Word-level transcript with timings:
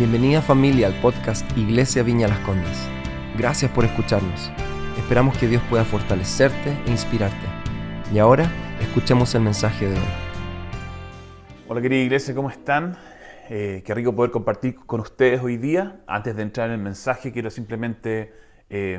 Bienvenida 0.00 0.40
familia 0.40 0.86
al 0.86 0.94
podcast 1.02 1.44
Iglesia 1.58 2.02
Viña 2.02 2.26
Las 2.26 2.38
Condes. 2.38 2.88
Gracias 3.36 3.70
por 3.70 3.84
escucharnos. 3.84 4.50
Esperamos 4.96 5.36
que 5.36 5.46
Dios 5.46 5.62
pueda 5.68 5.84
fortalecerte 5.84 6.70
e 6.86 6.90
inspirarte. 6.90 7.46
Y 8.10 8.18
ahora 8.18 8.50
escuchemos 8.80 9.34
el 9.34 9.42
mensaje 9.42 9.90
de 9.90 9.96
hoy. 9.96 10.08
Hola 11.68 11.82
querida 11.82 12.00
iglesia, 12.00 12.34
¿cómo 12.34 12.48
están? 12.48 12.96
Eh, 13.50 13.82
qué 13.84 13.92
rico 13.92 14.16
poder 14.16 14.30
compartir 14.30 14.76
con 14.86 15.00
ustedes 15.00 15.42
hoy 15.42 15.58
día. 15.58 16.00
Antes 16.06 16.34
de 16.34 16.44
entrar 16.44 16.68
en 16.68 16.76
el 16.76 16.80
mensaje, 16.80 17.30
quiero 17.30 17.50
simplemente 17.50 18.32
eh, 18.70 18.98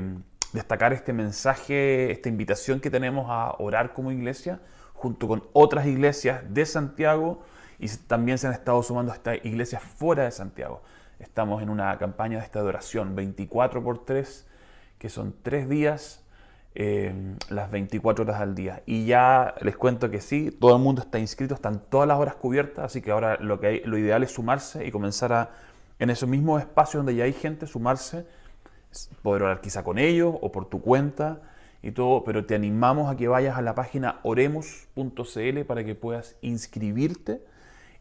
destacar 0.54 0.94
este 0.94 1.14
mensaje, 1.14 2.12
esta 2.12 2.30
invitación 2.30 2.80
que 2.80 2.92
tenemos 2.92 3.26
a 3.28 3.56
orar 3.58 3.94
como 3.94 4.12
iglesia, 4.12 4.62
junto 4.94 5.28
con 5.28 5.46
otras 5.54 5.88
iglesias 5.88 6.44
de 6.48 6.64
Santiago 6.64 7.42
y 7.82 7.88
también 8.08 8.38
se 8.38 8.46
han 8.46 8.54
estado 8.54 8.82
sumando 8.84 9.12
estas 9.12 9.44
iglesias 9.44 9.82
fuera 9.82 10.24
de 10.24 10.32
Santiago. 10.32 10.84
Estamos 11.18 11.64
en 11.64 11.70
una 11.70 11.98
campaña 11.98 12.38
de 12.38 12.46
esta 12.46 12.60
adoración 12.60 13.16
24 13.16 13.84
por 13.84 14.06
3, 14.06 14.48
que 15.00 15.10
son 15.10 15.34
tres 15.42 15.68
días, 15.68 16.24
eh, 16.76 17.12
las 17.50 17.72
24 17.72 18.24
horas 18.24 18.40
al 18.40 18.54
día. 18.54 18.84
Y 18.86 19.08
ya 19.08 19.56
les 19.62 19.76
cuento 19.78 20.12
que 20.12 20.22
sí, 20.22 20.52
todo 20.52 20.76
el 20.76 20.82
mundo 20.84 21.02
está 21.02 21.18
inscrito, 21.18 21.56
están 21.56 21.82
todas 21.90 22.08
las 22.08 22.20
horas 22.20 22.36
cubiertas, 22.36 22.86
así 22.86 23.02
que 23.02 23.10
ahora 23.10 23.38
lo, 23.38 23.60
que 23.60 23.68
hay, 23.68 23.82
lo 23.84 23.98
ideal 23.98 24.22
es 24.22 24.32
sumarse 24.32 24.86
y 24.86 24.92
comenzar 24.92 25.34
a, 25.34 25.50
en 25.98 26.12
esos 26.12 26.30
mismos 26.30 26.62
espacios 26.62 27.00
donde 27.00 27.16
ya 27.16 27.24
hay 27.24 27.34
gente, 27.34 27.66
sumarse, 27.66 28.28
poder 29.24 29.42
orar 29.42 29.60
quizá 29.60 29.84
con 29.84 29.98
ellos 29.98 30.36
o 30.40 30.52
por 30.52 30.70
tu 30.70 30.82
cuenta 30.84 31.42
y 31.82 31.94
todo, 31.94 32.24
pero 32.26 32.46
te 32.46 32.54
animamos 32.54 33.12
a 33.12 33.18
que 33.18 33.28
vayas 33.28 33.58
a 33.58 33.64
la 33.64 33.74
página 33.74 34.20
oremos.cl 34.22 35.62
para 35.66 35.84
que 35.84 35.96
puedas 35.96 36.36
inscribirte 36.42 37.50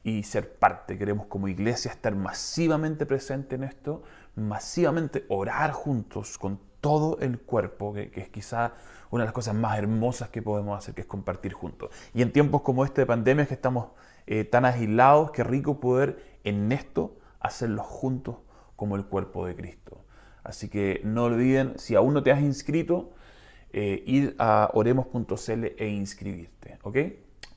y 0.03 0.23
ser 0.23 0.55
parte. 0.55 0.99
Queremos 0.99 1.27
como 1.27 1.49
iglesia 1.49 1.91
estar 1.91 2.15
masivamente 2.15 3.07
presente 3.07 3.57
en 3.57 3.65
esto, 3.65 4.03
masivamente 4.37 5.25
orar 5.29 5.73
juntos 5.73 6.39
con 6.39 6.61
todo 6.81 7.19
el 7.21 7.39
cuerpo, 7.39 7.93
que, 7.93 8.11
es 8.15 8.29
quizá 8.29 8.73
una 9.11 9.25
de 9.25 9.27
las 9.27 9.35
cosas 9.35 9.55
más 9.55 9.79
hermosas 9.79 10.31
que 10.31 10.41
podemos 10.41 10.79
hacer, 10.79 10.95
que 10.95 11.03
es 11.03 11.07
compartir 11.07 11.53
juntos. 11.53 11.91
Y 12.15 12.23
en 12.23 12.33
tiempos 12.33 12.63
como 12.63 12.85
este 12.85 13.03
de 13.03 13.07
pandemia, 13.07 13.47
que 13.47 13.55
estamos 13.55 13.89
eh, 14.27 14.45
tan 14.45 14.65
aislados, 14.65 15.31
qué 15.33 15.45
rico 15.45 15.81
poder 15.81 16.39
en 16.45 16.73
esto 16.73 17.19
hacerlo 17.41 17.83
juntos 17.83 18.37
como 18.77 18.97
el 18.97 19.05
cuerpo 19.05 19.47
de 19.47 19.55
Cristo. 19.55 20.05
Así 20.43 20.69
que 20.69 21.03
no 21.05 21.25
olviden, 21.25 21.79
si 21.79 21.95
aún 21.95 22.15
no 22.15 22.23
te 22.23 22.33
has 22.33 22.41
inscrito, 22.41 23.13
eh, 23.73 24.03
ir 24.07 24.35
a 24.39 24.71
oremos.cl 24.73 25.65
e 25.77 25.89
inscribirte, 25.89 26.79
¿ok? 26.83 26.97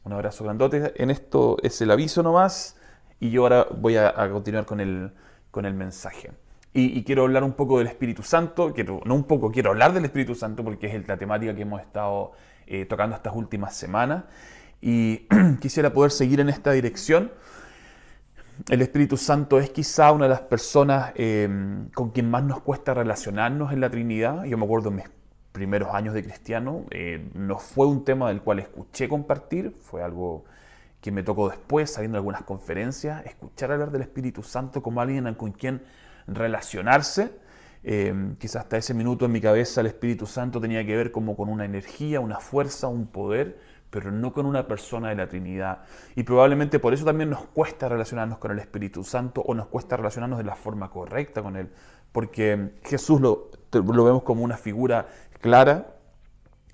Un 0.04 0.14
abrazo 0.14 0.44
grandote. 0.44 0.94
En 1.02 1.10
esto 1.10 1.58
es 1.64 1.82
el 1.82 1.92
aviso 1.92 2.24
nomás 2.24 2.78
y 3.20 3.30
yo 3.30 3.44
ahora 3.44 3.68
voy 3.72 3.96
a, 3.96 4.14
continuar 4.32 4.66
con 4.66 4.80
el, 4.80 5.14
con 5.50 5.66
el 5.66 5.74
mensaje. 5.74 6.32
Y, 6.76 7.04
quiero 7.04 7.24
hablar 7.24 7.44
un 7.44 7.54
poco 7.54 7.78
del 7.78 7.88
Espíritu 7.88 8.24
Santo, 8.24 8.74
no 9.06 9.14
un 9.14 9.26
poco, 9.26 9.52
quiero 9.52 9.70
hablar 9.70 9.94
del 9.94 10.06
Espíritu 10.06 10.34
Santo 10.34 10.64
porque 10.64 10.88
es 10.88 11.08
la 11.08 11.18
temática 11.18 11.54
que 11.54 11.62
hemos 11.62 11.80
estado 11.80 12.32
eh, 12.66 12.86
tocando 12.86 13.16
estas 13.16 13.36
últimas 13.36 13.76
semanas. 13.76 14.24
Y 14.82 15.28
quisiera 15.62 15.94
poder 15.94 16.12
seguir 16.12 16.40
en 16.40 16.50
esta 16.50 16.72
dirección. 16.72 17.32
El 18.70 18.82
Espíritu 18.82 19.18
Santo 19.18 19.60
es 19.60 19.70
quizá 19.70 20.12
una 20.12 20.26
de 20.26 20.30
las 20.30 20.42
personas 20.42 21.12
eh, 21.16 21.48
con 21.94 22.10
quien 22.10 22.30
más 22.30 22.44
nos 22.44 22.62
cuesta 22.62 22.94
relacionarnos 22.96 23.72
en 23.72 23.80
la 23.80 23.90
Trinidad. 23.92 24.44
Yo 24.46 24.58
me 24.58 24.66
acuerdo 24.66 24.90
en 24.90 24.96
mis 24.96 25.06
primeros 25.54 25.94
años 25.94 26.14
de 26.14 26.24
cristiano. 26.24 26.84
Eh, 26.92 27.30
no 27.34 27.58
fue 27.58 27.88
un 27.88 28.04
tema 28.04 28.28
del 28.28 28.42
cual 28.42 28.60
escuché 28.60 29.08
compartir, 29.08 29.74
fue 29.80 30.04
algo 30.04 30.44
que 31.00 31.12
me 31.12 31.24
tocó 31.24 31.50
después, 31.50 31.92
saliendo 31.92 32.16
de 32.16 32.20
algunas 32.20 32.44
conferencias, 32.44 33.26
escuchar 33.26 33.72
hablar 33.72 33.92
del 33.92 34.02
Espíritu 34.02 34.44
Santo 34.44 34.82
como 34.82 35.00
alguien 35.00 35.34
con 35.36 35.52
quien 35.52 35.84
relacionarse. 36.28 37.32
Eh, 37.86 38.36
quizás 38.40 38.64
hasta 38.64 38.78
ese 38.78 38.94
minuto 38.94 39.26
en 39.26 39.34
mi 39.34 39.42
cabeza 39.42 39.82
el 39.82 39.88
Espíritu 39.88 40.26
Santo 40.26 40.62
tenía 40.62 40.86
que 40.86 40.96
ver 40.96 41.12
como 41.12 41.36
con 41.36 41.50
una 41.50 41.66
energía, 41.66 42.22
una 42.22 42.40
fuerza, 42.40 42.88
un 42.88 43.08
poder, 43.08 43.60
pero 43.90 44.12
no 44.12 44.34
con 44.34 44.46
una 44.46 44.66
persona 44.66 45.10
de 45.10 45.16
la 45.16 45.28
Trinidad. 45.28 45.84
Y 46.16 46.24
probablemente 46.24 46.80
por 46.80 46.94
eso 46.94 47.06
también 47.06 47.30
nos 47.30 47.46
cuesta 47.48 47.90
relacionarnos 47.90 48.38
con 48.38 48.52
el 48.52 48.60
Espíritu 48.60 49.04
Santo 49.04 49.42
o 49.42 49.54
nos 49.54 49.68
cuesta 49.68 49.98
relacionarnos 49.98 50.40
de 50.40 50.46
la 50.46 50.56
forma 50.56 50.90
correcta 50.90 51.44
con 51.44 51.58
Él, 51.58 51.70
porque 52.14 52.72
Jesús 52.84 53.20
lo, 53.20 53.52
lo 53.74 54.04
vemos 54.06 54.24
como 54.24 54.44
una 54.44 54.56
figura 54.56 55.08
clara. 55.44 55.98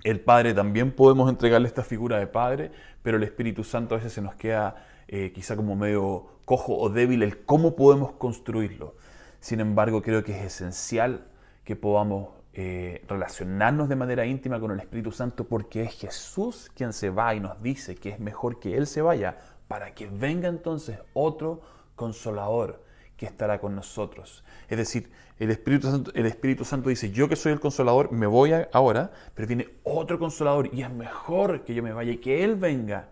El 0.04 0.20
Padre 0.20 0.54
también 0.54 0.92
podemos 0.92 1.28
entregarle 1.28 1.66
esta 1.66 1.82
figura 1.82 2.18
de 2.18 2.28
Padre, 2.28 2.70
pero 3.02 3.16
el 3.16 3.24
Espíritu 3.24 3.64
Santo 3.64 3.96
a 3.96 3.98
veces 3.98 4.12
se 4.12 4.22
nos 4.22 4.36
queda 4.36 4.86
eh, 5.08 5.32
quizá 5.34 5.56
como 5.56 5.74
medio 5.74 6.38
cojo 6.44 6.78
o 6.78 6.88
débil 6.88 7.24
el 7.24 7.44
cómo 7.44 7.74
podemos 7.74 8.12
construirlo. 8.12 8.94
Sin 9.40 9.58
embargo, 9.58 10.02
creo 10.02 10.22
que 10.22 10.38
es 10.38 10.44
esencial 10.44 11.26
que 11.64 11.74
podamos 11.74 12.28
eh, 12.54 13.04
relacionarnos 13.08 13.88
de 13.88 13.96
manera 13.96 14.24
íntima 14.24 14.60
con 14.60 14.70
el 14.70 14.78
Espíritu 14.78 15.10
Santo 15.10 15.44
porque 15.44 15.82
es 15.82 15.94
Jesús 15.98 16.70
quien 16.74 16.92
se 16.92 17.10
va 17.10 17.34
y 17.34 17.40
nos 17.40 17.60
dice 17.60 17.96
que 17.96 18.10
es 18.10 18.20
mejor 18.20 18.60
que 18.60 18.76
Él 18.76 18.86
se 18.86 19.02
vaya 19.02 19.36
para 19.66 19.94
que 19.94 20.06
venga 20.06 20.48
entonces 20.48 21.00
otro 21.12 21.60
consolador 21.96 22.84
que 23.20 23.26
estará 23.26 23.60
con 23.60 23.76
nosotros. 23.76 24.42
Es 24.70 24.78
decir, 24.78 25.10
el 25.38 25.50
Espíritu 25.50 25.90
Santo, 25.90 26.10
el 26.14 26.24
Espíritu 26.24 26.64
Santo 26.64 26.88
dice, 26.88 27.10
yo 27.10 27.28
que 27.28 27.36
soy 27.36 27.52
el 27.52 27.60
consolador, 27.60 28.12
me 28.12 28.26
voy 28.26 28.52
ahora, 28.72 29.10
pero 29.34 29.46
viene 29.46 29.68
otro 29.84 30.18
consolador 30.18 30.70
y 30.72 30.80
es 30.80 30.90
mejor 30.90 31.62
que 31.62 31.74
yo 31.74 31.82
me 31.82 31.92
vaya 31.92 32.12
y 32.12 32.16
que 32.16 32.42
Él 32.42 32.56
venga, 32.56 33.10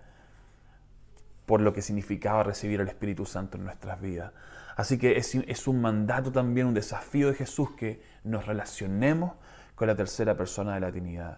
por 1.45 1.61
lo 1.61 1.75
que 1.75 1.83
significaba 1.83 2.43
recibir 2.43 2.81
el 2.81 2.89
Espíritu 2.89 3.27
Santo 3.27 3.59
en 3.59 3.65
nuestras 3.65 4.01
vidas. 4.01 4.33
Así 4.77 4.97
que 4.97 5.19
es, 5.19 5.69
un 5.69 5.83
mandato 5.83 6.33
también, 6.33 6.69
un 6.69 6.75
desafío 6.75 7.29
de 7.29 7.35
Jesús 7.35 7.73
que 7.73 8.01
nos 8.25 8.47
relacionemos 8.47 9.33
con 9.75 9.89
la 9.89 9.95
tercera 9.95 10.39
persona 10.39 10.73
de 10.73 10.81
la 10.81 10.91
Trinidad. 10.91 11.37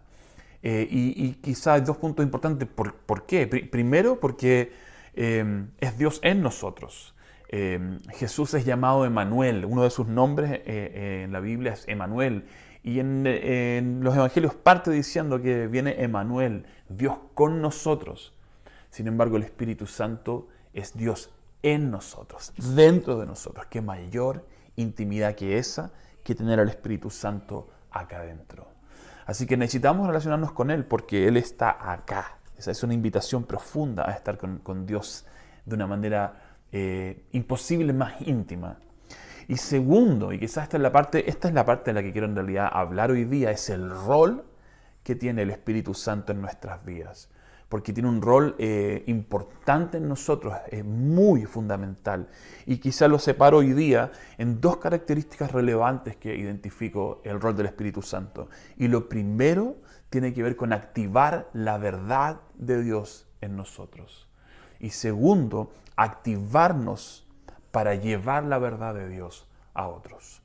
Eh, 0.63 0.87
y, 0.89 1.33
quizás 1.43 1.67
hay 1.67 1.81
dos 1.81 1.97
puntos 1.97 2.25
importantes. 2.25 2.69
¿Por, 2.69 3.27
qué? 3.27 3.49
primero, 3.49 4.21
porque 4.21 4.73
eh, 5.15 5.65
es 5.81 5.99
Dios 5.99 6.21
en 6.23 6.41
nosotros. 6.41 7.17
Em, 7.53 7.99
Jesús 8.11 8.55
es 8.55 8.65
llamado 8.65 9.05
Emanuel, 9.05 9.65
uno 9.65 9.83
de 9.83 9.91
sus 9.91 10.07
nombres 10.07 10.53
eh, 10.53 10.63
eh, 10.67 11.23
en 11.25 11.33
la 11.33 11.41
Biblia 11.41 11.73
es 11.73 11.89
Emanuel. 11.89 12.45
Y 12.85 13.01
en, 13.01 14.01
los 14.05 14.15
evangelios 14.15 14.55
parte 14.55 14.93
diciendo 14.93 15.43
que 15.43 15.67
viene 15.67 16.01
Emanuel, 16.01 16.65
Dios 16.89 17.19
con 17.35 17.61
nosotros. 17.61 18.33
Sin 18.89 19.09
embargo, 19.09 19.37
el 19.37 19.43
Espíritu 19.43 19.89
Santo 19.89 20.47
es 20.75 20.97
Dios 20.97 21.31
en 21.65 21.91
nosotros, 21.91 22.53
dentro 22.77 23.19
de 23.19 23.27
nosotros. 23.27 23.67
Qué 23.67 23.81
mayor 23.81 24.47
intimidad 24.77 25.35
que 25.35 25.59
esa 25.59 25.91
que 26.23 26.37
tener 26.37 26.61
al 26.61 26.69
Espíritu 26.69 27.11
Santo 27.11 27.69
acá 27.91 28.19
adentro. 28.19 28.69
Así 29.27 29.45
que 29.45 29.57
necesitamos 29.57 30.07
relacionarnos 30.07 30.53
con 30.53 30.71
Él 30.71 30.85
porque 30.85 31.27
Él 31.27 31.37
está 31.37 31.93
acá. 31.93 32.39
Esa 32.57 32.71
es 32.71 32.83
una 32.85 32.95
invitación 32.95 33.43
profunda 33.43 34.09
a 34.09 34.13
estar 34.13 34.39
con, 34.39 34.59
con 34.59 34.87
Dios 34.87 35.27
de 35.67 35.75
una 35.75 35.89
manera 35.89 36.50
eh, 36.73 37.25
imposible 37.33 37.93
más 37.93 38.21
íntima. 38.27 38.79
Y 39.49 39.57
segundo, 39.57 40.33
y 40.33 40.39
quizás 40.39 40.65
esta 40.65 40.77
es 40.77 40.83
la 40.83 40.93
parte, 40.93 41.29
esta 41.29 41.49
es 41.49 41.55
la 41.55 41.65
parte 41.65 41.91
de 41.91 41.95
la 41.95 42.03
que 42.03 42.13
quiero 42.13 42.29
en 42.29 42.37
realidad 42.37 42.71
hablar 42.73 43.11
hoy 43.11 43.25
día, 43.25 43.51
es 43.51 43.69
el 43.69 43.91
rol 43.91 44.45
que 45.03 45.17
tiene 45.17 45.43
el 45.43 45.51
Espíritu 45.51 45.95
Santo 45.95 46.31
en 46.31 46.41
nuestras 46.41 46.85
vidas. 46.85 47.29
Porque 47.69 47.93
tiene 47.93 48.09
un 48.09 48.23
rol 48.23 48.57
eh, 48.59 49.05
importante 49.07 49.99
en 49.99 50.09
nosotros, 50.09 50.55
es 50.71 50.85
muy 50.85 51.47
fundamental. 51.47 52.29
Y 52.67 52.79
quizás 52.79 53.11
lo 53.11 53.19
separo 53.19 53.59
hoy 53.59 53.73
día 53.73 54.13
en 54.39 54.61
dos 54.61 54.77
características 54.77 55.53
relevantes 55.53 56.17
que 56.17 56.35
identifico 56.35 57.21
el 57.25 57.41
rol 57.41 57.57
del 57.57 57.67
Espíritu 57.67 58.03
Santo. 58.03 58.49
Y 58.77 58.89
lo 58.89 59.09
primero 59.09 59.79
tiene 60.11 60.33
que 60.33 60.43
ver 60.43 60.57
con 60.57 60.73
activar 60.73 61.49
la 61.53 61.79
verdad 61.79 62.41
de 62.55 62.83
Dios 62.83 63.29
en 63.41 63.57
nosotros. 63.57 64.29
Y 64.81 64.91
segundo, 64.91 65.73
activarnos 66.01 67.27
para 67.71 67.95
llevar 67.95 68.45
la 68.45 68.59
verdad 68.59 68.95
de 68.95 69.09
Dios 69.09 69.47
a 69.75 69.87
otros. 69.87 70.41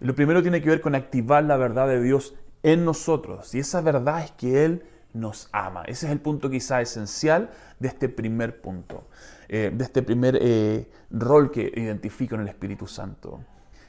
Y 0.00 0.04
lo 0.04 0.14
primero 0.14 0.42
tiene 0.42 0.62
que 0.62 0.68
ver 0.68 0.80
con 0.80 0.94
activar 0.94 1.42
la 1.44 1.56
verdad 1.56 1.88
de 1.88 2.00
Dios 2.00 2.34
en 2.62 2.84
nosotros. 2.84 3.52
Y 3.54 3.58
esa 3.58 3.80
verdad 3.80 4.22
es 4.22 4.30
que 4.30 4.64
Él 4.64 4.84
nos 5.12 5.48
ama. 5.52 5.82
Ese 5.86 6.06
es 6.06 6.12
el 6.12 6.20
punto 6.20 6.48
quizá 6.48 6.80
esencial 6.80 7.50
de 7.80 7.88
este 7.88 8.08
primer 8.08 8.60
punto, 8.60 9.08
eh, 9.48 9.72
de 9.74 9.84
este 9.84 10.02
primer 10.02 10.38
eh, 10.40 10.88
rol 11.10 11.50
que 11.50 11.72
identifico 11.74 12.36
en 12.36 12.42
el 12.42 12.48
Espíritu 12.48 12.86
Santo. 12.86 13.40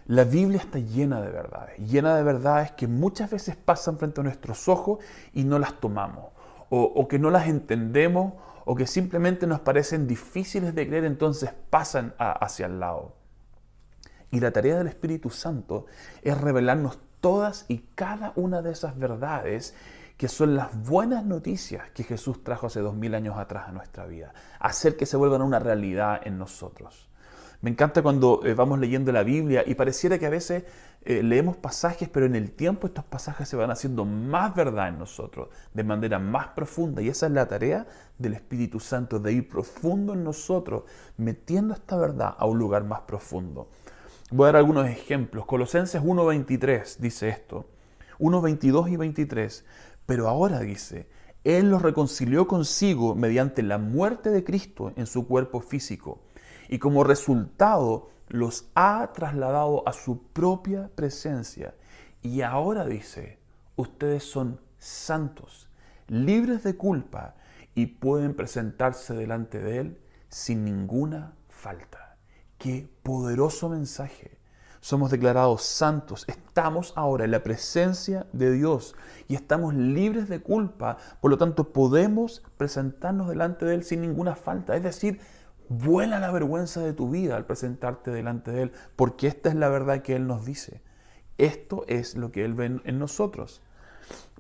La 0.08 0.24
Biblia 0.24 0.60
está 0.60 0.80
llena 0.80 1.22
de 1.22 1.30
verdades, 1.30 1.78
llena 1.78 2.16
de 2.16 2.24
verdades 2.24 2.72
que 2.72 2.88
muchas 2.88 3.30
veces 3.30 3.56
pasan 3.56 4.00
frente 4.00 4.20
a 4.20 4.24
nuestros 4.24 4.68
ojos 4.68 5.00
y 5.32 5.44
no 5.44 5.60
las 5.60 5.80
tomamos, 5.80 6.32
o, 6.70 6.82
o 6.82 7.08
que 7.08 7.20
no 7.20 7.30
las 7.30 7.48
entendemos 7.48 8.34
o 8.66 8.76
que 8.76 8.88
simplemente 8.88 9.48
nos 9.48 9.60
parecen 9.60 10.08
difíciles 10.08 10.74
de 10.74 10.88
creer, 10.88 11.06
entonces 11.06 11.52
pasan 11.70 12.16
hacia 12.18 12.66
el 12.66 12.80
lado. 12.80 13.16
Y 14.32 14.40
la 14.40 14.52
tarea 14.52 14.78
del 14.78 14.88
Espíritu 14.88 15.30
Santo 15.30 15.86
es 16.22 16.40
revelarnos 16.40 17.00
todas 17.22 17.66
y 17.68 17.80
cada 17.96 18.34
una 18.36 18.62
de 18.62 18.72
esas 18.72 18.98
verdades 18.98 19.76
que 20.18 20.28
son 20.28 20.56
las 20.56 20.76
buenas 20.88 21.26
noticias 21.26 21.90
que 21.92 22.04
Jesús 22.04 22.44
trajo 22.44 22.68
hace 22.68 22.80
dos 22.80 22.96
mil 22.96 23.16
años 23.16 23.38
atrás 23.38 23.68
a 23.68 23.72
nuestra 23.72 24.06
vida, 24.06 24.34
hacer 24.60 24.96
que 24.96 25.06
se 25.06 25.18
vuelvan 25.18 25.42
una 25.42 25.60
realidad 25.60 26.22
en 26.24 26.38
nosotros. 26.38 27.10
Me 27.64 27.70
encanta 27.70 28.02
cuando 28.02 28.42
eh, 28.44 28.56
vamos 28.56 28.78
leyendo 28.78 29.14
la 29.14 29.24
Biblia 29.24 29.64
y 29.66 29.76
pareciera 29.76 30.20
que 30.20 30.26
a 30.26 30.30
veces 30.30 30.66
eh, 31.06 31.24
leemos 31.24 31.56
pasajes, 31.56 32.10
pero 32.10 32.26
en 32.26 32.36
el 32.36 32.52
tiempo 32.52 32.88
estos 32.88 33.06
pasajes 33.06 33.48
se 33.48 33.56
van 33.56 33.72
haciendo 33.72 34.04
más 34.04 34.54
verdad 34.54 34.90
en 34.90 35.00
nosotros, 35.00 35.48
de 35.74 35.86
manera 35.86 36.20
más 36.20 36.48
profunda. 36.48 37.02
Y 37.02 37.08
esa 37.08 37.28
es 37.28 37.32
la 37.32 37.48
tarea 37.48 37.88
del 38.18 38.34
Espíritu 38.34 38.82
Santo, 38.82 39.18
de 39.18 39.32
ir 39.32 39.48
profundo 39.48 40.12
en 40.12 40.26
nosotros, 40.26 40.84
metiendo 41.16 41.74
esta 41.74 41.96
verdad 41.96 42.36
a 42.38 42.46
un 42.48 42.60
lugar 42.60 42.84
más 42.84 43.00
profundo. 43.04 43.70
Voy 44.30 44.44
a 44.44 44.48
dar 44.48 44.58
algunos 44.58 44.86
ejemplos. 44.86 45.46
Colosenses 45.46 46.02
1.23 46.02 46.98
dice 46.98 47.30
esto. 47.30 47.66
1.22 48.20 48.92
y 48.92 48.98
23. 48.98 49.66
Pero 50.06 50.28
ahora 50.28 50.60
dice, 50.60 51.08
Él 51.46 51.70
los 51.70 51.82
reconcilió 51.82 52.46
consigo 52.46 53.16
mediante 53.16 53.64
la 53.64 53.78
muerte 53.78 54.32
de 54.32 54.44
Cristo 54.44 54.92
en 54.98 55.06
su 55.06 55.26
cuerpo 55.26 55.62
físico 55.62 56.20
y 56.70 56.80
como 56.80 57.04
resultado 57.04 58.10
los 58.28 58.70
ha 58.76 59.12
trasladado 59.14 59.88
a 59.88 59.94
su 59.94 60.24
propia 60.34 60.90
presencia. 60.96 61.76
Y 62.22 62.42
ahora 62.42 62.86
dice, 62.86 63.40
ustedes 63.76 64.24
son 64.24 64.60
santos, 64.80 65.70
libres 66.08 66.64
de 66.64 66.76
culpa 66.76 67.36
y 67.76 67.88
pueden 67.88 68.36
presentarse 68.36 69.14
delante 69.14 69.60
de 69.60 69.78
Él 69.80 70.02
sin 70.30 70.64
ninguna 70.64 71.34
falta. 71.50 72.18
Qué 72.58 72.90
poderoso 73.04 73.70
mensaje. 73.70 74.38
Somos 74.80 75.12
declarados 75.12 75.64
santos, 75.64 76.26
estamos 76.28 76.92
ahora 76.98 77.24
en 77.24 77.32
la 77.32 77.42
presencia 77.42 78.28
de 78.34 78.52
Dios 78.52 78.96
y 79.30 79.36
estamos 79.36 79.74
libres 79.74 80.28
de 80.28 80.42
culpa, 80.42 80.98
por 81.22 81.32
lo 81.32 81.38
tanto 81.38 81.72
podemos 81.72 82.44
presentarnos 82.58 83.30
delante 83.30 83.66
de 83.66 83.76
Él 83.76 83.84
sin 83.84 84.02
ninguna 84.02 84.36
falta. 84.36 84.76
Es 84.76 84.84
decir, 84.84 85.22
Vuela 85.70 86.20
la 86.20 86.32
vergüenza 86.32 86.82
de 86.82 86.94
tu 86.94 87.10
vida 87.10 87.36
al 87.36 87.46
presentarte 87.46 88.12
delante 88.12 88.52
de 88.52 88.64
Él, 88.64 88.72
porque 88.96 89.28
esta 89.28 89.50
es 89.50 89.56
la 89.56 89.70
verdad 89.70 90.02
que 90.02 90.16
Él 90.16 90.28
nos 90.28 90.46
dice. 90.46 90.82
Esto 91.38 91.86
es 91.88 92.16
lo 92.16 92.32
que 92.32 92.46
Él 92.46 92.54
ve 92.54 92.82
en 92.84 93.00
nosotros. 93.00 93.62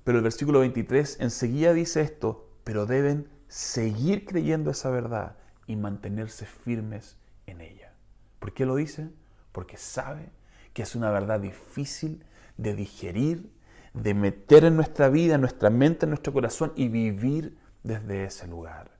Pero 0.03 0.17
el 0.17 0.23
versículo 0.23 0.59
23 0.59 1.17
enseguida 1.21 1.73
dice 1.73 2.01
esto, 2.01 2.49
pero 2.63 2.85
deben 2.85 3.29
seguir 3.47 4.25
creyendo 4.25 4.71
esa 4.71 4.89
verdad 4.89 5.37
y 5.67 5.75
mantenerse 5.75 6.45
firmes 6.45 7.17
en 7.45 7.61
ella. 7.61 7.93
¿Por 8.39 8.53
qué 8.53 8.65
lo 8.65 8.75
dice? 8.75 9.09
Porque 9.51 9.77
sabe 9.77 10.29
que 10.73 10.83
es 10.83 10.95
una 10.95 11.11
verdad 11.11 11.39
difícil 11.39 12.25
de 12.57 12.75
digerir, 12.75 13.51
de 13.93 14.13
meter 14.13 14.65
en 14.65 14.75
nuestra 14.75 15.07
vida, 15.09 15.35
en 15.35 15.41
nuestra 15.41 15.69
mente, 15.69 16.05
en 16.05 16.09
nuestro 16.09 16.33
corazón 16.33 16.73
y 16.75 16.89
vivir 16.89 17.57
desde 17.83 18.25
ese 18.25 18.47
lugar. 18.47 18.92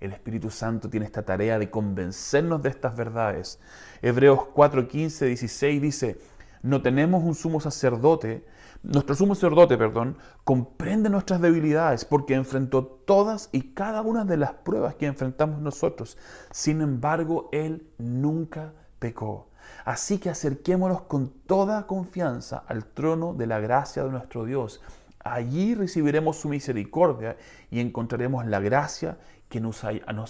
El 0.00 0.12
Espíritu 0.12 0.50
Santo 0.50 0.88
tiene 0.88 1.06
esta 1.06 1.24
tarea 1.24 1.58
de 1.58 1.70
convencernos 1.70 2.62
de 2.62 2.68
estas 2.68 2.96
verdades. 2.96 3.60
Hebreos 4.02 4.46
4, 4.54 4.86
15, 4.86 5.26
16 5.26 5.82
dice, 5.82 6.18
no 6.62 6.82
tenemos 6.82 7.22
un 7.24 7.34
sumo 7.34 7.60
sacerdote, 7.60 8.44
nuestro 8.82 9.14
sumo 9.14 9.34
sacerdote, 9.34 9.76
perdón, 9.76 10.18
comprende 10.44 11.10
nuestras 11.10 11.40
debilidades 11.40 12.04
porque 12.04 12.34
enfrentó 12.34 12.84
todas 12.84 13.48
y 13.52 13.74
cada 13.74 14.02
una 14.02 14.24
de 14.24 14.36
las 14.36 14.52
pruebas 14.52 14.94
que 14.94 15.06
enfrentamos 15.06 15.60
nosotros. 15.60 16.16
Sin 16.52 16.80
embargo, 16.80 17.48
Él 17.52 17.88
nunca 17.98 18.72
pecó. 18.98 19.48
Así 19.84 20.18
que 20.18 20.30
acerquémonos 20.30 21.02
con 21.02 21.30
toda 21.46 21.86
confianza 21.86 22.62
al 22.66 22.84
trono 22.84 23.34
de 23.34 23.46
la 23.46 23.58
gracia 23.60 24.04
de 24.04 24.10
nuestro 24.10 24.44
Dios. 24.44 24.80
Allí 25.20 25.74
recibiremos 25.74 26.36
su 26.36 26.48
misericordia 26.48 27.36
y 27.70 27.80
encontraremos 27.80 28.46
la 28.46 28.60
gracia 28.60 29.18
que 29.48 29.60
nos, 29.60 29.84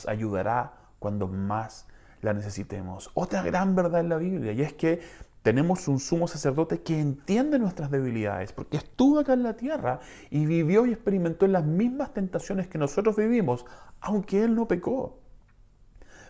ayudará 0.07 0.75
cuando 0.99 1.29
más 1.29 1.87
la 2.23 2.33
necesitemos. 2.33 3.11
Otra 3.15 3.43
gran 3.43 3.75
verdad 3.75 4.01
en 4.01 4.09
la 4.09 4.17
Biblia, 4.17 4.53
y 4.53 4.63
es 4.63 4.73
que 4.73 5.01
tenemos 5.43 5.89
un 5.89 6.01
sumo 6.01 6.29
sacerdote 6.29 6.83
que 6.83 6.99
entiende 6.99 7.59
nuestras 7.59 7.91
debilidades, 7.91 8.53
porque 8.53 8.77
estuvo 8.77 9.19
acá 9.21 9.35
en 9.35 9.45
la 9.45 9.55
tierra 9.55 10.01
y 10.31 10.47
vivió 10.47 10.85
y 10.85 10.93
experimentó 10.93 11.47
las 11.47 11.65
mismas 11.65 12.13
tentaciones 12.13 12.69
que 12.69 12.79
nosotros 12.79 13.17
vivimos, 13.17 13.65
aunque 14.01 14.43
él 14.43 14.55
no 14.55 14.69
pecó. 14.69 15.21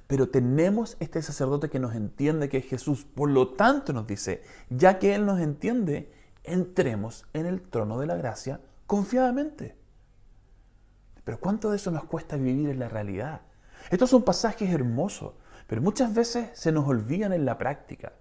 Pero 0.08 0.30
tenemos 0.30 0.96
este 1.00 1.20
sacerdote 1.20 1.68
que 1.68 1.78
nos 1.78 1.94
entiende 1.94 2.48
que 2.48 2.58
es 2.58 2.64
Jesús. 2.64 3.04
Por 3.04 3.30
lo 3.30 3.48
tanto 3.48 3.92
nos 3.92 4.06
dice, 4.06 4.42
ya 4.70 4.98
que 4.98 5.14
Él 5.14 5.26
nos 5.26 5.38
entiende, 5.38 6.10
entremos 6.44 7.26
en 7.34 7.44
el 7.44 7.60
trono 7.60 8.00
de 8.00 8.06
la 8.06 8.16
gracia 8.16 8.60
confiadamente. 8.86 9.77
Pero 11.28 11.40
¿cuánto 11.40 11.68
de 11.68 11.76
eso 11.76 11.90
nos 11.90 12.04
cuesta 12.04 12.36
vivir 12.36 12.70
en 12.70 12.78
la 12.78 12.88
realidad? 12.88 13.42
Estos 13.90 14.08
son 14.08 14.22
pasajes 14.22 14.72
hermosos, 14.72 15.34
pero 15.66 15.82
muchas 15.82 16.14
veces 16.14 16.48
se 16.54 16.72
nos 16.72 16.88
olvidan 16.88 17.34
en 17.34 17.44
la 17.44 17.58
práctica. 17.58 18.14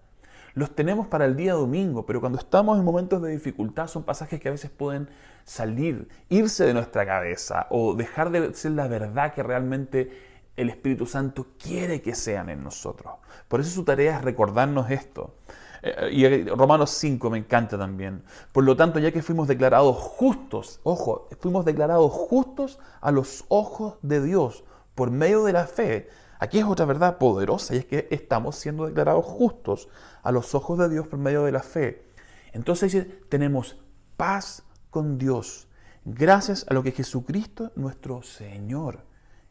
Los 0.56 0.76
tenemos 0.76 1.08
para 1.08 1.24
el 1.24 1.38
día 1.38 1.54
domingo, 1.54 2.06
pero 2.06 2.20
cuando 2.20 2.38
estamos 2.38 2.78
en 2.78 2.84
momentos 2.84 3.22
de 3.22 3.32
dificultad 3.32 3.88
son 3.88 4.04
pasajes 4.04 4.42
que 4.42 4.50
a 4.50 4.52
veces 4.52 4.72
pueden 4.72 5.08
salir, 5.46 6.10
irse 6.28 6.66
de 6.66 6.74
nuestra 6.74 7.06
cabeza 7.06 7.68
o 7.70 7.94
dejar 7.94 8.30
de 8.30 8.54
ser 8.54 8.74
la 8.74 8.90
verdad 8.90 9.34
que 9.34 9.42
realmente 9.42 10.12
el 10.58 10.70
Espíritu 10.70 11.06
Santo 11.06 11.48
quiere 11.58 12.02
que 12.02 12.14
sean 12.14 12.50
en 12.50 12.62
nosotros. 12.62 13.14
Por 13.48 13.62
eso 13.62 13.70
su 13.70 13.86
tarea 13.86 14.18
es 14.18 14.22
recordarnos 14.22 14.92
esto. 14.92 15.34
Eh, 15.82 16.10
y 16.12 16.44
Romanos 16.46 16.92
5 16.92 17.30
me 17.30 17.38
encanta 17.38 17.78
también. 17.78 18.24
Por 18.52 18.64
lo 18.64 18.76
tanto, 18.76 19.00
ya 19.00 19.12
que 19.12 19.22
fuimos 19.22 19.48
declarados 19.48 19.98
justos, 19.98 20.80
ojo, 20.84 21.28
fuimos 21.40 21.66
declarados 21.66 22.12
justos 22.12 22.80
a 23.02 23.12
los 23.12 23.46
ojos 23.50 23.96
de 24.02 24.22
Dios 24.22 24.64
por 24.96 25.12
medio 25.12 25.44
de 25.44 25.54
la 25.54 25.68
fe. 25.68 26.10
Aquí 26.40 26.60
es 26.60 26.66
otra 26.66 26.86
verdad 26.86 27.18
poderosa 27.18 27.76
y 27.76 27.80
es 27.80 27.86
que 27.86 28.08
estamos 28.12 28.56
siendo 28.56 28.86
declarados 28.86 29.26
justos 29.26 29.90
a 30.24 30.32
los 30.32 30.54
ojos 30.54 30.78
de 30.78 30.90
Dios 30.90 31.08
por 31.08 31.20
medio 31.20 31.44
de 31.44 31.52
la 31.52 31.64
fe. 31.64 32.06
Entonces 32.54 32.92
dice, 32.92 33.06
tenemos 33.30 33.78
paz 34.18 34.64
con 34.90 35.18
Dios 35.18 35.68
gracias 36.06 36.66
a 36.70 36.74
lo 36.74 36.84
que 36.84 36.92
Jesucristo, 36.92 37.72
nuestro 37.76 38.22
Señor, 38.22 39.04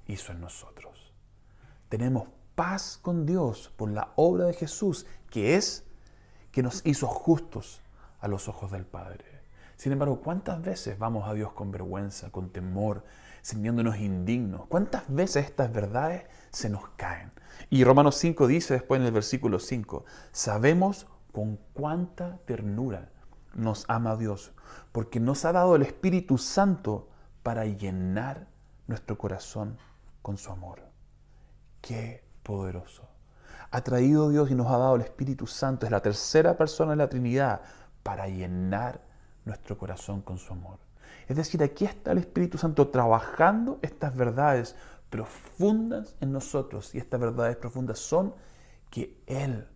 hizo 0.07 0.33
en 0.33 0.41
nosotros. 0.41 1.13
Tenemos 1.89 2.29
paz 2.55 2.99
con 3.01 3.27
Dios 3.27 3.73
por 3.77 3.91
la 3.91 4.13
obra 4.17 4.47
de 4.47 4.55
Jesús, 4.55 5.07
que 5.31 5.57
es 5.57 5.85
que 6.57 6.63
nos 6.63 6.81
hizo 6.87 7.07
justos 7.07 7.83
a 8.19 8.29
los 8.29 8.49
ojos 8.49 8.71
del 8.71 8.87
Padre. 8.87 9.27
Sin 9.77 9.93
embargo, 9.93 10.23
¿cuántas 10.23 10.63
veces 10.63 10.99
vamos 10.99 11.29
a 11.29 11.35
Dios 11.35 11.53
con 11.53 11.71
vergüenza, 11.71 12.31
con 12.31 12.49
temor, 12.49 13.05
sintiéndonos 13.43 13.99
indignos? 13.99 14.65
¿Cuántas 14.67 15.03
veces 15.07 15.45
estas 15.45 15.71
verdades 15.71 16.25
se 16.53 16.71
nos 16.71 16.89
caen? 16.97 17.31
Y 17.69 17.85
Romanos 17.85 18.15
5 18.15 18.47
dice 18.47 18.73
después 18.73 18.99
en 18.99 19.07
el 19.07 19.13
versículo 19.13 19.59
5, 19.59 20.07
sabemos 20.33 21.07
con 21.31 21.59
cuánta 21.75 22.39
ternura 22.47 23.11
nos 23.53 23.85
ama 23.87 24.17
Dios, 24.17 24.53
porque 24.93 25.21
nos 25.21 25.45
ha 25.45 25.53
dado 25.53 25.77
el 25.77 25.83
Espíritu 25.83 26.39
Santo 26.39 27.11
para 27.43 27.67
llenar 27.67 28.47
nuestro 28.87 29.19
corazón 29.19 29.77
con 30.23 30.39
su 30.39 30.51
amor. 30.51 30.81
Qué 31.83 32.25
poderoso 32.43 33.16
ha 33.77 33.85
traído 33.85 34.31
Dios 34.31 34.51
y 34.51 34.55
nos 34.55 34.69
ha 34.69 34.79
dado 34.79 34.97
el 34.97 35.03
Espíritu 35.03 35.47
Santo, 35.47 35.85
es 35.85 35.93
la 35.93 36.01
tercera 36.01 36.57
persona 36.57 36.93
de 36.93 36.97
la 36.97 37.11
Trinidad, 37.11 37.61
para 38.03 38.27
llenar 38.27 39.03
nuestro 39.45 39.77
corazón 39.77 40.23
con 40.23 40.39
su 40.39 40.55
amor. 40.55 40.79
Es 41.29 41.37
decir, 41.37 41.63
aquí 41.63 41.85
está 41.85 42.13
el 42.13 42.19
Espíritu 42.19 42.57
Santo 42.57 42.89
trabajando 42.89 43.79
estas 43.83 44.17
verdades 44.17 44.77
profundas 45.11 46.17
en 46.23 46.33
nosotros. 46.33 46.95
Y 46.95 46.99
estas 46.99 47.21
verdades 47.21 47.57
profundas 47.57 47.99
son 47.99 48.35
que 48.89 49.21
Él, 49.27 49.69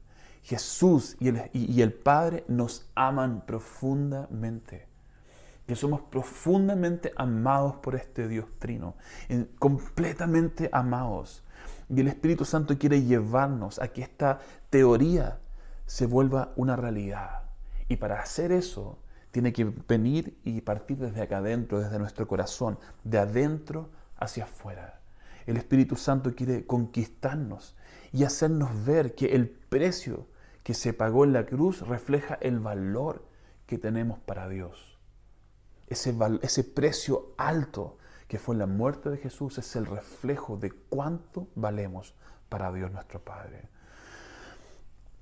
Jesús 0.45 1.19
y 1.21 1.29
el, 1.29 1.51
y 1.53 1.83
el 1.83 1.93
Padre 1.93 2.45
nos 2.49 2.91
aman 2.95 3.45
profundamente. 3.45 4.87
Que 5.67 5.77
somos 5.77 6.01
profundamente 6.01 7.13
amados 7.17 7.77
por 7.77 7.97
este 7.97 8.29
Dios 8.29 8.47
trino. 8.59 8.95
Completamente 9.59 10.71
amados. 10.73 11.45
Y 11.91 12.01
el 12.01 12.09
Espíritu 12.09 12.45
Santo 12.45 12.79
quiere 12.79 13.03
llevarnos 13.03 13.81
a 13.81 13.89
que 13.89 14.03
esta 14.03 14.39
teoría 14.71 15.41
se 15.87 16.07
vuelva 16.07 16.53
una 16.55 16.77
realidad. 16.77 17.43
Y 17.89 17.97
para 17.97 18.21
hacer 18.21 18.53
eso, 18.53 19.01
tiene 19.33 19.53
que 19.53 19.65
venir 19.65 20.39
y 20.45 20.61
partir 20.61 20.99
desde 20.99 21.23
acá 21.23 21.39
adentro, 21.39 21.81
desde 21.81 21.99
nuestro 21.99 22.29
corazón, 22.29 22.79
de 23.03 23.19
adentro 23.19 23.91
hacia 24.17 24.45
afuera. 24.45 25.01
El 25.47 25.57
Espíritu 25.57 25.97
Santo 25.97 26.35
quiere 26.35 26.65
conquistarnos 26.65 27.77
y 28.13 28.23
hacernos 28.23 28.85
ver 28.85 29.17
que 29.17 29.35
el 29.35 29.49
precio 29.49 30.29
que 30.63 30.75
se 30.75 30.93
pagó 30.93 31.25
en 31.25 31.33
la 31.33 31.47
cruz 31.47 31.87
refleja 31.89 32.39
el 32.41 32.61
valor 32.61 33.25
que 33.67 33.79
tenemos 33.79 34.21
para 34.21 34.49
Dios. 34.49 34.99
Ese, 35.89 36.15
ese 36.43 36.63
precio 36.63 37.35
alto 37.37 37.97
que 38.31 38.39
fue 38.39 38.55
la 38.55 38.67
muerte 38.67 39.11
de 39.11 39.17
Jesús, 39.17 39.59
es 39.59 39.75
el 39.75 39.87
reflejo 39.87 40.57
de 40.57 40.71
cuánto 40.71 41.49
valemos 41.57 42.15
para 42.49 42.71
Dios 42.73 42.93
nuestro 42.93 43.19
Padre. 43.19 43.69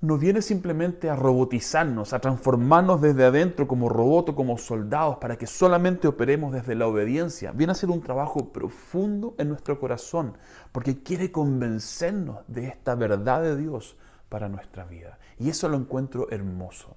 No 0.01 0.19
viene 0.19 0.43
simplemente 0.43 1.09
a 1.09 1.15
robotizarnos, 1.15 2.13
a 2.13 2.19
transformarnos 2.19 3.01
desde 3.01 3.25
adentro 3.25 3.67
como 3.67 3.89
robots, 3.89 4.35
como 4.35 4.59
soldados, 4.59 5.17
para 5.17 5.39
que 5.39 5.47
solamente 5.47 6.07
operemos 6.07 6.53
desde 6.53 6.75
la 6.75 6.85
obediencia. 6.85 7.51
Viene 7.51 7.71
a 7.71 7.75
ser 7.75 7.89
un 7.89 8.03
trabajo 8.03 8.53
profundo 8.53 9.33
en 9.39 9.49
nuestro 9.49 9.79
corazón, 9.79 10.37
porque 10.71 11.01
quiere 11.01 11.31
convencernos 11.31 12.41
de 12.47 12.67
esta 12.67 12.93
verdad 12.93 13.41
de 13.41 13.57
Dios 13.57 13.97
para 14.29 14.49
nuestra 14.49 14.85
vida. 14.85 15.17
Y 15.39 15.49
eso 15.49 15.67
lo 15.67 15.77
encuentro 15.77 16.29
hermoso 16.29 16.95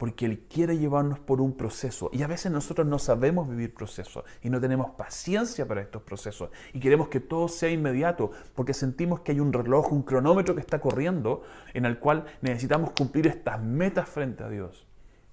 porque 0.00 0.24
Él 0.24 0.46
quiere 0.48 0.78
llevarnos 0.78 1.18
por 1.18 1.42
un 1.42 1.58
proceso. 1.58 2.08
Y 2.10 2.22
a 2.22 2.26
veces 2.26 2.50
nosotros 2.50 2.86
no 2.86 2.98
sabemos 2.98 3.46
vivir 3.46 3.74
procesos 3.74 4.24
y 4.40 4.48
no 4.48 4.58
tenemos 4.58 4.92
paciencia 4.92 5.68
para 5.68 5.82
estos 5.82 6.00
procesos. 6.00 6.48
Y 6.72 6.80
queremos 6.80 7.08
que 7.08 7.20
todo 7.20 7.48
sea 7.48 7.68
inmediato 7.68 8.30
porque 8.54 8.72
sentimos 8.72 9.20
que 9.20 9.32
hay 9.32 9.40
un 9.40 9.52
reloj, 9.52 9.92
un 9.92 10.02
cronómetro 10.02 10.54
que 10.54 10.62
está 10.62 10.80
corriendo 10.80 11.42
en 11.74 11.84
el 11.84 11.98
cual 11.98 12.24
necesitamos 12.40 12.92
cumplir 12.92 13.26
estas 13.26 13.60
metas 13.62 14.08
frente 14.08 14.42
a 14.42 14.48
Dios. 14.48 14.86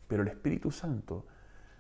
Pero 0.06 0.24
el 0.24 0.28
Espíritu 0.28 0.70
Santo 0.70 1.26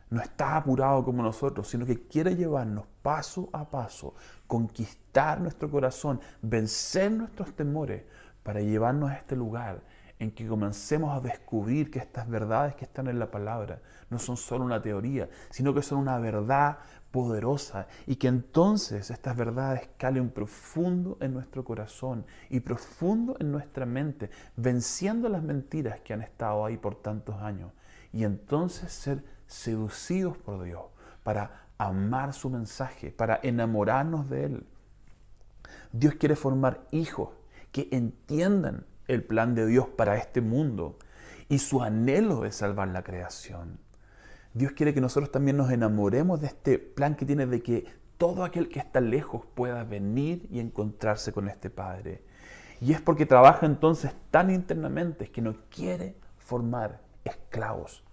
no 0.09 0.21
está 0.21 0.55
apurado 0.55 1.03
como 1.03 1.21
nosotros, 1.21 1.67
sino 1.67 1.85
que 1.85 2.07
quiere 2.07 2.37
llevarnos 2.37 2.85
paso 3.01 3.49
a 3.51 3.69
paso, 3.69 4.15
conquistar 4.47 5.41
nuestro 5.41 5.69
corazón, 5.69 6.21
vencer 6.41 7.11
nuestros 7.11 7.53
temores 7.53 8.03
para 8.43 8.61
llevarnos 8.61 9.11
a 9.11 9.15
este 9.15 9.35
lugar 9.35 9.81
en 10.19 10.31
que 10.31 10.47
comencemos 10.47 11.15
a 11.15 11.21
descubrir 11.21 11.91
que 11.91 11.99
estas 11.99 12.27
verdades 12.27 12.75
que 12.75 12.85
están 12.85 13.07
en 13.07 13.19
la 13.19 13.29
palabra 13.29 13.81
no 14.09 14.17
son 14.17 14.37
solo 14.37 14.65
una 14.65 14.81
teoría, 14.81 15.29
sino 15.51 15.73
que 15.73 15.81
son 15.81 15.99
una 15.99 16.17
verdad 16.17 16.79
poderosa 17.11 17.87
y 18.05 18.15
que 18.15 18.27
entonces 18.27 19.11
estas 19.11 19.35
verdades 19.35 19.89
calen 19.97 20.29
profundo 20.29 21.17
en 21.21 21.33
nuestro 21.33 21.63
corazón 21.63 22.25
y 22.49 22.59
profundo 22.59 23.37
en 23.39 23.51
nuestra 23.51 23.85
mente, 23.85 24.29
venciendo 24.55 25.29
las 25.29 25.43
mentiras 25.43 25.99
que 26.01 26.13
han 26.13 26.21
estado 26.21 26.65
ahí 26.65 26.77
por 26.77 26.95
tantos 26.95 27.35
años 27.41 27.71
y 28.11 28.23
entonces 28.23 28.91
ser 28.91 29.23
seducidos 29.45 30.37
por 30.37 30.63
Dios 30.63 30.83
para 31.23 31.67
amar 31.77 32.33
su 32.33 32.49
mensaje, 32.49 33.11
para 33.11 33.39
enamorarnos 33.43 34.29
de 34.29 34.45
Él. 34.45 34.65
Dios 35.91 36.15
quiere 36.15 36.35
formar 36.35 36.85
hijos 36.91 37.29
que 37.71 37.87
entiendan 37.91 38.85
el 39.07 39.23
plan 39.23 39.55
de 39.55 39.65
Dios 39.65 39.87
para 39.87 40.17
este 40.17 40.41
mundo 40.41 40.97
y 41.49 41.59
su 41.59 41.81
anhelo 41.81 42.41
de 42.41 42.51
salvar 42.51 42.89
la 42.89 43.03
creación. 43.03 43.79
Dios 44.53 44.71
quiere 44.73 44.93
que 44.93 45.01
nosotros 45.01 45.31
también 45.31 45.57
nos 45.57 45.71
enamoremos 45.71 46.41
de 46.41 46.47
este 46.47 46.79
plan 46.79 47.15
que 47.15 47.25
tiene 47.25 47.45
de 47.45 47.61
que 47.61 47.85
todo 48.17 48.43
aquel 48.43 48.69
que 48.69 48.79
está 48.79 48.99
lejos 48.99 49.45
pueda 49.53 49.83
venir 49.83 50.47
y 50.49 50.59
encontrarse 50.59 51.31
con 51.31 51.47
este 51.47 51.69
Padre. 51.69 52.23
Y 52.81 52.93
es 52.93 53.01
porque 53.01 53.25
trabaja 53.25 53.65
entonces 53.65 54.13
tan 54.31 54.49
internamente 54.49 55.29
que 55.29 55.41
no 55.41 55.55
quiere 55.69 56.15
formar 56.37 57.01
esclavos, 57.23 58.03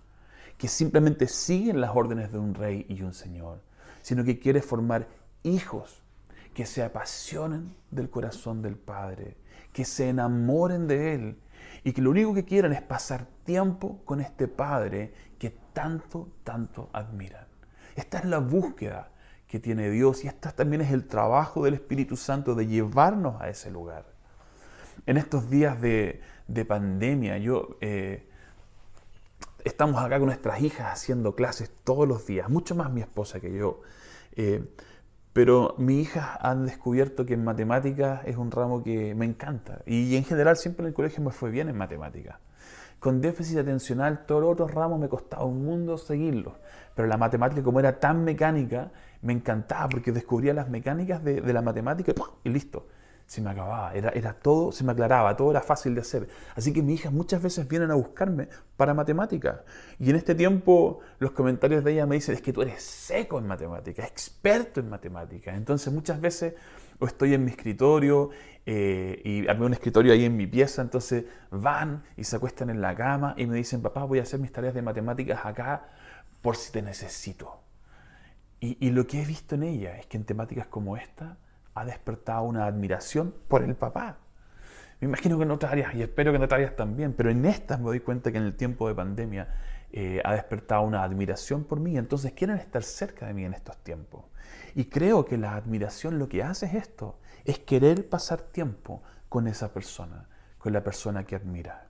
que 0.58 0.68
simplemente 0.68 1.28
siguen 1.28 1.80
las 1.80 1.94
órdenes 1.94 2.32
de 2.32 2.38
un 2.38 2.54
rey 2.54 2.86
y 2.88 3.02
un 3.02 3.14
señor, 3.14 3.60
sino 4.02 4.24
que 4.24 4.38
quiere 4.38 4.62
formar 4.62 5.08
hijos 5.42 6.02
que 6.52 6.66
se 6.66 6.82
apasionen 6.82 7.74
del 7.90 8.10
corazón 8.10 8.62
del 8.62 8.76
Padre, 8.76 9.36
que 9.74 9.84
se 9.84 10.08
enamoren 10.08 10.86
de 10.86 11.14
Él 11.14 11.38
y 11.82 11.92
que 11.92 12.00
lo 12.00 12.10
único 12.10 12.32
que 12.32 12.44
quieran 12.44 12.72
es 12.72 12.80
pasar 12.80 13.26
tiempo 13.44 14.00
con 14.06 14.20
este 14.20 14.48
Padre 14.48 15.12
que 15.38 15.50
tanto, 15.50 16.30
tanto 16.44 16.88
admiran. 16.92 17.46
Esta 17.96 18.20
es 18.20 18.24
la 18.24 18.38
búsqueda 18.38 19.10
que 19.48 19.58
tiene 19.58 19.90
Dios 19.90 20.24
y 20.24 20.28
esta 20.28 20.52
también 20.52 20.80
es 20.80 20.92
el 20.92 21.06
trabajo 21.06 21.64
del 21.64 21.74
Espíritu 21.74 22.16
Santo 22.16 22.54
de 22.54 22.66
llevarnos 22.66 23.40
a 23.42 23.50
ese 23.50 23.70
lugar. 23.70 24.06
En 25.06 25.16
estos 25.18 25.50
días 25.50 25.78
de, 25.82 26.22
pandemia, 26.66 27.36
yo... 27.36 27.76
Eh, 27.82 28.30
estamos 29.64 30.02
acá 30.02 30.18
con 30.18 30.26
nuestras 30.26 30.60
hijas 30.60 30.92
haciendo 30.92 31.34
clases 31.34 31.70
todos 31.84 32.06
los 32.06 32.26
días, 32.26 32.48
mucho 32.48 32.74
más 32.74 32.92
mi 32.92 33.00
esposa 33.00 33.40
que 33.40 33.52
yo. 33.52 33.80
Eh, 34.36 34.62
pero 35.34 35.74
mis 35.78 36.06
hijas 36.06 36.38
han 36.40 36.64
descubierto 36.64 37.26
que 37.26 37.34
en 37.34 37.44
matemáticas 37.44 38.22
es 38.24 38.36
un 38.36 38.52
ramo 38.52 38.84
que 38.84 39.14
me 39.16 39.26
encanta. 39.26 39.80
Y 39.84 40.16
en 40.16 40.24
general 40.24 40.56
siempre 40.56 40.84
en 40.84 40.88
el 40.88 40.94
colegio 40.94 41.22
me 41.24 41.32
fue 41.32 41.50
bien 41.50 41.68
en 41.68 41.76
matemáticas. 41.76 42.38
Con 43.00 43.20
déficit 43.20 43.58
atencional, 43.58 44.26
todos 44.26 44.40
los 44.40 44.52
otros 44.52 44.72
ramos 44.72 45.00
me 45.00 45.08
costaba 45.08 45.44
un 45.44 45.64
mundo 45.64 45.98
seguirlos. 45.98 46.54
Pero 46.94 47.08
la 47.08 47.16
matemática, 47.16 47.64
como 47.64 47.80
era 47.80 47.98
tan 47.98 48.22
mecánica, 48.22 48.92
me 49.22 49.32
encantaba 49.32 49.88
porque 49.88 50.12
descubría 50.12 50.54
las 50.54 50.70
mecánicas 50.70 51.22
de, 51.24 51.40
de 51.40 51.52
la 51.52 51.62
matemática 51.62 52.12
y 52.44 52.48
listo 52.48 52.86
se 53.26 53.40
me 53.40 53.50
acababa, 53.50 53.92
era, 53.94 54.10
era 54.10 54.34
todo, 54.34 54.70
se 54.70 54.84
me 54.84 54.92
aclaraba, 54.92 55.34
todo 55.36 55.50
era 55.50 55.60
fácil 55.60 55.94
de 55.94 56.02
hacer. 56.02 56.28
Así 56.54 56.72
que 56.72 56.82
mis 56.82 57.00
hijas 57.00 57.12
muchas 57.12 57.42
veces 57.42 57.66
vienen 57.66 57.90
a 57.90 57.94
buscarme 57.94 58.48
para 58.76 58.94
matemáticas. 58.94 59.60
Y 59.98 60.10
en 60.10 60.16
este 60.16 60.34
tiempo 60.34 61.00
los 61.18 61.32
comentarios 61.32 61.82
de 61.84 61.92
ella 61.92 62.06
me 62.06 62.16
dicen, 62.16 62.34
es 62.34 62.42
que 62.42 62.52
tú 62.52 62.62
eres 62.62 62.82
seco 62.82 63.38
en 63.38 63.46
matemáticas, 63.46 64.06
experto 64.06 64.80
en 64.80 64.90
matemáticas. 64.90 65.56
Entonces 65.56 65.92
muchas 65.92 66.20
veces 66.20 66.54
o 66.98 67.06
estoy 67.06 67.34
en 67.34 67.44
mi 67.44 67.50
escritorio 67.50 68.30
eh, 68.66 69.20
y 69.24 69.48
armé 69.48 69.66
un 69.66 69.72
escritorio 69.72 70.12
ahí 70.12 70.24
en 70.24 70.36
mi 70.36 70.46
pieza, 70.46 70.82
entonces 70.82 71.24
van 71.50 72.04
y 72.16 72.24
se 72.24 72.36
acuestan 72.36 72.70
en 72.70 72.80
la 72.80 72.94
cama 72.94 73.34
y 73.36 73.46
me 73.46 73.56
dicen, 73.56 73.82
papá, 73.82 74.04
voy 74.04 74.20
a 74.20 74.22
hacer 74.22 74.40
mis 74.40 74.52
tareas 74.52 74.74
de 74.74 74.82
matemáticas 74.82 75.44
acá 75.44 75.88
por 76.40 76.56
si 76.56 76.72
te 76.72 76.82
necesito. 76.82 77.60
Y, 78.60 78.86
y 78.86 78.90
lo 78.90 79.06
que 79.06 79.22
he 79.22 79.26
visto 79.26 79.54
en 79.56 79.64
ella 79.64 79.98
es 79.98 80.06
que 80.06 80.16
en 80.16 80.24
temáticas 80.24 80.66
como 80.68 80.96
esta, 80.96 81.36
ha 81.74 81.84
despertado 81.84 82.44
una 82.44 82.66
admiración 82.66 83.34
por 83.48 83.62
el 83.62 83.74
papá. 83.74 84.18
Me 85.00 85.08
imagino 85.08 85.36
que 85.36 85.44
en 85.44 85.50
otras 85.50 85.72
áreas, 85.72 85.94
y 85.94 86.02
espero 86.02 86.32
que 86.32 86.36
en 86.36 86.42
otras 86.42 86.58
áreas 86.58 86.76
también, 86.76 87.12
pero 87.12 87.30
en 87.30 87.44
estas 87.44 87.78
me 87.78 87.86
doy 87.86 88.00
cuenta 88.00 88.32
que 88.32 88.38
en 88.38 88.44
el 88.44 88.56
tiempo 88.56 88.88
de 88.88 88.94
pandemia 88.94 89.48
eh, 89.92 90.20
ha 90.24 90.32
despertado 90.32 90.82
una 90.82 91.02
admiración 91.02 91.64
por 91.64 91.80
mí, 91.80 91.96
entonces 91.98 92.32
quieren 92.32 92.56
estar 92.56 92.82
cerca 92.82 93.26
de 93.26 93.34
mí 93.34 93.44
en 93.44 93.54
estos 93.54 93.76
tiempos. 93.78 94.24
Y 94.74 94.86
creo 94.86 95.24
que 95.24 95.36
la 95.36 95.56
admiración 95.56 96.18
lo 96.18 96.28
que 96.28 96.42
hace 96.42 96.66
es 96.66 96.74
esto, 96.74 97.18
es 97.44 97.58
querer 97.58 98.08
pasar 98.08 98.40
tiempo 98.40 99.02
con 99.28 99.46
esa 99.46 99.72
persona, 99.72 100.28
con 100.58 100.72
la 100.72 100.82
persona 100.82 101.24
que 101.24 101.36
admira. 101.36 101.88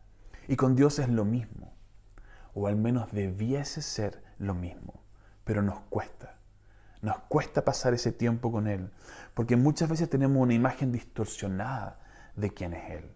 Y 0.48 0.56
con 0.56 0.76
Dios 0.76 0.98
es 0.98 1.08
lo 1.08 1.24
mismo, 1.24 1.72
o 2.52 2.66
al 2.66 2.76
menos 2.76 3.12
debiese 3.12 3.80
ser 3.80 4.22
lo 4.38 4.54
mismo, 4.54 5.02
pero 5.44 5.62
nos 5.62 5.80
cuesta. 5.88 6.36
Nos 7.04 7.18
cuesta 7.28 7.66
pasar 7.66 7.92
ese 7.92 8.12
tiempo 8.12 8.50
con 8.50 8.66
Él, 8.66 8.88
porque 9.34 9.56
muchas 9.56 9.90
veces 9.90 10.08
tenemos 10.08 10.42
una 10.42 10.54
imagen 10.54 10.90
distorsionada 10.90 12.00
de 12.34 12.48
quién 12.48 12.72
es 12.72 12.90
Él. 12.92 13.10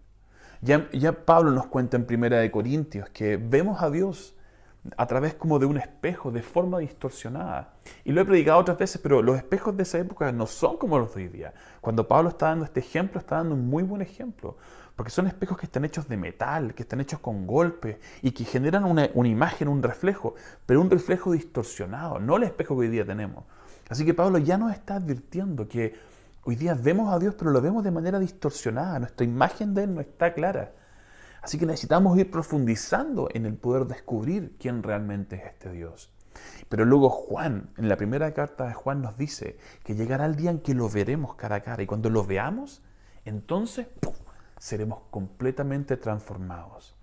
Ya, 0.61 0.87
ya 0.91 1.25
Pablo 1.25 1.49
nos 1.49 1.65
cuenta 1.65 1.97
en 1.97 2.05
Primera 2.05 2.37
de 2.37 2.51
Corintios 2.51 3.09
que 3.09 3.37
vemos 3.37 3.81
a 3.81 3.89
Dios 3.89 4.35
a 4.95 5.07
través 5.07 5.33
como 5.33 5.57
de 5.57 5.65
un 5.65 5.77
espejo, 5.77 6.29
de 6.29 6.43
forma 6.43 6.77
distorsionada. 6.77 7.73
Y 8.05 8.11
lo 8.11 8.21
he 8.21 8.25
predicado 8.25 8.59
otras 8.59 8.77
veces, 8.77 9.01
pero 9.01 9.23
los 9.23 9.37
espejos 9.37 9.75
de 9.75 9.81
esa 9.81 9.97
época 9.97 10.31
no 10.31 10.45
son 10.45 10.77
como 10.77 10.99
los 10.99 11.15
de 11.15 11.23
hoy 11.23 11.27
día. 11.29 11.55
Cuando 11.81 12.07
Pablo 12.07 12.29
está 12.29 12.49
dando 12.49 12.65
este 12.65 12.81
ejemplo, 12.81 13.19
está 13.19 13.37
dando 13.37 13.55
un 13.55 13.67
muy 13.67 13.81
buen 13.81 14.03
ejemplo, 14.03 14.57
porque 14.95 15.09
son 15.09 15.25
espejos 15.25 15.57
que 15.57 15.65
están 15.65 15.83
hechos 15.83 16.07
de 16.07 16.15
metal, 16.15 16.75
que 16.75 16.83
están 16.83 17.01
hechos 17.01 17.21
con 17.21 17.47
golpes 17.47 17.97
y 18.21 18.29
que 18.29 18.45
generan 18.45 18.85
una, 18.85 19.09
una 19.15 19.29
imagen, 19.29 19.67
un 19.67 19.81
reflejo, 19.81 20.35
pero 20.67 20.79
un 20.79 20.91
reflejo 20.91 21.31
distorsionado, 21.31 22.19
no 22.19 22.37
el 22.37 22.43
espejo 22.43 22.75
que 22.75 22.81
hoy 22.81 22.89
día 22.89 23.03
tenemos. 23.03 23.45
Así 23.89 24.05
que 24.05 24.13
Pablo 24.13 24.37
ya 24.37 24.57
nos 24.57 24.71
está 24.71 24.95
advirtiendo 24.95 25.67
que 25.67 25.95
hoy 26.43 26.55
día 26.55 26.75
vemos 26.75 27.11
a 27.11 27.19
Dios, 27.19 27.35
pero 27.37 27.51
lo 27.51 27.61
vemos 27.61 27.83
de 27.83 27.91
manera 27.91 28.19
distorsionada. 28.19 28.99
Nuestra 28.99 29.25
imagen 29.25 29.73
de 29.73 29.83
Él 29.83 29.95
no 29.95 30.01
está 30.01 30.33
clara. 30.33 30.73
Así 31.41 31.57
que 31.57 31.65
necesitamos 31.65 32.17
ir 32.17 32.29
profundizando 32.29 33.29
en 33.33 33.45
el 33.45 33.55
poder 33.55 33.85
descubrir 33.85 34.55
quién 34.59 34.83
realmente 34.83 35.37
es 35.37 35.45
este 35.45 35.71
Dios. 35.71 36.11
Pero 36.69 36.85
luego 36.85 37.09
Juan, 37.09 37.71
en 37.77 37.89
la 37.89 37.97
primera 37.97 38.33
carta 38.33 38.67
de 38.67 38.73
Juan, 38.73 39.01
nos 39.01 39.17
dice 39.17 39.57
que 39.83 39.95
llegará 39.95 40.25
el 40.25 40.35
día 40.35 40.51
en 40.51 40.59
que 40.59 40.75
lo 40.75 40.87
veremos 40.89 41.35
cara 41.35 41.57
a 41.57 41.61
cara. 41.61 41.81
Y 41.81 41.87
cuando 41.87 42.09
lo 42.09 42.23
veamos, 42.23 42.83
entonces 43.25 43.87
seremos 44.59 44.99
completamente 45.09 45.97
transformados. 45.97 46.95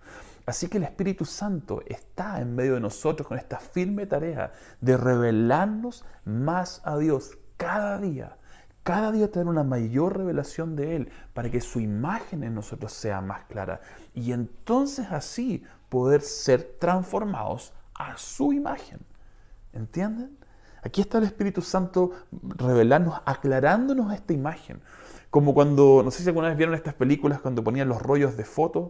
Así 0.46 0.68
que 0.68 0.78
el 0.78 0.84
Espíritu 0.84 1.24
Santo 1.24 1.82
está 1.86 2.40
en 2.40 2.54
medio 2.54 2.74
de 2.74 2.80
nosotros 2.80 3.26
con 3.26 3.36
esta 3.36 3.58
firme 3.58 4.06
tarea 4.06 4.52
de 4.80 4.96
revelarnos 4.96 6.04
más 6.24 6.80
a 6.84 6.96
Dios 6.96 7.36
cada 7.56 7.98
día. 7.98 8.36
Cada 8.84 9.10
día 9.10 9.28
tener 9.28 9.48
una 9.48 9.64
mayor 9.64 10.16
revelación 10.16 10.76
de 10.76 10.94
Él 10.94 11.10
para 11.34 11.50
que 11.50 11.60
su 11.60 11.80
imagen 11.80 12.44
en 12.44 12.54
nosotros 12.54 12.92
sea 12.92 13.20
más 13.20 13.42
clara. 13.46 13.80
Y 14.14 14.30
entonces 14.30 15.08
así 15.10 15.64
poder 15.88 16.20
ser 16.20 16.76
transformados 16.78 17.72
a 17.94 18.16
su 18.16 18.52
imagen. 18.52 19.00
¿Entienden? 19.72 20.38
Aquí 20.84 21.00
está 21.00 21.18
el 21.18 21.24
Espíritu 21.24 21.62
Santo 21.62 22.12
revelándonos, 22.30 23.20
aclarándonos 23.24 24.14
esta 24.14 24.32
imagen. 24.32 24.80
Como 25.36 25.52
cuando, 25.52 26.00
no 26.02 26.10
sé 26.10 26.22
si 26.22 26.28
alguna 26.30 26.48
vez 26.48 26.56
vieron 26.56 26.74
estas 26.74 26.94
películas 26.94 27.42
cuando 27.42 27.62
ponían 27.62 27.90
los 27.90 28.00
rollos 28.00 28.38
de 28.38 28.44
fotos, 28.44 28.88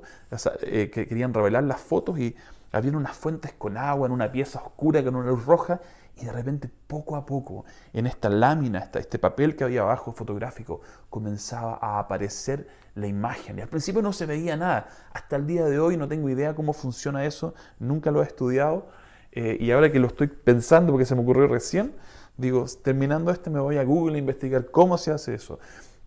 eh, 0.62 0.90
que 0.94 1.08
querían 1.08 1.34
revelar 1.34 1.64
las 1.64 1.80
fotos 1.80 2.20
y 2.20 2.36
habían 2.70 2.94
unas 2.94 3.16
fuentes 3.16 3.52
con 3.52 3.76
agua 3.76 4.06
en 4.06 4.12
una 4.12 4.30
pieza 4.30 4.62
oscura 4.64 5.02
con 5.02 5.16
una 5.16 5.30
luz 5.30 5.44
roja 5.44 5.80
y 6.14 6.24
de 6.24 6.30
repente 6.30 6.70
poco 6.86 7.16
a 7.16 7.26
poco 7.26 7.64
en 7.92 8.06
esta 8.06 8.28
lámina, 8.28 8.88
este 8.94 9.18
papel 9.18 9.56
que 9.56 9.64
había 9.64 9.80
abajo 9.80 10.12
fotográfico, 10.12 10.82
comenzaba 11.10 11.80
a 11.82 11.98
aparecer 11.98 12.68
la 12.94 13.08
imagen. 13.08 13.58
Y 13.58 13.62
al 13.62 13.68
principio 13.68 14.00
no 14.00 14.12
se 14.12 14.26
veía 14.26 14.56
nada. 14.56 14.86
Hasta 15.14 15.34
el 15.34 15.48
día 15.48 15.64
de 15.64 15.80
hoy 15.80 15.96
no 15.96 16.06
tengo 16.06 16.28
idea 16.28 16.54
cómo 16.54 16.74
funciona 16.74 17.24
eso, 17.24 17.54
nunca 17.80 18.12
lo 18.12 18.22
he 18.22 18.24
estudiado. 18.24 18.86
Eh, 19.32 19.56
y 19.58 19.72
ahora 19.72 19.90
que 19.90 19.98
lo 19.98 20.06
estoy 20.06 20.28
pensando 20.28 20.92
porque 20.92 21.06
se 21.06 21.16
me 21.16 21.22
ocurrió 21.22 21.48
recién, 21.48 21.96
digo, 22.36 22.66
terminando 22.84 23.32
este 23.32 23.50
me 23.50 23.58
voy 23.58 23.78
a 23.78 23.82
Google 23.82 24.14
a 24.14 24.18
investigar 24.18 24.70
cómo 24.70 24.96
se 24.96 25.10
hace 25.10 25.34
eso. 25.34 25.58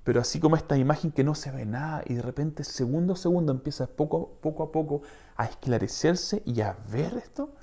Pero 0.09 0.21
así 0.21 0.39
como 0.39 0.55
esta 0.55 0.75
imagen 0.75 1.11
que 1.11 1.23
no 1.23 1.35
se 1.35 1.51
ve 1.51 1.67
nada 1.67 2.01
y 2.03 2.15
de 2.15 2.23
repente 2.23 2.63
segundo 2.63 3.13
a 3.13 3.15
segundo 3.15 3.51
empieza 3.51 3.85
poco, 3.85 4.39
poco 4.41 4.63
a 4.63 4.71
poco 4.71 5.03
a 5.35 5.45
esclarecerse 5.45 6.41
y 6.47 6.61
a 6.61 6.75
ver 6.91 7.13
esto, 7.13 7.53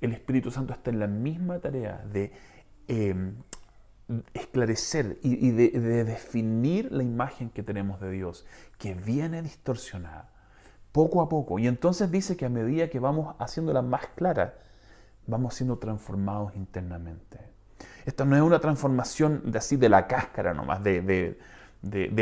el 0.00 0.12
Espíritu 0.12 0.52
Santo 0.52 0.72
está 0.72 0.90
en 0.90 1.00
la 1.00 1.08
misma 1.08 1.58
tarea 1.58 2.04
de 2.12 2.30
em, 2.86 3.34
esclarecer 4.32 5.18
y, 5.24 5.50
de, 5.50 5.70
de 5.70 6.04
definir 6.04 6.92
la 6.92 7.02
imagen 7.02 7.50
que 7.50 7.64
tenemos 7.64 8.00
de 8.00 8.12
Dios, 8.12 8.46
que 8.78 8.94
viene 8.94 9.42
distorsionada 9.42 10.30
poco 10.92 11.20
a 11.20 11.28
poco. 11.28 11.58
Y 11.58 11.66
entonces 11.66 12.12
dice 12.12 12.36
que 12.36 12.46
a 12.46 12.48
medida 12.48 12.90
que 12.90 13.00
vamos 13.00 13.34
haciéndola 13.40 13.82
más 13.82 14.06
clara, 14.14 14.54
vamos 15.26 15.52
siendo 15.56 15.78
transformados 15.78 16.54
internamente. 16.54 17.40
Esto 18.06 18.24
no 18.24 18.36
es 18.36 18.42
una 18.42 18.60
transformación 18.60 19.50
de 19.50 19.58
así 19.58 19.74
de 19.74 19.88
la 19.88 20.06
cáscara 20.06 20.54
nomás, 20.54 20.80
de, 20.84 21.36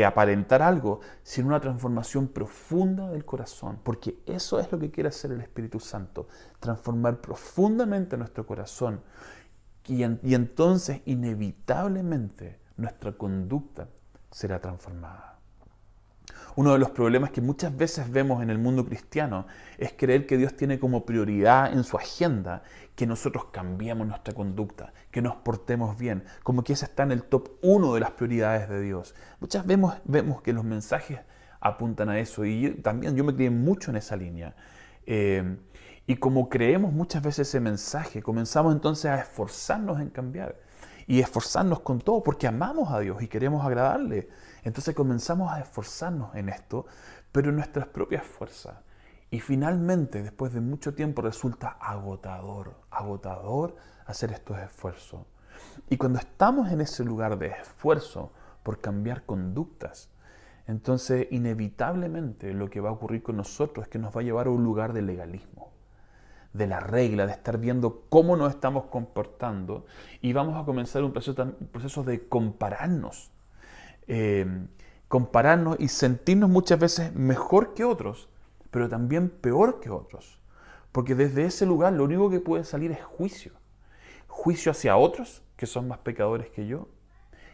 aparentar 0.05 0.61
algo, 0.61 0.99
sino 1.23 1.47
una 1.47 1.59
transformación 1.59 2.27
profunda 2.27 3.09
del 3.09 3.25
corazón, 3.25 3.79
porque 3.83 4.19
eso 4.25 4.59
es 4.59 4.71
lo 4.71 4.79
que 4.79 4.91
quiere 4.91 5.09
hacer 5.09 5.31
el 5.31 5.41
Espíritu 5.41 5.79
Santo, 5.79 6.27
transformar 6.59 7.21
profundamente 7.21 8.17
nuestro 8.17 8.45
corazón 8.45 9.01
y 9.87 10.03
entonces 10.33 11.01
inevitablemente 11.05 12.59
nuestra 12.75 13.13
conducta 13.13 13.87
será 14.29 14.59
transformada. 14.59 15.36
Uno 16.55 16.73
de 16.73 16.79
los 16.79 16.89
problemas 16.89 17.29
que 17.29 17.41
muchas 17.41 17.75
veces 17.77 18.11
vemos 18.11 18.41
en 18.41 18.49
el 18.49 18.57
mundo 18.57 18.85
cristiano 18.85 19.45
es 19.77 19.93
creer 19.93 20.25
que 20.25 20.37
Dios 20.37 20.55
tiene 20.55 20.79
como 20.79 21.05
prioridad 21.05 21.71
en 21.71 21.83
su 21.83 21.97
agenda 21.97 22.63
que 22.95 23.05
nosotros 23.05 23.45
cambiemos 23.51 24.07
nuestra 24.07 24.33
conducta, 24.33 24.91
que 25.11 25.21
nos 25.21 25.35
portemos 25.35 25.97
bien, 25.97 26.23
como 26.41 26.63
que 26.63 26.73
ese 26.73 26.85
está 26.85 27.03
en 27.03 27.11
el 27.11 27.23
top 27.23 27.51
uno 27.61 27.93
de 27.93 27.99
las 27.99 28.11
prioridades 28.11 28.67
de 28.69 28.81
Dios. 28.81 29.13
Muchas 29.39 29.63
veces 29.63 29.67
vemos, 29.67 29.95
vemos 30.05 30.41
que 30.41 30.51
los 30.51 30.63
mensajes 30.63 31.19
apuntan 31.59 32.09
a 32.09 32.19
eso 32.19 32.43
y 32.43 32.71
también 32.81 33.15
yo 33.15 33.23
me 33.23 33.35
crié 33.35 33.51
mucho 33.51 33.91
en 33.91 33.97
esa 33.97 34.15
línea. 34.15 34.55
Eh, 35.05 35.57
y 36.07 36.15
como 36.15 36.49
creemos 36.49 36.93
muchas 36.93 37.21
veces 37.21 37.49
ese 37.49 37.59
mensaje, 37.59 38.23
comenzamos 38.23 38.73
entonces 38.73 39.11
a 39.11 39.19
esforzarnos 39.19 39.99
en 39.99 40.09
cambiar 40.09 40.55
y 41.05 41.19
esforzarnos 41.19 41.81
con 41.81 41.99
todo 41.99 42.23
porque 42.23 42.47
amamos 42.47 42.91
a 42.91 42.99
Dios 42.99 43.21
y 43.21 43.27
queremos 43.27 43.65
agradarle. 43.65 44.29
Entonces 44.67 44.93
comenzamos 44.93 45.49
a 45.49 45.61
esforzarnos 45.61 46.35
en 46.35 46.49
esto, 46.49 46.85
pero 47.31 47.51
en 47.51 47.55
nuestras 47.55 47.87
propias 47.87 48.25
fuerzas. 48.25 48.75
Y 49.31 49.39
finalmente, 49.39 50.21
después 50.21 50.51
de 50.51 50.59
mucho 50.59 50.93
tiempo, 50.93 51.21
resulta 51.21 51.69
agotador, 51.79 52.75
agotador 52.91 53.77
hacer 54.05 54.33
estos 54.33 54.59
esfuerzos. 54.59 55.21
Y 55.89 55.95
cuando 55.95 56.19
estamos 56.19 56.69
en 56.69 56.81
ese 56.81 57.05
lugar 57.05 57.39
de 57.39 57.47
esfuerzo 57.47 58.33
por 58.61 58.81
cambiar 58.81 59.25
conductas, 59.25 60.09
entonces 60.67 61.27
inevitablemente 61.31 62.53
lo 62.53 62.69
que 62.69 62.81
va 62.81 62.89
a 62.89 62.93
ocurrir 62.93 63.23
con 63.23 63.37
nosotros 63.37 63.85
es 63.85 63.89
que 63.89 63.99
nos 63.99 64.13
va 64.13 64.19
a 64.19 64.25
llevar 64.25 64.47
a 64.47 64.49
un 64.49 64.65
lugar 64.65 64.91
de 64.91 65.01
legalismo, 65.01 65.71
de 66.51 66.67
la 66.67 66.81
regla, 66.81 67.25
de 67.25 67.31
estar 67.31 67.57
viendo 67.57 68.03
cómo 68.09 68.35
nos 68.35 68.49
estamos 68.49 68.87
comportando 68.87 69.85
y 70.21 70.33
vamos 70.33 70.61
a 70.61 70.65
comenzar 70.65 71.05
un 71.05 71.13
proceso, 71.13 71.41
un 71.41 71.67
proceso 71.67 72.03
de 72.03 72.27
compararnos 72.27 73.31
eh, 74.07 74.45
compararnos 75.07 75.77
y 75.79 75.87
sentirnos 75.87 76.49
muchas 76.49 76.79
veces 76.79 77.13
mejor 77.13 77.73
que 77.73 77.83
otros, 77.83 78.29
pero 78.71 78.89
también 78.89 79.29
peor 79.29 79.79
que 79.79 79.89
otros. 79.89 80.39
Porque 80.91 81.15
desde 81.15 81.45
ese 81.45 81.65
lugar 81.65 81.93
lo 81.93 82.03
único 82.03 82.29
que 82.29 82.39
puede 82.39 82.63
salir 82.63 82.91
es 82.91 83.03
juicio. 83.03 83.53
Juicio 84.27 84.71
hacia 84.71 84.97
otros, 84.97 85.43
que 85.55 85.65
son 85.65 85.87
más 85.87 85.99
pecadores 85.99 86.49
que 86.49 86.67
yo, 86.67 86.89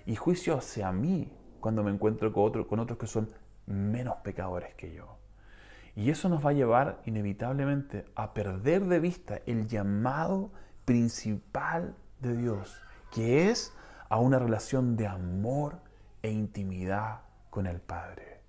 y 0.06 0.16
juicio 0.16 0.56
hacia 0.56 0.92
mí, 0.92 1.32
cuando 1.60 1.84
me 1.84 1.92
encuentro 1.92 2.32
con, 2.34 2.64
con 2.66 2.80
otros 2.80 2.98
que 2.98 3.08
son 3.08 3.30
menos 3.66 4.16
pecadores 4.18 4.74
que 4.76 4.94
yo. 4.94 5.18
Y 5.96 6.10
eso 6.10 6.28
nos 6.28 6.46
va 6.46 6.50
a 6.50 6.54
llevar 6.54 7.02
inevitablemente 7.06 8.06
a 8.16 8.34
perder 8.34 8.86
de 8.86 9.00
vista 9.00 9.42
el 9.46 9.68
llamado 9.68 10.52
principal 10.86 11.96
de 12.20 12.36
Dios, 12.36 12.82
que 13.12 13.50
es 13.50 13.74
a 14.10 14.20
una 14.20 14.40
relación 14.40 14.98
de 14.98 15.08
amor 15.08 15.80
e 16.24 16.32
intimidad 16.32 17.22
con 17.52 17.68
el 17.68 17.80
Padre. 17.80 18.42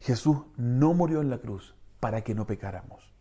Jesús 0.00 0.38
no 0.56 0.94
murió 0.94 1.20
en 1.20 1.28
la 1.28 1.38
cruz 1.38 1.74
para 2.00 2.22
que 2.22 2.34
no 2.34 2.46
pecáramos. 2.46 3.12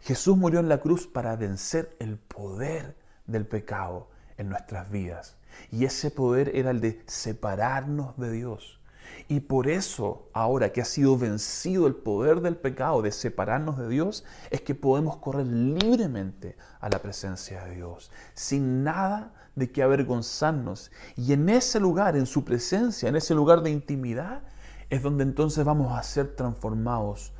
Jesús 0.00 0.36
murió 0.36 0.60
en 0.60 0.68
la 0.68 0.78
cruz 0.78 1.06
para 1.06 1.36
vencer 1.36 1.94
el 2.00 2.18
poder 2.18 2.96
del 3.26 3.46
pecado 3.46 4.10
en 4.36 4.48
nuestras 4.48 4.90
vidas. 4.90 5.36
Y 5.70 5.84
ese 5.84 6.10
poder 6.10 6.52
era 6.54 6.70
el 6.70 6.80
de 6.80 7.02
separarnos 7.06 8.16
de 8.16 8.30
Dios. 8.30 8.80
Y 9.26 9.40
por 9.40 9.68
eso, 9.68 10.28
ahora 10.32 10.72
que 10.72 10.80
ha 10.80 10.84
sido 10.84 11.18
vencido 11.18 11.86
el 11.86 11.94
poder 11.94 12.40
del 12.40 12.56
pecado 12.56 13.02
de 13.02 13.10
separarnos 13.10 13.78
de 13.78 13.88
Dios, 13.88 14.24
es 14.50 14.60
que 14.60 14.74
podemos 14.74 15.16
correr 15.16 15.46
libremente 15.46 16.56
a 16.80 16.88
la 16.88 17.00
presencia 17.00 17.64
de 17.64 17.76
Dios, 17.76 18.10
sin 18.34 18.84
nada 18.84 19.34
de 19.58 19.70
qué 19.70 19.82
avergonzarnos. 19.82 20.90
Y 21.16 21.32
en 21.32 21.48
ese 21.48 21.80
lugar, 21.80 22.16
en 22.16 22.26
su 22.26 22.44
presencia, 22.44 23.08
en 23.08 23.16
ese 23.16 23.34
lugar 23.34 23.62
de 23.62 23.70
intimidad, 23.70 24.42
es 24.90 25.02
donde 25.02 25.24
entonces 25.24 25.64
vamos 25.64 25.96
a 25.98 26.02
ser 26.02 26.34
transformados 26.34 27.32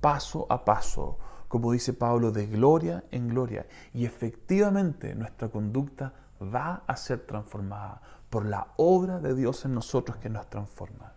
paso 0.00 0.46
a 0.50 0.64
paso, 0.64 1.18
como 1.48 1.72
dice 1.72 1.92
Pablo, 1.92 2.30
de 2.32 2.46
gloria 2.46 3.04
en 3.10 3.28
gloria. 3.28 3.66
Y 3.94 4.04
efectivamente 4.04 5.14
nuestra 5.14 5.48
conducta 5.48 6.12
va 6.42 6.82
a 6.86 6.96
ser 6.96 7.20
transformada 7.20 8.00
por 8.30 8.46
la 8.46 8.68
obra 8.76 9.20
de 9.20 9.34
Dios 9.34 9.64
en 9.64 9.74
nosotros 9.74 10.16
que 10.16 10.30
nos 10.30 10.48
transforma. 10.48 11.12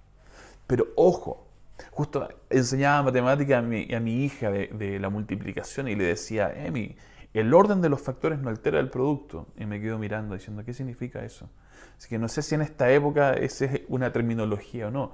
Pero 0.67 0.87
ojo, 0.95 1.47
justo 1.91 2.27
enseñaba 2.49 3.03
matemática 3.03 3.59
a 3.59 3.61
mi, 3.61 3.93
a 3.93 3.99
mi 3.99 4.23
hija 4.23 4.51
de, 4.51 4.67
de, 4.67 4.99
la 4.99 5.09
multiplicación 5.09 5.87
y 5.87 5.95
le 5.95 6.05
decía, 6.05 6.51
Emi, 6.53 6.95
el 7.39 7.53
orden 7.53 7.81
de 7.81 7.89
los 7.89 8.01
factores 8.01 8.39
no 8.39 8.49
altera 8.49 8.79
el 8.79 8.89
producto. 8.89 9.47
Y 9.57 9.65
me 9.65 9.81
quedo 9.81 9.99
mirando 9.99 10.35
diciendo, 10.35 10.63
¿qué 10.63 10.73
significa 10.73 11.23
eso? 11.23 11.49
Así 11.97 12.07
que 12.07 12.17
no 12.17 12.27
sé 12.27 12.41
si 12.41 12.55
en 12.55 12.61
esta 12.61 12.91
época 12.91 13.33
esa 13.33 13.65
es 13.65 13.81
una 13.87 14.11
terminología 14.11 14.87
o 14.87 14.91
no. 14.91 15.11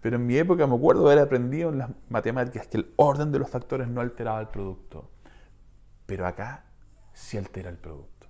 Pero 0.00 0.16
en 0.16 0.26
mi 0.26 0.36
época 0.36 0.66
me 0.66 0.74
acuerdo 0.74 1.06
haber 1.06 1.18
aprendido 1.18 1.70
en 1.70 1.78
las 1.78 1.90
matemáticas 2.08 2.66
que 2.66 2.76
el 2.78 2.92
orden 2.96 3.32
de 3.32 3.38
los 3.38 3.48
factores 3.48 3.88
no 3.88 4.00
alteraba 4.00 4.40
el 4.40 4.48
producto. 4.48 5.10
Pero 6.06 6.26
acá 6.26 6.66
sí 7.12 7.38
altera 7.38 7.70
el 7.70 7.78
producto. 7.78 8.28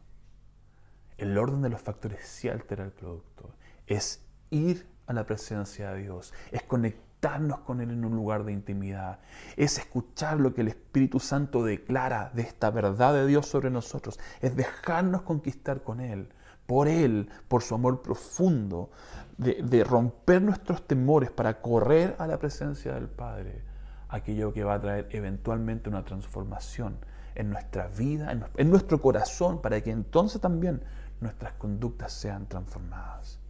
El 1.19 1.37
orden 1.37 1.63
de 1.63 1.69
los 1.69 1.83
factores 1.83 2.27
sí 2.27 2.49
altera 2.49 2.85
el 2.85 2.93
producto. 2.93 3.55
Es 3.87 4.25
ir 4.51 4.87
a 5.07 5.13
la 5.13 5.27
presencia 5.27 5.93
de 5.93 6.03
Dios. 6.03 6.33
Es 6.51 6.63
conectar 6.63 7.14
con 7.65 7.81
Él 7.81 7.91
en 7.91 8.05
un 8.05 8.15
lugar 8.15 8.45
de 8.45 8.53
intimidad. 8.53 9.19
Es 9.57 9.79
escuchar 9.79 10.41
lo 10.41 10.53
que 10.53 10.61
el 10.61 10.69
Espíritu 10.69 11.21
Santo 11.21 11.65
declara 11.65 12.31
de 12.35 12.43
esta 12.43 12.71
verdad 12.71 13.15
de 13.15 13.27
Dios 13.27 13.47
sobre 13.47 13.71
nosotros. 13.71 14.19
Es 14.41 14.55
dejarnos 14.57 15.23
conquistar 15.23 15.83
con 15.83 16.01
Él, 16.01 16.29
por 16.67 16.87
Él, 16.87 17.31
por 17.49 17.63
su 17.63 17.75
amor 17.75 18.03
profundo, 18.03 18.91
de, 19.39 19.85
romper 19.85 20.43
nuestros 20.43 20.87
temores 20.87 21.31
para 21.31 21.61
correr 21.61 22.15
a 22.19 22.27
la 22.27 22.39
presencia 22.39 22.95
del 22.95 23.09
Padre. 23.09 23.63
Aquello 24.09 24.53
que 24.53 24.63
va 24.63 24.75
a 24.75 24.81
traer 24.81 25.09
eventualmente 25.11 25.89
una 25.89 26.05
transformación 26.05 26.99
en 27.35 27.51
nuestra 27.51 27.89
vida, 27.89 28.33
en 28.57 28.71
nuestro 28.71 29.01
corazón, 29.01 29.63
para 29.63 29.81
que 29.81 29.91
entonces 29.91 30.41
también 30.41 30.83
nuestras 31.21 31.55
conductas 31.55 32.13
sean 32.13 32.47
transformadas. 32.47 33.41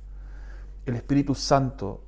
El 0.86 0.94
Espíritu 0.96 1.34
Santo 1.34 2.04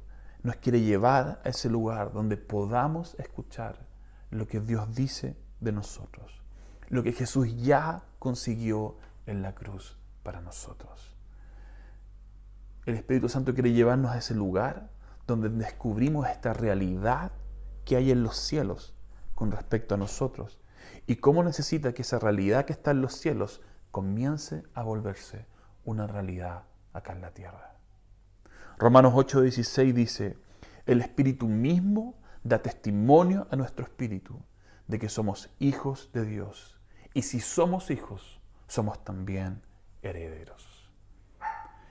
nos 0.46 0.56
quiere 0.56 0.80
llevar 0.80 1.40
a 1.44 1.48
ese 1.48 1.68
lugar 1.68 2.12
donde 2.12 2.36
podamos 2.36 3.16
escuchar 3.18 3.84
lo 4.30 4.46
que 4.46 4.60
Dios 4.60 4.94
dice 4.94 5.36
de 5.58 5.72
nosotros, 5.72 6.40
lo 6.88 7.02
que 7.02 7.12
Jesús 7.12 7.56
ya 7.56 8.04
consiguió 8.20 8.96
en 9.26 9.42
la 9.42 9.56
cruz 9.56 9.98
para 10.22 10.40
nosotros. 10.40 11.16
El 12.84 12.94
Espíritu 12.94 13.28
Santo 13.28 13.54
quiere 13.54 13.72
llevarnos 13.72 14.12
a 14.12 14.18
ese 14.18 14.36
lugar 14.36 14.88
donde 15.26 15.48
descubrimos 15.48 16.28
esta 16.28 16.52
realidad 16.52 17.32
que 17.84 17.96
hay 17.96 18.12
en 18.12 18.22
los 18.22 18.36
cielos 18.36 18.94
con 19.34 19.50
respecto 19.50 19.96
a 19.96 19.98
nosotros 19.98 20.60
y 21.08 21.16
cómo 21.16 21.42
necesita 21.42 21.92
que 21.92 22.02
esa 22.02 22.20
realidad 22.20 22.66
que 22.66 22.72
está 22.72 22.92
en 22.92 23.02
los 23.02 23.14
cielos 23.14 23.62
comience 23.90 24.62
a 24.74 24.84
volverse 24.84 25.44
una 25.84 26.06
realidad 26.06 26.62
acá 26.92 27.14
en 27.14 27.22
la 27.22 27.32
tierra. 27.32 27.75
Romanos 28.78 29.14
8:16 29.14 29.94
dice, 29.94 30.36
el 30.84 31.00
Espíritu 31.00 31.48
mismo 31.48 32.14
da 32.44 32.58
testimonio 32.58 33.46
a 33.50 33.56
nuestro 33.56 33.86
espíritu 33.86 34.38
de 34.86 34.98
que 34.98 35.08
somos 35.08 35.48
hijos 35.58 36.10
de 36.12 36.26
Dios. 36.26 36.78
Y 37.14 37.22
si 37.22 37.40
somos 37.40 37.90
hijos, 37.90 38.38
somos 38.66 39.02
también 39.02 39.62
herederos. 40.02 40.92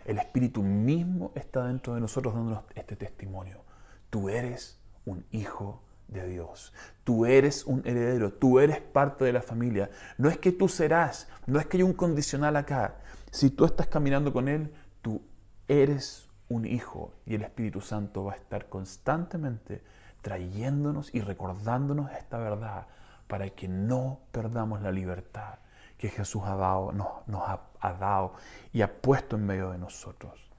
El 0.06 0.20
Espíritu 0.20 0.62
mismo 0.62 1.32
está 1.34 1.66
dentro 1.66 1.96
de 1.96 2.02
nosotros 2.02 2.36
dándonos 2.36 2.64
este 2.76 2.96
testimonio. 2.96 3.64
Tú 4.12 4.30
eres 4.30 4.80
un 5.06 5.26
hijo 5.32 5.82
de 6.08 6.28
Dios. 6.28 6.72
Tú 7.04 7.26
eres 7.26 7.66
un 7.66 7.82
heredero, 7.84 8.32
tú 8.32 8.60
eres 8.60 8.80
parte 8.80 9.26
de 9.26 9.34
la 9.34 9.42
familia. 9.42 9.90
No 10.20 10.30
es 10.30 10.38
que 10.38 10.52
tú 10.52 10.68
serás, 10.68 11.28
no 11.48 11.60
es 11.60 11.66
que 11.66 11.78
hay 11.78 11.84
un 11.84 11.94
condicional 11.94 12.56
acá. 12.56 13.00
Si 13.32 13.50
tú 13.50 13.66
estás 13.66 13.88
caminando 13.88 14.32
con 14.32 14.48
Él, 14.48 14.72
tú 15.02 15.24
eres 15.68 16.25
un 16.50 16.66
hijo 16.66 17.14
y 17.26 17.36
el 17.36 17.42
Espíritu 17.42 17.82
Santo 17.82 18.24
va 18.26 18.34
a 18.34 18.36
estar 18.36 18.70
constantemente 18.70 19.84
trayéndonos 20.22 21.14
y 21.14 21.22
recordándonos 21.22 22.12
esta 22.12 22.38
verdad 22.38 22.88
para 23.28 23.50
que 23.50 23.68
no 23.68 24.20
perdamos 24.32 24.82
la 24.82 24.92
libertad 24.92 25.60
que 25.98 26.10
Jesús 26.10 26.44
ha 26.46 26.56
dado, 26.56 26.92
nos, 26.92 27.08
ha 27.48 27.94
dado 27.94 28.34
y 28.74 28.82
ha 28.82 29.02
puesto 29.02 29.36
en 29.36 29.46
medio 29.46 29.72
de 29.72 29.78
nosotros. 29.78 30.52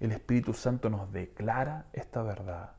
El 0.00 0.12
Espíritu 0.12 0.52
Santo 0.52 0.90
nos 0.90 1.10
declara 1.12 1.86
esta 1.92 2.22
verdad. 2.22 2.72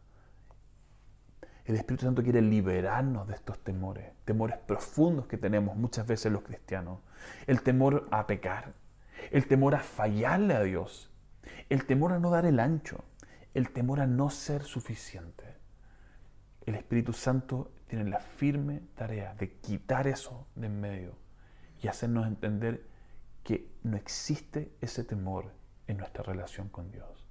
El 1.66 1.76
Espíritu 1.76 2.06
Santo 2.06 2.22
quiere 2.22 2.42
liberarnos 2.42 3.28
de 3.28 3.34
estos 3.34 3.58
temores, 3.64 4.12
temores 4.24 4.58
profundos 4.58 5.26
que 5.26 5.38
tenemos 5.38 5.76
muchas 5.76 6.06
veces 6.06 6.32
los 6.32 6.44
cristianos. 6.44 7.00
El 7.48 7.64
temor 7.64 8.08
a 8.12 8.28
pecar, 8.28 8.74
el 9.32 9.48
temor 9.48 9.74
a 9.74 9.80
fallarle 9.80 10.54
a 10.54 10.62
Dios, 10.62 11.10
el 11.70 11.86
temor 11.86 12.14
a 12.14 12.20
no 12.20 12.30
dar 12.30 12.46
el 12.46 12.60
ancho, 12.60 13.04
el 13.54 13.72
temor 13.72 14.02
a 14.02 14.08
no 14.08 14.30
ser 14.30 14.64
suficiente. 14.64 15.56
El 16.66 16.76
Espíritu 16.76 17.14
Santo 17.14 17.72
tiene 17.88 18.10
la 18.10 18.20
firme 18.20 18.82
tarea 18.96 19.36
de 19.36 19.54
quitar 19.60 20.08
eso 20.08 20.48
de 20.56 20.68
en 20.68 20.82
medio 20.82 21.16
y 21.82 21.88
hacernos 21.88 22.28
entender 22.28 22.86
que 23.44 23.72
no 23.84 23.96
existe 23.96 24.72
ese 24.82 25.04
temor 25.04 25.52
en 25.88 25.98
nuestra 25.98 26.24
relación 26.24 26.70
con 26.70 26.92
Dios. 26.92 27.28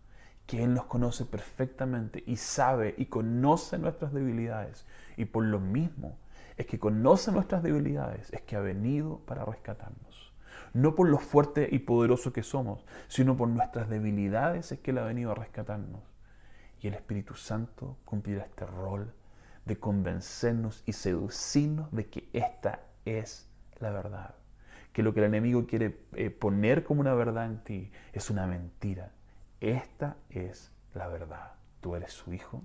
Que 0.46 0.62
Él 0.62 0.74
nos 0.74 0.84
conoce 0.84 1.24
perfectamente 1.24 2.22
y 2.26 2.36
sabe 2.36 2.94
y 2.96 3.06
conoce 3.06 3.78
nuestras 3.78 4.12
debilidades. 4.12 4.86
Y 5.16 5.24
por 5.24 5.44
lo 5.44 5.58
mismo 5.58 6.18
es 6.56 6.66
que 6.66 6.78
conoce 6.78 7.32
nuestras 7.32 7.62
debilidades, 7.62 8.32
es 8.32 8.42
que 8.42 8.56
ha 8.56 8.60
venido 8.60 9.18
para 9.26 9.44
rescatarnos. 9.44 10.13
No 10.74 10.94
por 10.94 11.08
lo 11.08 11.18
fuerte 11.18 11.68
y 11.72 11.78
poderoso 11.78 12.32
que 12.32 12.42
somos, 12.42 12.84
sino 13.08 13.36
por 13.36 13.48
nuestras 13.48 13.88
debilidades 13.88 14.70
es 14.72 14.80
que 14.80 14.90
Él 14.90 14.98
ha 14.98 15.04
venido 15.04 15.30
a 15.30 15.34
rescatarnos. 15.34 16.02
Y 16.80 16.88
el 16.88 16.94
Espíritu 16.94 17.34
Santo 17.34 17.96
cumplirá 18.04 18.42
este 18.44 18.66
rol 18.66 19.14
de 19.64 19.78
convencernos 19.78 20.82
y 20.84 20.92
seducirnos 20.92 21.90
de 21.92 22.10
que 22.10 22.28
esta 22.34 22.82
es 23.06 23.48
la 23.80 23.90
verdad 23.90 24.34
que 24.94 25.02
lo 25.02 25.12
que 25.12 25.20
el 25.20 25.26
enemigo 25.26 25.66
quiere 25.66 25.98
eh, 26.14 26.30
poner 26.30 26.84
como 26.84 27.00
una 27.00 27.14
verdad 27.14 27.46
en 27.46 27.58
ti 27.64 27.90
es 28.12 28.30
una 28.30 28.46
mentira. 28.46 29.10
Esta 29.60 30.16
es 30.30 30.70
la 30.94 31.08
verdad. 31.08 31.54
Tú 31.80 31.96
eres 31.96 32.12
su 32.12 32.32
hijo, 32.32 32.62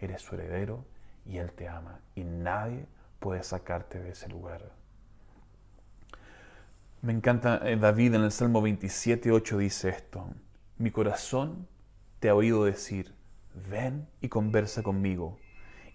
eres 0.00 0.20
su 0.20 0.34
heredero 0.34 0.84
y 1.24 1.38
Él 1.38 1.52
te 1.52 1.68
ama 1.68 2.00
y 2.16 2.24
nadie 2.24 2.84
puede 3.20 3.44
sacarte 3.44 4.00
de 4.00 4.10
ese 4.10 4.28
lugar. 4.28 4.72
Me 7.02 7.12
encanta 7.12 7.60
eh, 7.64 7.76
David 7.76 8.14
en 8.14 8.22
el 8.24 8.32
Salmo 8.32 8.60
27, 8.60 9.30
8 9.30 9.58
dice 9.58 9.88
esto. 9.88 10.28
Mi 10.78 10.90
corazón 10.90 11.68
te 12.20 12.28
ha 12.28 12.34
oído 12.34 12.64
decir, 12.64 13.14
ven 13.70 14.08
y 14.20 14.28
conversa 14.28 14.82
conmigo. 14.82 15.38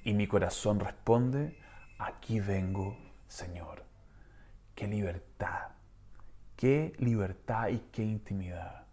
Y 0.04 0.14
mi 0.14 0.28
corazón 0.28 0.80
responde, 0.80 1.58
aquí 1.98 2.40
vengo, 2.40 2.98
Señor. 3.28 3.84
Qué 4.76 4.88
libertad 4.88 5.74
Qué 6.64 6.94
libertad 7.00 7.68
y 7.68 7.80
qué 7.92 8.04
intimidad. 8.04 8.86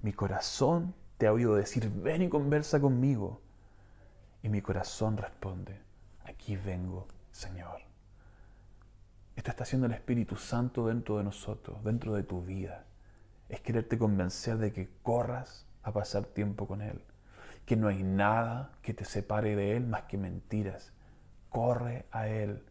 Mi 0.00 0.14
corazón 0.14 0.94
te 1.18 1.26
ha 1.26 1.34
oído 1.34 1.54
decir, 1.54 1.90
ven 1.90 2.22
y 2.22 2.28
conversa 2.30 2.80
conmigo. 2.80 3.42
Y 4.42 4.48
mi 4.48 4.62
corazón 4.62 5.18
responde, 5.18 5.78
aquí 6.24 6.56
vengo, 6.56 7.08
Señor. 7.30 7.89
Esto 9.40 9.52
está 9.52 9.62
haciendo 9.62 9.86
el 9.86 9.94
Espíritu 9.94 10.36
Santo 10.36 10.86
dentro 10.86 11.16
de 11.16 11.24
nosotros, 11.24 11.82
dentro 11.82 12.12
de 12.12 12.22
tu 12.22 12.42
vida. 12.42 12.84
Es 13.48 13.62
quererte 13.62 13.96
convencer 13.96 14.58
de 14.58 14.70
que 14.70 14.90
corras 15.02 15.66
a 15.82 15.94
pasar 15.94 16.26
tiempo 16.26 16.68
con 16.68 16.82
Él. 16.82 17.00
Que 17.64 17.74
no 17.74 17.88
hay 17.88 18.02
nada 18.02 18.72
que 18.82 18.92
te 18.92 19.06
separe 19.06 19.56
de 19.56 19.78
Él 19.78 19.86
más 19.86 20.02
que 20.02 20.18
mentiras. 20.18 20.92
Corre 21.48 22.04
a 22.12 22.28
Él 22.28 22.66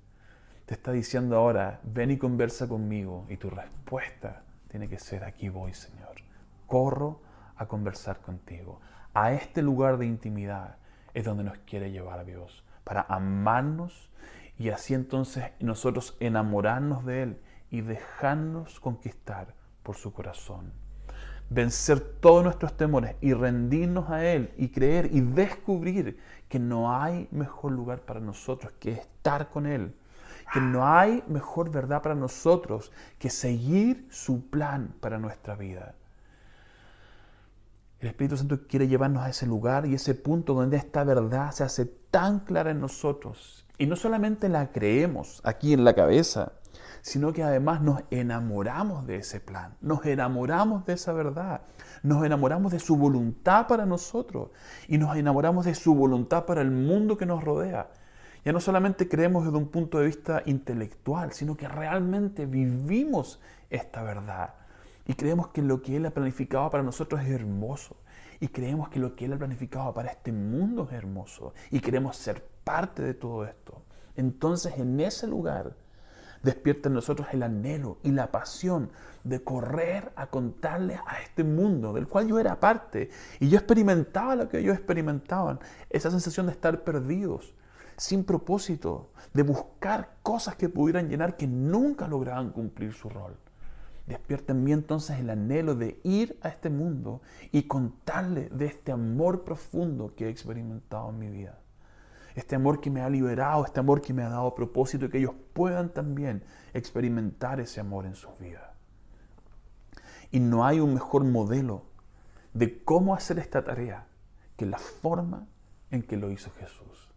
te 0.67 0.75
está 0.75 0.91
diciendo 0.91 1.38
ahora, 1.38 1.79
ven 1.82 2.12
y 2.12 2.19
conversa 2.19 2.67
conmigo. 2.67 3.25
Y 3.29 3.38
tu 3.38 3.49
respuesta 3.49 4.43
tiene 4.67 4.88
que 4.88 4.99
ser, 4.99 5.23
aquí 5.23 5.49
voy, 5.49 5.73
Señor. 5.73 6.17
Corro 6.67 7.23
a 7.55 7.65
conversar 7.65 8.21
contigo. 8.21 8.79
A 9.15 9.32
este 9.32 9.63
lugar 9.63 9.97
de 9.97 10.05
intimidad 10.05 10.75
es 11.15 11.25
donde 11.25 11.43
nos 11.43 11.58
quiere 11.65 11.89
llevar 11.89 12.23
Dios, 12.27 12.63
para 12.84 13.01
amarnos 13.10 14.12
y 14.59 14.69
así 14.69 14.93
entonces 14.93 15.45
nosotros 15.59 16.15
enamorarnos 16.19 17.03
de 17.05 17.23
Él 17.23 17.41
y 17.71 17.81
dejarnos 17.81 18.79
conquistar 18.79 19.55
por 19.81 19.95
su 19.95 20.13
corazón. 20.13 20.71
Vencer 21.49 21.99
todos 21.99 22.43
nuestros 22.43 22.77
temores 22.77 23.15
y 23.21 23.33
rendirnos 23.33 24.11
a 24.11 24.23
Él 24.23 24.53
y 24.57 24.69
creer 24.69 25.09
y 25.11 25.21
descubrir 25.21 26.19
que 26.47 26.59
no 26.59 26.93
hay 26.93 27.27
mejor 27.31 27.71
lugar 27.71 28.01
para 28.01 28.19
nosotros 28.19 28.71
que 28.79 28.91
estar 28.91 29.49
con 29.49 29.65
Él 29.65 29.95
que 30.51 30.59
no 30.59 30.87
hay 30.87 31.23
mejor 31.27 31.71
verdad 31.71 32.01
para 32.01 32.15
nosotros 32.15 32.91
que 33.17 33.29
seguir 33.29 34.07
su 34.09 34.49
plan 34.49 34.95
para 34.99 35.19
nuestra 35.19 35.55
vida. 35.55 35.95
El 37.99 38.07
Espíritu 38.07 38.37
Santo 38.37 38.65
quiere 38.67 38.87
llevarnos 38.87 39.23
a 39.23 39.29
ese 39.29 39.45
lugar 39.45 39.85
y 39.85 39.93
ese 39.93 40.15
punto 40.15 40.53
donde 40.53 40.77
esta 40.77 41.03
verdad 41.03 41.51
se 41.51 41.63
hace 41.63 41.85
tan 41.85 42.39
clara 42.39 42.71
en 42.71 42.79
nosotros. 42.79 43.65
Y 43.79 43.87
no 43.87 43.95
solamente 43.95 44.49
la 44.49 44.73
creemos 44.73 45.41
aquí 45.45 45.71
en 45.71 45.85
la 45.85 45.93
cabeza, 45.93 46.51
sino 47.01 47.31
que 47.31 47.43
además 47.43 47.81
nos 47.81 48.01
enamoramos 48.11 49.07
de 49.07 49.15
ese 49.15 49.39
plan, 49.39 49.77
nos 49.79 50.05
enamoramos 50.05 50.85
de 50.85 50.93
esa 50.93 51.13
verdad, 51.13 51.61
nos 52.03 52.25
enamoramos 52.25 52.73
de 52.73 52.79
su 52.79 52.97
voluntad 52.97 53.67
para 53.67 53.85
nosotros 53.85 54.49
y 54.89 54.97
nos 54.97 55.15
enamoramos 55.15 55.63
de 55.63 55.75
su 55.75 55.95
voluntad 55.95 56.43
para 56.43 56.61
el 56.61 56.71
mundo 56.71 57.17
que 57.17 57.25
nos 57.25 57.41
rodea. 57.41 57.89
Ya 58.43 58.51
no 58.51 58.59
solamente 58.59 59.07
creemos 59.07 59.45
desde 59.45 59.57
un 59.57 59.69
punto 59.69 59.99
de 59.99 60.07
vista 60.07 60.43
intelectual, 60.45 61.31
sino 61.31 61.55
que 61.55 61.69
realmente 61.69 62.45
vivimos 62.45 63.39
esta 63.69 64.03
verdad. 64.03 64.55
Y 65.05 65.13
creemos 65.13 65.47
que 65.49 65.61
lo 65.61 65.81
que 65.81 65.95
Él 65.95 66.05
ha 66.05 66.11
planificado 66.11 66.69
para 66.69 66.83
nosotros 66.83 67.21
es 67.21 67.29
hermoso. 67.29 67.95
Y 68.41 68.49
creemos 68.49 68.89
que 68.89 68.99
lo 68.99 69.15
que 69.15 69.25
Él 69.25 69.33
ha 69.33 69.37
planificado 69.37 69.93
para 69.93 70.11
este 70.11 70.33
mundo 70.33 70.87
es 70.89 70.97
hermoso. 70.97 71.53
Y 71.71 71.79
queremos 71.79 72.17
ser 72.17 72.48
parte 72.69 73.01
de 73.01 73.15
todo 73.15 73.45
esto. 73.45 73.82
Entonces 74.15 74.77
en 74.77 74.99
ese 74.99 75.25
lugar 75.25 75.75
despierta 76.43 76.88
en 76.88 76.93
nosotros 76.93 77.27
el 77.32 77.41
anhelo 77.41 77.97
y 78.03 78.12
la 78.12 78.32
pasión 78.32 78.91
de 79.23 79.43
correr 79.43 80.12
a 80.15 80.27
contarle 80.27 80.99
a 81.08 81.19
este 81.23 81.43
mundo 81.43 81.93
del 81.93 82.08
cual 82.08 82.27
yo 82.27 82.38
era 82.38 82.60
parte. 82.60 83.10
Y 83.39 83.49
yo 83.49 83.58
experimentaba 83.58 84.36
lo 84.36 84.49
que 84.49 84.60
ellos 84.60 84.75
experimentaban. 84.75 85.60
Esa 85.89 86.12
sensación 86.12 86.45
de 86.45 86.51
estar 86.51 86.84
perdidos 86.84 87.55
sin 87.97 88.23
propósito, 88.23 89.10
de 89.34 89.41
buscar 89.41 90.17
cosas 90.21 90.55
que 90.55 90.69
pudieran 90.69 91.10
llenar 91.10 91.38
que 91.38 91.47
nunca 91.47 92.08
lograban 92.08 92.51
cumplir 92.51 92.93
su 92.93 93.10
rol. 93.10 93.36
Despierta 94.05 94.53
en 94.53 94.63
mí 94.63 94.73
entonces 94.73 95.19
el 95.19 95.32
anhelo 95.32 95.73
de 95.73 95.99
ir 96.03 96.38
a 96.43 96.49
este 96.49 96.69
mundo 96.69 97.23
y 97.51 97.63
contarle 97.63 98.47
de 98.49 98.67
este 98.67 98.91
amor 98.91 99.43
profundo 99.43 100.13
que 100.15 100.27
he 100.27 100.29
experimentado 100.29 101.10
en 101.10 101.17
mi 101.17 101.29
vida. 101.29 101.58
Este 102.35 102.55
amor 102.55 102.79
que 102.79 102.89
me 102.89 103.01
ha 103.01 103.09
liberado, 103.09 103.65
este 103.65 103.79
amor 103.79 104.01
que 104.01 104.13
me 104.13 104.23
ha 104.23 104.29
dado 104.29 104.53
propósito 104.55 105.05
y 105.05 105.09
que 105.09 105.17
ellos 105.19 105.35
puedan 105.53 105.89
también 105.89 106.43
experimentar 106.73 107.59
ese 107.59 107.79
amor 107.79 108.05
en 108.05 108.15
sus 108.15 108.37
vidas. 108.39 108.69
Y 110.31 110.39
no 110.39 110.65
hay 110.65 110.79
un 110.79 110.93
mejor 110.93 111.23
modelo 111.23 111.85
de 112.53 112.83
cómo 112.83 113.15
hacer 113.15 113.39
esta 113.39 113.63
tarea 113.63 114.07
que 114.57 114.65
la 114.65 114.77
forma 114.77 115.47
en 115.91 116.03
que 116.03 116.17
lo 116.17 116.31
hizo 116.31 116.51
Jesús. 116.51 117.09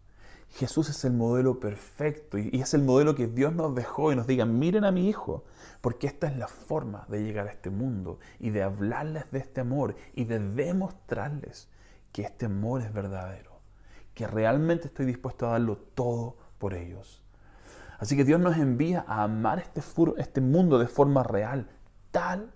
Jesús 0.49 0.89
es 0.89 1.03
el 1.03 1.13
modelo 1.13 1.59
perfecto 1.59 2.37
y 2.37 2.61
es 2.61 2.75
el 2.75 2.83
modelo 2.83 3.15
que 3.15 3.25
Dios 3.25 3.53
nos 3.55 3.73
dejó 3.73 4.11
y 4.11 4.15
nos 4.15 4.27
diga, 4.27 4.45
miren 4.45 4.85
a 4.85 4.91
mi 4.91 5.09
hijo, 5.09 5.45
porque 5.81 6.05
esta 6.05 6.27
es 6.27 6.37
la 6.37 6.47
forma 6.47 7.05
de 7.09 7.23
llegar 7.23 7.47
a 7.47 7.51
este 7.51 7.71
mundo 7.71 8.19
y 8.39 8.51
de 8.51 8.61
hablarles 8.61 9.31
de 9.31 9.39
este 9.39 9.61
amor 9.61 9.95
y 10.13 10.25
de 10.25 10.39
demostrarles 10.39 11.69
que 12.11 12.21
este 12.21 12.45
amor 12.45 12.81
es 12.81 12.93
verdadero, 12.93 13.52
que 14.13 14.27
realmente 14.27 14.87
estoy 14.87 15.05
dispuesto 15.05 15.47
a 15.47 15.51
darlo 15.51 15.77
todo 15.77 16.37
por 16.57 16.73
ellos. 16.73 17.21
Así 17.99 18.17
que 18.17 18.23
Dios 18.23 18.39
nos 18.39 18.57
envía 18.57 19.05
a 19.07 19.23
amar 19.23 19.59
este, 19.59 19.81
este 20.17 20.41
mundo 20.41 20.77
de 20.77 20.87
forma 20.87 21.23
real, 21.23 21.69
tal, 22.11 22.51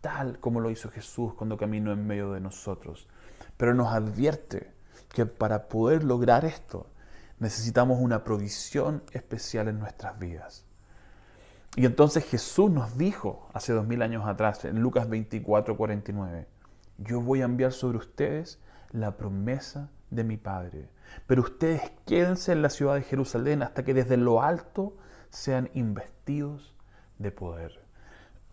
tal 0.00 0.38
como 0.40 0.60
lo 0.60 0.70
hizo 0.70 0.90
Jesús 0.90 1.34
cuando 1.34 1.56
caminó 1.56 1.92
en 1.92 2.06
medio 2.06 2.32
de 2.32 2.40
nosotros. 2.40 3.06
Pero 3.56 3.74
nos 3.74 3.92
advierte 3.92 4.72
que 5.12 5.26
para 5.26 5.68
poder 5.68 6.04
lograr 6.04 6.44
esto, 6.44 6.86
necesitamos 7.38 7.98
una 8.00 8.24
provisión 8.24 9.02
especial 9.12 9.68
en 9.68 9.78
nuestras 9.78 10.18
vidas. 10.18 10.64
Y 11.76 11.86
entonces 11.86 12.24
Jesús 12.24 12.70
nos 12.70 12.98
dijo 12.98 13.48
hace 13.52 13.72
dos 13.72 13.86
mil 13.86 14.02
años 14.02 14.26
atrás, 14.26 14.64
en 14.64 14.80
Lucas 14.80 15.08
24, 15.08 15.76
49, 15.76 16.48
yo 16.98 17.20
voy 17.20 17.42
a 17.42 17.44
enviar 17.44 17.72
sobre 17.72 17.98
ustedes 17.98 18.58
la 18.92 19.16
promesa 19.16 19.90
de 20.10 20.24
mi 20.24 20.36
Padre, 20.36 20.88
pero 21.26 21.42
ustedes 21.42 21.92
quédense 22.06 22.52
en 22.52 22.62
la 22.62 22.70
ciudad 22.70 22.94
de 22.94 23.02
Jerusalén 23.02 23.62
hasta 23.62 23.84
que 23.84 23.94
desde 23.94 24.16
lo 24.16 24.42
alto 24.42 24.96
sean 25.30 25.70
investidos 25.74 26.74
de 27.18 27.30
poder. 27.30 27.80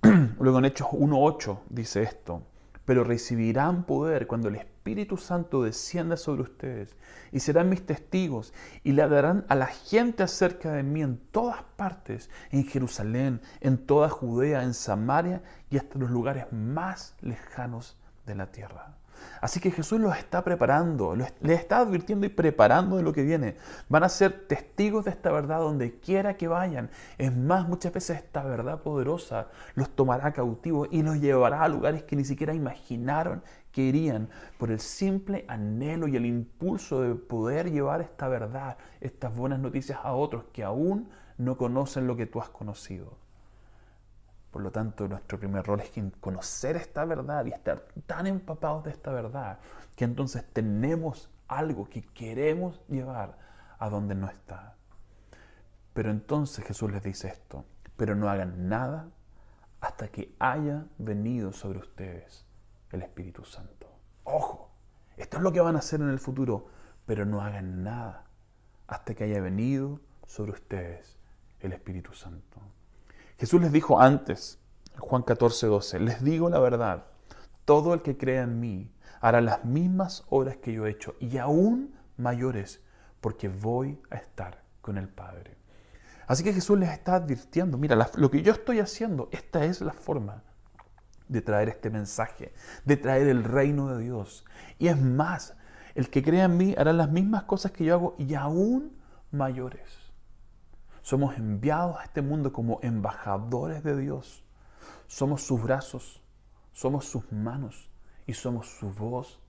Luego 0.39 0.59
en 0.59 0.65
Hechos 0.65 0.87
1.8 0.89 1.59
dice 1.69 2.03
esto, 2.03 2.43
pero 2.85 3.03
recibirán 3.03 3.83
poder 3.83 4.27
cuando 4.27 4.47
el 4.47 4.55
Espíritu 4.55 5.17
Santo 5.17 5.63
descienda 5.63 6.15
sobre 6.15 6.43
ustedes 6.43 6.95
y 7.31 7.39
serán 7.39 7.69
mis 7.69 7.85
testigos 7.85 8.53
y 8.83 8.93
le 8.93 9.07
darán 9.07 9.45
a 9.49 9.55
la 9.55 9.65
gente 9.65 10.23
acerca 10.23 10.71
de 10.71 10.83
mí 10.83 11.01
en 11.01 11.17
todas 11.17 11.63
partes, 11.75 12.29
en 12.51 12.63
Jerusalén, 12.63 13.41
en 13.59 13.77
toda 13.85 14.09
Judea, 14.09 14.63
en 14.63 14.73
Samaria 14.73 15.41
y 15.69 15.77
hasta 15.77 15.99
los 15.99 16.11
lugares 16.11 16.45
más 16.51 17.15
lejanos 17.19 17.97
de 18.25 18.35
la 18.35 18.51
tierra. 18.51 18.96
Así 19.41 19.59
que 19.59 19.71
Jesús 19.71 19.99
los 19.99 20.17
está 20.17 20.43
preparando, 20.43 21.15
les 21.15 21.31
está 21.41 21.79
advirtiendo 21.79 22.25
y 22.25 22.29
preparando 22.29 22.97
de 22.97 23.03
lo 23.03 23.13
que 23.13 23.23
viene. 23.23 23.55
Van 23.89 24.03
a 24.03 24.09
ser 24.09 24.47
testigos 24.47 25.05
de 25.05 25.11
esta 25.11 25.31
verdad 25.31 25.59
donde 25.59 25.99
quiera 25.99 26.37
que 26.37 26.47
vayan. 26.47 26.89
Es 27.17 27.35
más, 27.35 27.67
muchas 27.67 27.93
veces 27.93 28.17
esta 28.17 28.43
verdad 28.43 28.81
poderosa 28.81 29.47
los 29.75 29.89
tomará 29.89 30.33
cautivos 30.33 30.87
y 30.91 31.03
los 31.03 31.19
llevará 31.19 31.63
a 31.63 31.67
lugares 31.67 32.03
que 32.03 32.15
ni 32.15 32.25
siquiera 32.25 32.53
imaginaron 32.53 33.43
que 33.71 33.81
irían 33.81 34.29
por 34.57 34.71
el 34.71 34.79
simple 34.79 35.45
anhelo 35.47 36.07
y 36.07 36.15
el 36.15 36.25
impulso 36.25 37.01
de 37.01 37.15
poder 37.15 37.71
llevar 37.71 38.01
esta 38.01 38.27
verdad, 38.27 38.77
estas 39.01 39.35
buenas 39.35 39.59
noticias 39.59 39.99
a 40.01 40.13
otros 40.13 40.45
que 40.51 40.63
aún 40.63 41.09
no 41.37 41.57
conocen 41.57 42.07
lo 42.07 42.15
que 42.15 42.25
tú 42.25 42.41
has 42.41 42.49
conocido. 42.49 43.26
Por 44.51 44.61
lo 44.61 44.71
tanto, 44.71 45.07
nuestro 45.07 45.39
primer 45.39 45.65
rol 45.65 45.81
es 45.81 45.91
conocer 46.19 46.77
esta 46.77 47.05
verdad 47.05 47.45
y 47.45 47.51
estar 47.51 47.87
tan 48.05 48.27
empapados 48.27 48.83
de 48.85 48.91
esta 48.91 49.11
verdad 49.11 49.59
que 49.95 50.05
entonces 50.05 50.45
tenemos 50.53 51.29
algo 51.47 51.89
que 51.89 52.01
queremos 52.01 52.81
llevar 52.87 53.37
a 53.79 53.89
donde 53.89 54.15
no 54.15 54.27
está. 54.27 54.75
Pero 55.93 56.11
entonces 56.11 56.65
Jesús 56.65 56.91
les 56.91 57.03
dice 57.03 57.27
esto, 57.27 57.65
pero 57.95 58.15
no 58.15 58.29
hagan 58.29 58.69
nada 58.69 59.09
hasta 59.81 60.07
que 60.09 60.35
haya 60.39 60.85
venido 60.97 61.51
sobre 61.51 61.79
ustedes 61.79 62.45
el 62.91 63.01
Espíritu 63.01 63.43
Santo. 63.43 63.87
Ojo, 64.23 64.71
esto 65.17 65.37
es 65.37 65.43
lo 65.43 65.51
que 65.51 65.61
van 65.61 65.75
a 65.75 65.79
hacer 65.79 66.01
en 66.01 66.09
el 66.09 66.19
futuro, 66.19 66.67
pero 67.05 67.25
no 67.25 67.41
hagan 67.41 67.83
nada 67.83 68.25
hasta 68.87 69.15
que 69.15 69.25
haya 69.25 69.41
venido 69.41 69.99
sobre 70.25 70.51
ustedes 70.51 71.17
el 71.59 71.73
Espíritu 71.73 72.13
Santo. 72.13 72.61
Jesús 73.37 73.61
les 73.61 73.71
dijo 73.71 73.99
antes, 73.99 74.59
Juan 74.97 75.21
14, 75.21 75.67
12, 75.67 75.99
les 75.99 76.23
digo 76.23 76.49
la 76.49 76.59
verdad, 76.59 77.05
todo 77.65 77.93
el 77.93 78.01
que 78.01 78.17
crea 78.17 78.43
en 78.43 78.59
mí 78.59 78.91
hará 79.21 79.41
las 79.41 79.63
mismas 79.63 80.25
obras 80.29 80.57
que 80.57 80.73
yo 80.73 80.87
he 80.87 80.91
hecho 80.91 81.15
y 81.19 81.37
aún 81.37 81.95
mayores, 82.17 82.81
porque 83.21 83.47
voy 83.47 84.01
a 84.09 84.15
estar 84.15 84.63
con 84.81 84.97
el 84.97 85.07
Padre. 85.07 85.55
Así 86.25 86.43
que 86.43 86.53
Jesús 86.53 86.79
les 86.79 86.89
está 86.89 87.15
advirtiendo, 87.15 87.77
mira, 87.77 87.95
lo 88.15 88.31
que 88.31 88.41
yo 88.41 88.51
estoy 88.51 88.79
haciendo, 88.79 89.29
esta 89.31 89.63
es 89.65 89.81
la 89.81 89.93
forma 89.93 90.43
de 91.27 91.41
traer 91.41 91.69
este 91.69 91.89
mensaje, 91.89 92.53
de 92.85 92.97
traer 92.97 93.27
el 93.27 93.43
reino 93.43 93.95
de 93.95 94.03
Dios. 94.03 94.45
Y 94.79 94.87
es 94.87 94.99
más, 94.99 95.55
el 95.93 96.09
que 96.09 96.23
crea 96.23 96.45
en 96.45 96.57
mí 96.57 96.75
hará 96.77 96.91
las 96.91 97.11
mismas 97.11 97.43
cosas 97.43 97.71
que 97.71 97.85
yo 97.85 97.93
hago 97.93 98.15
y 98.17 98.33
aún 98.33 98.97
mayores. 99.31 100.06
Somos 101.07 101.37
enviados 101.37 101.95
a 101.97 102.03
este 102.03 102.21
mundo 102.21 102.51
como 102.51 102.81
embajadores 102.83 103.81
de 103.81 103.95
Dios. 103.95 104.43
Somos 105.07 105.41
sus 105.41 105.63
brazos, 105.63 106.21
somos 106.73 107.05
sus 107.05 107.31
manos 107.31 107.89
y 108.25 108.33
somos 108.33 108.67
su 108.67 108.91
voz 108.91 109.39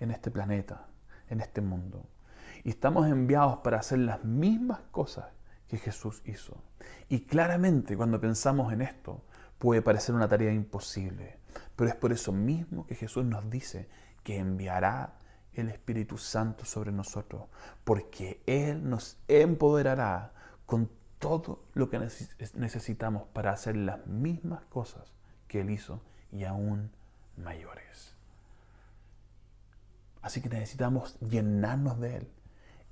en 0.00 0.10
este 0.10 0.32
planeta, 0.32 0.88
en 1.28 1.40
este 1.40 1.60
mundo. 1.60 2.08
Y 2.64 2.70
estamos 2.70 3.06
enviados 3.06 3.58
para 3.58 3.78
hacer 3.78 4.00
las 4.00 4.24
mismas 4.24 4.80
cosas 4.90 5.26
que 5.68 5.78
Jesús 5.78 6.22
hizo. 6.24 6.60
Y 7.08 7.20
claramente 7.20 7.96
cuando 7.96 8.20
pensamos 8.20 8.72
en 8.72 8.82
esto, 8.82 9.22
puede 9.60 9.82
parecer 9.82 10.12
una 10.12 10.26
tarea 10.26 10.52
imposible. 10.52 11.38
Pero 11.76 11.88
es 11.88 11.94
por 11.94 12.10
eso 12.10 12.32
mismo 12.32 12.84
que 12.84 12.96
Jesús 12.96 13.24
nos 13.24 13.48
dice 13.48 13.88
que 14.24 14.38
enviará 14.38 15.20
el 15.52 15.68
Espíritu 15.68 16.18
Santo 16.18 16.64
sobre 16.64 16.90
nosotros, 16.90 17.44
porque 17.84 18.42
Él 18.44 18.90
nos 18.90 19.20
empoderará 19.28 20.32
con 20.66 20.90
todo 21.18 21.62
lo 21.74 21.88
que 21.88 21.98
necesitamos 21.98 23.28
para 23.32 23.52
hacer 23.52 23.76
las 23.76 24.06
mismas 24.06 24.64
cosas 24.66 25.12
que 25.48 25.60
Él 25.60 25.70
hizo 25.70 26.00
y 26.32 26.44
aún 26.44 26.90
mayores. 27.36 28.14
Así 30.20 30.40
que 30.40 30.48
necesitamos 30.48 31.18
llenarnos 31.20 32.00
de 32.00 32.16
Él, 32.16 32.28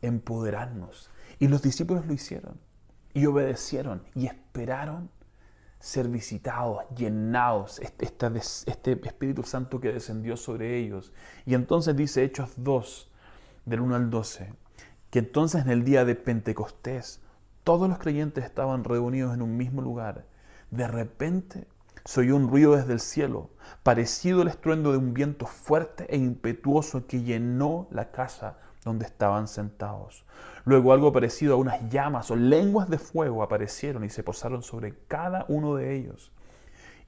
empoderarnos. 0.02 1.10
Y 1.38 1.48
los 1.48 1.62
discípulos 1.62 2.06
lo 2.06 2.12
hicieron 2.12 2.58
y 3.12 3.26
obedecieron 3.26 4.04
y 4.14 4.26
esperaron 4.26 5.10
ser 5.80 6.08
visitados, 6.08 6.82
llenados, 6.96 7.78
este, 7.78 8.06
Espíritu 9.06 9.42
Santo 9.42 9.80
que 9.80 9.92
descendió 9.92 10.36
sobre 10.36 10.78
ellos. 10.78 11.12
Y 11.44 11.54
entonces 11.54 11.94
dice 11.94 12.24
Hechos 12.24 12.52
2, 12.56 13.10
del 13.66 13.80
1 13.80 13.96
al 13.96 14.10
12, 14.10 14.52
que 15.10 15.18
entonces 15.18 15.62
en 15.62 15.70
el 15.70 15.84
día 15.84 16.04
de 16.04 16.14
Pentecostés, 16.14 17.20
todos 17.64 17.88
los 17.88 17.98
creyentes 17.98 18.44
estaban 18.44 18.84
reunidos 18.84 19.34
en 19.34 19.42
un 19.42 19.56
mismo 19.56 19.82
lugar. 19.82 20.26
De 20.70 20.86
repente 20.86 21.66
se 22.04 22.20
oyó 22.20 22.36
un 22.36 22.48
ruido 22.48 22.76
desde 22.76 22.92
el 22.92 23.00
cielo, 23.00 23.50
parecido 23.82 24.42
al 24.42 24.48
estruendo 24.48 24.92
de 24.92 24.98
un 24.98 25.14
viento 25.14 25.46
fuerte 25.46 26.06
e 26.14 26.18
impetuoso 26.18 27.06
que 27.06 27.22
llenó 27.22 27.88
la 27.90 28.10
casa 28.10 28.58
donde 28.84 29.06
estaban 29.06 29.48
sentados. 29.48 30.26
Luego 30.66 30.92
algo 30.92 31.12
parecido 31.12 31.54
a 31.54 31.56
unas 31.56 31.88
llamas 31.88 32.30
o 32.30 32.36
lenguas 32.36 32.90
de 32.90 32.98
fuego 32.98 33.42
aparecieron 33.42 34.04
y 34.04 34.10
se 34.10 34.22
posaron 34.22 34.62
sobre 34.62 34.94
cada 35.08 35.46
uno 35.48 35.74
de 35.74 35.96
ellos. 35.96 36.30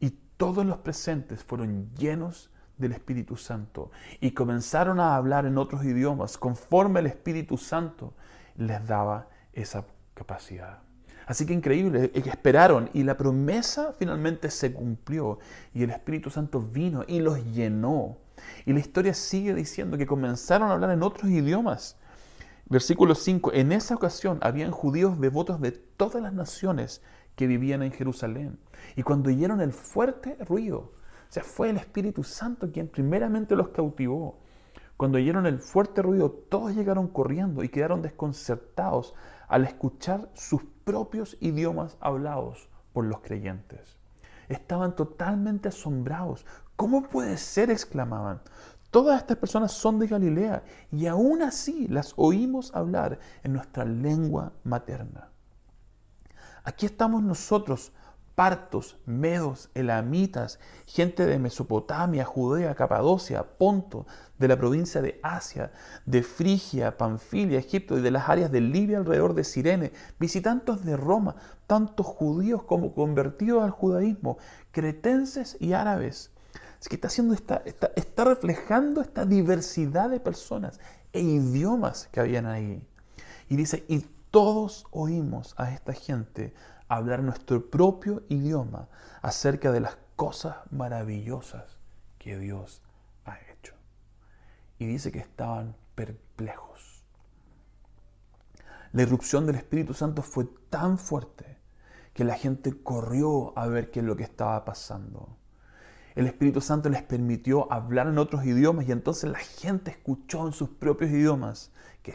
Y 0.01 0.11
todos 0.39 0.65
los 0.65 0.79
presentes 0.79 1.45
fueron 1.45 1.91
llenos 1.95 2.51
del 2.79 2.93
Espíritu 2.93 3.37
Santo 3.37 3.91
y 4.21 4.33
comenzaron 4.33 5.01
a 5.01 5.17
hablar 5.17 5.45
en 5.45 5.59
otros 5.59 5.85
idiomas 5.85 6.39
conforme 6.39 7.01
el 7.01 7.07
Espíritu 7.07 7.59
Santo 7.59 8.15
les 8.57 8.87
daba 8.87 9.29
esa 9.53 9.85
capacidad. 10.17 10.81
Así 11.27 11.45
que 11.45 11.53
increíble, 11.53 12.11
que 12.11 12.31
esperaron 12.31 12.89
y 12.93 13.03
la 13.03 13.17
promesa 13.17 13.95
finalmente 13.99 14.51
se 14.51 14.73
cumplió 14.73 15.39
y 15.75 15.83
el 15.83 15.91
Espíritu 15.91 16.31
Santo 16.31 16.61
vino 16.61 17.05
y 17.07 17.21
los 17.21 17.45
llenó. 17.53 18.19
Y 18.65 18.73
la 18.73 18.81
historia 18.81 19.13
sigue 19.13 19.55
diciendo 19.55 19.99
que 19.99 20.07
comenzaron 20.07 20.71
a 20.71 20.75
hablar 20.75 20.91
en 20.91 21.03
otros 21.03 21.31
idiomas. 21.31 21.97
Versículo 22.69 23.15
5, 23.15 23.53
en 23.53 23.73
esa 23.73 23.95
ocasión 23.95 24.39
habían 24.41 24.71
judíos 24.71 25.21
devotos 25.21 25.61
de 25.61 25.73
todas 25.73 26.23
las 26.23 26.33
naciones 26.33 27.03
que 27.35 27.47
vivían 27.47 27.83
en 27.83 27.93
Jerusalén. 27.93 28.59
Y 28.95 29.03
cuando 29.03 29.31
oyeron 29.31 29.61
el 29.61 29.73
fuerte 29.73 30.37
ruido, 30.41 30.79
o 30.79 31.33
sea, 31.33 31.43
fue 31.43 31.71
el 31.71 31.77
Espíritu 31.77 32.23
Santo 32.23 32.71
quien 32.73 32.89
primeramente 32.89 33.57
los 33.57 33.69
cautivó. 33.69 34.39
Cuando 34.97 35.19
oyeron 35.19 35.45
el 35.47 35.59
fuerte 35.59 36.03
ruido, 36.03 36.31
todos 36.31 36.75
llegaron 36.75 37.09
corriendo 37.09 37.63
y 37.63 37.69
quedaron 37.69 38.01
desconcertados 38.01 39.15
al 39.49 39.65
escuchar 39.65 40.31
sus 40.35 40.63
propios 40.85 41.37
idiomas 41.41 41.97
hablados 42.01 42.69
por 42.93 43.05
los 43.05 43.21
creyentes. 43.21 43.99
Estaban 44.49 44.95
totalmente 44.95 45.69
asombrados. 45.69 46.47
¿Cómo 46.77 47.03
puede 47.03 47.37
ser? 47.37 47.71
exclamaban. 47.71 48.41
Todas 48.91 49.21
estas 49.21 49.37
personas 49.37 49.73
son 49.73 49.99
de 49.99 50.07
Galilea 50.07 50.63
y 50.91 51.07
aún 51.07 51.43
así 51.43 51.89
las 51.89 52.15
oímos 52.17 52.75
hablar 52.75 53.19
en 53.43 53.53
nuestra 53.53 53.85
lengua 53.85 54.53
materna. 54.65 55.31
Aquí 56.65 56.87
estamos 56.87 57.23
nosotros 57.23 57.93
partos, 58.37 58.99
medos, 59.07 59.71
elamitas, 59.75 60.61
gente 60.87 61.25
de 61.25 61.39
Mesopotamia, 61.39 62.27
Judea, 62.27 62.75
Capadocia, 62.75 63.43
Ponto, 63.43 64.07
de 64.39 64.47
la 64.47 64.59
provincia 64.59 65.01
de 65.01 65.19
Asia, 65.23 65.73
de 66.05 66.23
Frigia, 66.23 66.99
Panfilia, 66.99 67.59
Egipto 67.59 67.97
y 67.97 68.03
de 68.03 68.11
las 68.11 68.29
áreas 68.29 68.53
de 68.53 68.61
Libia 68.61 68.99
alrededor 68.99 69.35
de 69.35 69.43
Sirene, 69.43 69.93
visitantes 70.21 70.85
de 70.85 70.99
Roma, 70.99 71.37
tanto 71.67 72.03
judíos 72.03 72.63
como 72.63 72.93
convertidos 72.95 73.65
al 73.65 73.71
judaísmo, 73.71 74.37
cretenses 74.71 75.57
y 75.59 75.73
árabes. 75.73 76.31
Es 76.79 76.89
que 76.91 76.97
está, 76.97 77.09
haciendo 77.09 77.33
está, 77.33 77.63
está 77.65 78.25
reflejando 78.25 79.01
esta 79.01 79.25
diversidad 79.25 80.11
de 80.11 80.21
personas 80.21 80.79
e 81.15 81.23
idiomas 81.23 82.07
que 82.13 82.21
habían 82.21 82.45
ahí. 82.45 82.87
Y 83.49 83.57
dice, 83.57 83.87
y 83.89 84.05
todos 84.31 84.85
oímos 84.91 85.55
a 85.57 85.73
esta 85.73 85.95
gente 85.95 86.53
hablar 86.89 87.23
nuestro 87.23 87.71
propio 87.71 88.23
idioma 88.29 88.89
acerca 89.23 89.73
de 89.73 89.81
las 89.81 89.99
cosas 90.17 90.57
maravillosas 90.71 91.79
que 92.19 92.39
Dios 92.39 92.83
ha 93.25 93.39
hecho. 93.53 93.75
Y 94.79 94.87
dice 94.87 95.13
que 95.13 95.19
estaban 95.19 95.77
perplejos. 95.95 97.05
La 98.93 99.03
irrupción 99.03 99.47
del 99.47 99.57
Espíritu 99.57 99.95
Santo 99.95 100.23
fue 100.23 100.47
tan 100.71 100.99
fuerte 100.99 101.59
que 102.15 102.25
la 102.25 102.35
gente 102.35 102.83
corrió 102.83 103.53
a 103.59 103.67
ver 103.67 103.91
qué 103.91 104.01
es 104.01 104.07
lo 104.07 104.17
que 104.17 104.23
estaba 104.23 104.65
pasando. 104.65 105.37
El 106.15 106.27
Espíritu 106.27 106.63
Santo 106.63 106.89
les 106.89 107.03
permitió 107.03 107.71
hablar 107.71 108.07
en 108.07 108.17
otros 108.17 108.47
idiomas 108.47 108.89
y 108.89 108.93
entonces 108.93 109.31
la 109.31 109.39
gente 109.39 109.91
escuchó 109.91 110.47
en 110.47 110.55
sus 110.55 110.71
propios 110.71 111.11
idiomas 111.11 111.73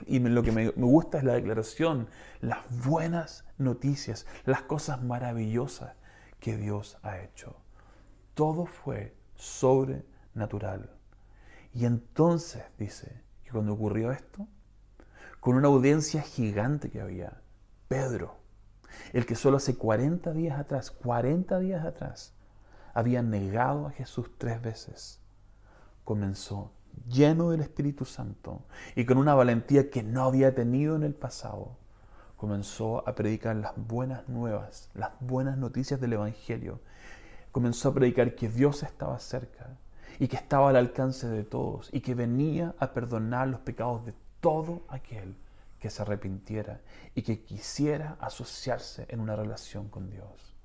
y 0.07 0.19
lo 0.19 0.43
que 0.43 0.51
me, 0.51 0.69
gusta 0.69 1.17
es 1.17 1.23
la 1.23 1.33
declaración, 1.33 2.07
las 2.39 2.59
buenas 2.85 3.45
noticias, 3.57 4.25
las 4.45 4.63
cosas 4.63 5.01
maravillosas 5.03 5.95
que 6.39 6.57
Dios 6.57 6.97
ha 7.03 7.19
hecho. 7.19 7.55
Todo 8.33 8.65
fue 8.65 9.15
sobrenatural. 9.35 10.05
natural. 10.33 10.89
Y 11.73 11.85
entonces 11.85 12.63
dice 12.77 13.21
que 13.43 13.51
cuando 13.51 13.73
ocurrió 13.73 14.11
esto, 14.11 14.47
con 15.39 15.55
una 15.55 15.67
audiencia 15.67 16.21
gigante 16.21 16.89
que 16.89 17.01
había, 17.01 17.41
Pedro, 17.87 18.37
el 19.13 19.25
que 19.25 19.35
solo 19.35 19.57
hace 19.57 19.75
40 19.75 20.33
días 20.33 20.59
atrás, 20.59 20.91
40 20.91 21.59
días 21.59 21.85
atrás, 21.85 22.33
había 22.93 23.21
negado 23.21 23.87
a 23.87 23.91
Jesús 23.91 24.29
tres 24.37 24.61
veces, 24.61 25.19
comenzó 26.03 26.71
lleno 27.07 27.49
del 27.49 27.61
Espíritu 27.61 28.05
Santo 28.05 28.63
y 28.95 29.05
con 29.05 29.17
una 29.17 29.35
valentía 29.35 29.89
que 29.89 30.03
no 30.03 30.23
había 30.23 30.55
tenido 30.55 30.95
en 30.95 31.03
el 31.03 31.13
pasado, 31.13 31.77
comenzó 32.37 33.07
a 33.07 33.13
predicar 33.13 33.55
las 33.55 33.73
buenas 33.75 34.27
nuevas, 34.27 34.89
las 34.93 35.11
buenas 35.19 35.57
noticias 35.57 36.01
del 36.01 36.13
Evangelio. 36.13 36.79
Comenzó 37.51 37.89
a 37.89 37.93
predicar 37.93 38.35
que 38.35 38.49
Dios 38.49 38.83
estaba 38.83 39.19
cerca 39.19 39.77
y 40.19 40.27
que 40.27 40.37
estaba 40.37 40.69
al 40.69 40.75
alcance 40.75 41.27
de 41.27 41.43
todos 41.43 41.89
y 41.93 42.01
que 42.01 42.15
venía 42.15 42.73
a 42.79 42.93
perdonar 42.93 43.47
los 43.47 43.59
pecados 43.61 44.05
de 44.05 44.13
todo 44.39 44.83
aquel 44.87 45.35
que 45.79 45.89
se 45.89 46.01
arrepintiera 46.01 46.81
y 47.15 47.23
que 47.23 47.43
quisiera 47.43 48.17
asociarse 48.19 49.05
en 49.09 49.19
una 49.19 49.35
relación 49.35 49.89
con 49.89 50.09
Dios. 50.09 50.55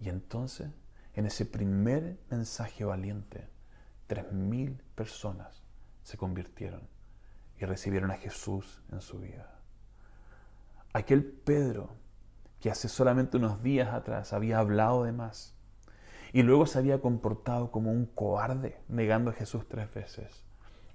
Y 0.00 0.08
entonces, 0.08 0.70
en 1.14 1.26
ese 1.26 1.44
primer 1.46 2.18
mensaje 2.30 2.84
valiente, 2.84 3.48
tres 4.06 4.32
mil 4.32 4.82
personas 5.00 5.62
se 6.02 6.18
convirtieron 6.18 6.86
y 7.58 7.64
recibieron 7.64 8.10
a 8.10 8.18
Jesús 8.18 8.82
en 8.92 9.00
su 9.00 9.18
vida. 9.18 9.58
Aquel 10.92 11.24
Pedro 11.24 11.88
que 12.60 12.70
hace 12.70 12.86
solamente 12.86 13.38
unos 13.38 13.62
días 13.62 13.94
atrás 13.94 14.34
había 14.34 14.58
hablado 14.58 15.04
de 15.04 15.12
más 15.12 15.54
y 16.34 16.42
luego 16.42 16.66
se 16.66 16.78
había 16.78 17.00
comportado 17.00 17.70
como 17.70 17.90
un 17.90 18.04
cobarde 18.04 18.78
negando 18.88 19.30
a 19.30 19.32
Jesús 19.32 19.66
tres 19.70 19.90
veces, 19.94 20.44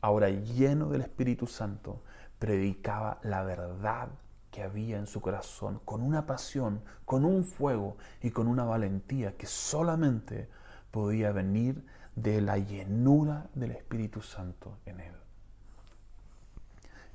ahora 0.02 0.30
lleno 0.30 0.90
del 0.90 1.02
Espíritu 1.02 1.48
Santo, 1.48 2.04
predicaba 2.38 3.18
la 3.24 3.42
verdad 3.42 4.10
que 4.52 4.62
había 4.62 5.00
en 5.00 5.08
su 5.08 5.20
corazón 5.20 5.82
con 5.84 6.04
una 6.04 6.28
pasión, 6.28 6.84
con 7.06 7.26
un 7.26 7.44
fuego 7.44 7.98
y 8.22 8.30
con 8.30 8.46
una 8.46 8.66
valentía 8.66 9.36
que 9.36 9.48
solamente 9.48 10.48
podía 10.92 11.32
venir 11.32 11.84
de 12.16 12.42
la 12.42 12.58
llenura 12.58 13.50
del 13.54 13.72
Espíritu 13.72 14.22
Santo 14.22 14.78
en 14.86 15.00
él. 15.00 15.14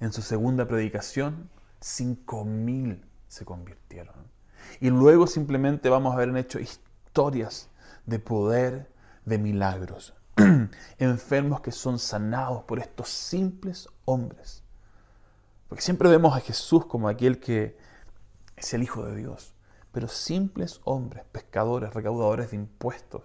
En 0.01 0.13
su 0.13 0.23
segunda 0.23 0.67
predicación, 0.67 1.51
cinco 1.81 2.45
mil 2.45 3.05
se 3.29 3.45
convirtieron. 3.45 4.15
Y 4.81 4.91
luego 4.91 5.27
simplemente 5.27 5.89
vamos 5.89 6.15
a 6.15 6.19
ver 6.19 6.29
en 6.29 6.37
hecho 6.37 6.59
historias 6.59 7.69
de 8.07 8.19
poder, 8.19 8.91
de 9.25 9.39
milagros. 9.39 10.15
Enfermos 10.99 11.61
que 11.61 11.73
son 11.73 11.99
sanados 11.99 12.65
por 12.65 12.79
estos 12.79 13.09
simples 13.09 13.89
hombres. 14.05 14.63
Porque 15.69 15.83
siempre 15.83 16.09
vemos 16.09 16.37
a 16.37 16.41
Jesús 16.41 16.87
como 16.87 17.09
aquel 17.09 17.41
que 17.41 17.77
es 18.57 18.75
el 18.75 18.83
Hijo 18.83 19.05
de 19.05 19.17
Dios. 19.17 19.55
Pero 19.93 20.09
simples 20.09 20.81
hombres, 20.85 21.25
pescadores, 21.33 21.95
recaudadores 21.95 22.51
de 22.51 22.57
impuestos, 22.57 23.23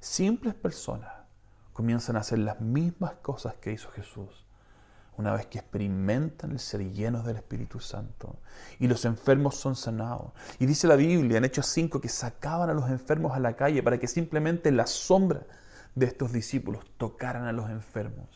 simples 0.00 0.54
personas 0.54 1.12
comienzan 1.72 2.16
a 2.16 2.20
hacer 2.20 2.38
las 2.38 2.60
mismas 2.60 3.14
cosas 3.22 3.54
que 3.54 3.72
hizo 3.72 3.90
Jesús 3.90 4.44
una 5.18 5.32
vez 5.32 5.46
que 5.46 5.58
experimentan 5.58 6.52
el 6.52 6.60
ser 6.60 6.92
llenos 6.92 7.26
del 7.26 7.36
Espíritu 7.36 7.80
Santo. 7.80 8.36
Y 8.78 8.86
los 8.86 9.04
enfermos 9.04 9.56
son 9.56 9.74
sanados. 9.74 10.32
Y 10.60 10.66
dice 10.66 10.86
la 10.86 10.94
Biblia 10.94 11.38
en 11.38 11.44
Hechos 11.44 11.66
5 11.66 12.00
que 12.00 12.08
sacaban 12.08 12.70
a 12.70 12.74
los 12.74 12.88
enfermos 12.88 13.32
a 13.32 13.40
la 13.40 13.56
calle 13.56 13.82
para 13.82 13.98
que 13.98 14.06
simplemente 14.06 14.70
la 14.70 14.86
sombra 14.86 15.42
de 15.96 16.06
estos 16.06 16.32
discípulos 16.32 16.84
tocaran 16.96 17.44
a 17.44 17.52
los 17.52 17.68
enfermos. 17.68 18.28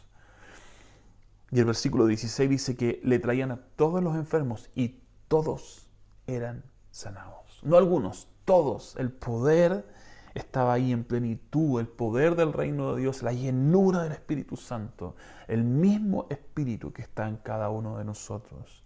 Y 1.52 1.60
el 1.60 1.66
versículo 1.66 2.06
16 2.06 2.50
dice 2.50 2.76
que 2.76 3.00
le 3.04 3.20
traían 3.20 3.52
a 3.52 3.60
todos 3.76 4.02
los 4.02 4.16
enfermos 4.16 4.68
y 4.74 5.00
todos 5.28 5.86
eran 6.26 6.64
sanados. 6.90 7.60
No 7.62 7.76
algunos, 7.76 8.26
todos. 8.44 8.96
El 8.96 9.12
poder 9.12 9.86
estaba 10.34 10.74
ahí 10.74 10.92
en 10.92 11.04
plenitud, 11.04 11.80
el 11.80 11.88
poder 11.88 12.36
del 12.36 12.52
reino 12.52 12.94
de 12.94 13.02
Dios, 13.02 13.22
la 13.22 13.32
llenura 13.32 14.02
del 14.02 14.12
Espíritu 14.12 14.56
Santo, 14.56 15.16
el 15.48 15.64
mismo 15.64 16.26
Espíritu 16.30 16.92
que 16.92 17.02
está 17.02 17.28
en 17.28 17.36
cada 17.36 17.70
uno 17.70 17.98
de 17.98 18.04
nosotros. 18.04 18.82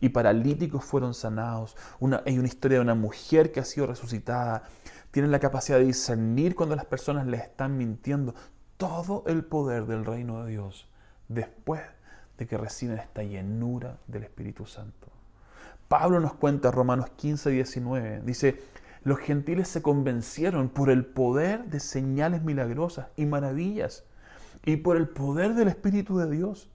Y 0.00 0.08
paralíticos 0.08 0.84
fueron 0.84 1.14
sanados. 1.14 1.76
Hay 2.24 2.38
una 2.38 2.48
historia 2.48 2.78
de 2.78 2.82
una 2.82 2.94
mujer 2.94 3.52
que 3.52 3.60
ha 3.60 3.64
sido 3.64 3.86
resucitada. 3.86 4.62
Tienen 5.10 5.30
la 5.30 5.38
capacidad 5.38 5.78
de 5.78 5.84
discernir 5.84 6.54
cuando 6.54 6.76
las 6.76 6.86
personas 6.86 7.26
les 7.26 7.42
están 7.42 7.76
mintiendo. 7.76 8.34
Todo 8.78 9.24
el 9.26 9.44
poder 9.44 9.86
del 9.86 10.04
reino 10.04 10.44
de 10.44 10.50
Dios 10.50 10.88
después 11.28 11.80
de 12.38 12.46
que 12.46 12.56
reciben 12.56 12.98
esta 12.98 13.22
llenura 13.22 13.98
del 14.06 14.24
Espíritu 14.24 14.66
Santo. 14.66 15.08
Pablo 15.88 16.20
nos 16.20 16.34
cuenta 16.34 16.70
Romanos 16.70 17.10
15, 17.16 17.50
19. 17.50 18.22
Dice, 18.24 18.60
los 19.06 19.20
gentiles 19.20 19.68
se 19.68 19.82
convencieron 19.82 20.68
por 20.68 20.90
el 20.90 21.06
poder 21.06 21.66
de 21.66 21.78
señales 21.78 22.42
milagrosas 22.42 23.06
y 23.14 23.24
maravillas 23.24 24.04
y 24.64 24.78
por 24.78 24.96
el 24.96 25.08
poder 25.08 25.54
del 25.54 25.68
Espíritu 25.68 26.18
de 26.18 26.28
Dios. 26.28 26.68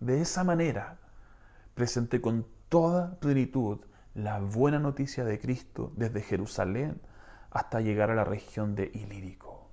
De 0.00 0.20
esa 0.20 0.42
manera 0.42 0.98
presenté 1.76 2.20
con 2.20 2.44
toda 2.68 3.20
plenitud 3.20 3.78
la 4.14 4.40
buena 4.40 4.80
noticia 4.80 5.24
de 5.24 5.38
Cristo 5.38 5.92
desde 5.94 6.22
Jerusalén 6.22 7.00
hasta 7.52 7.80
llegar 7.80 8.10
a 8.10 8.16
la 8.16 8.24
región 8.24 8.74
de 8.74 8.90
Ilírico. 8.92 9.70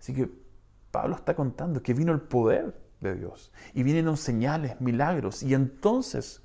Así 0.00 0.14
que 0.14 0.28
Pablo 0.90 1.14
está 1.14 1.36
contando 1.36 1.84
que 1.84 1.94
vino 1.94 2.10
el 2.10 2.20
poder 2.20 2.82
de 3.00 3.14
Dios 3.14 3.52
y 3.74 3.84
vienen 3.84 4.16
señales, 4.16 4.80
milagros 4.80 5.44
y 5.44 5.54
entonces 5.54 6.42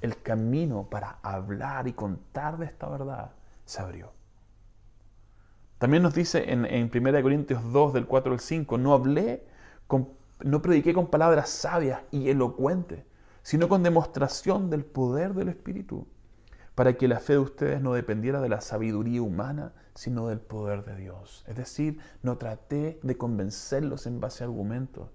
el 0.00 0.22
camino 0.22 0.88
para 0.88 1.18
hablar 1.22 1.88
y 1.88 1.92
contar 1.92 2.56
de 2.56 2.64
esta 2.64 2.88
verdad 2.88 3.32
se 3.64 3.82
abrió. 3.82 4.12
También 5.78 6.02
nos 6.02 6.14
dice 6.14 6.50
en, 6.50 6.64
1 6.64 7.22
Corintios 7.22 7.72
2, 7.72 7.92
del 7.92 8.06
4 8.06 8.32
al 8.32 8.40
5, 8.40 8.78
no 8.78 8.94
hablé, 8.94 9.44
no 10.40 10.62
prediqué 10.62 10.94
con 10.94 11.08
palabras 11.08 11.50
sabias 11.50 12.00
y 12.10 12.30
elocuentes, 12.30 13.04
sino 13.42 13.68
con 13.68 13.82
demostración 13.82 14.70
del 14.70 14.84
poder 14.84 15.34
del 15.34 15.48
Espíritu, 15.48 16.06
para 16.74 16.94
que 16.94 17.08
la 17.08 17.20
fe 17.20 17.34
de 17.34 17.40
ustedes 17.40 17.82
no 17.82 17.92
dependiera 17.92 18.40
de 18.40 18.48
la 18.48 18.60
sabiduría 18.60 19.20
humana, 19.20 19.74
sino 19.94 20.28
del 20.28 20.40
poder 20.40 20.84
de 20.84 20.96
Dios. 20.96 21.44
Es 21.46 21.56
decir, 21.56 21.98
no 22.22 22.38
traté 22.38 22.98
de 23.02 23.16
convencerlos 23.18 24.06
en 24.06 24.20
base 24.20 24.42
a 24.42 24.46
argumentos, 24.46 25.10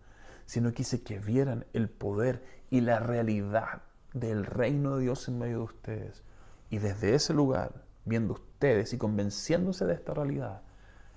sino 0.45 0.71
quise 0.73 1.03
que 1.03 1.19
vieran 1.19 1.65
el 1.73 1.89
poder 1.89 2.43
y 2.69 2.81
la 2.81 2.99
realidad 2.99 3.81
del 4.13 4.45
reino 4.45 4.97
de 4.97 5.03
Dios 5.03 5.27
en 5.27 5.39
medio 5.39 5.57
de 5.57 5.63
ustedes. 5.63 6.23
Y 6.69 6.77
desde 6.77 7.15
ese 7.15 7.33
lugar 7.33 7.88
viendo 8.09 8.33
ustedes 8.33 8.91
y 8.91 8.97
convenciéndose 8.97 9.85
de 9.85 9.93
esta 9.93 10.13
realidad, 10.13 10.61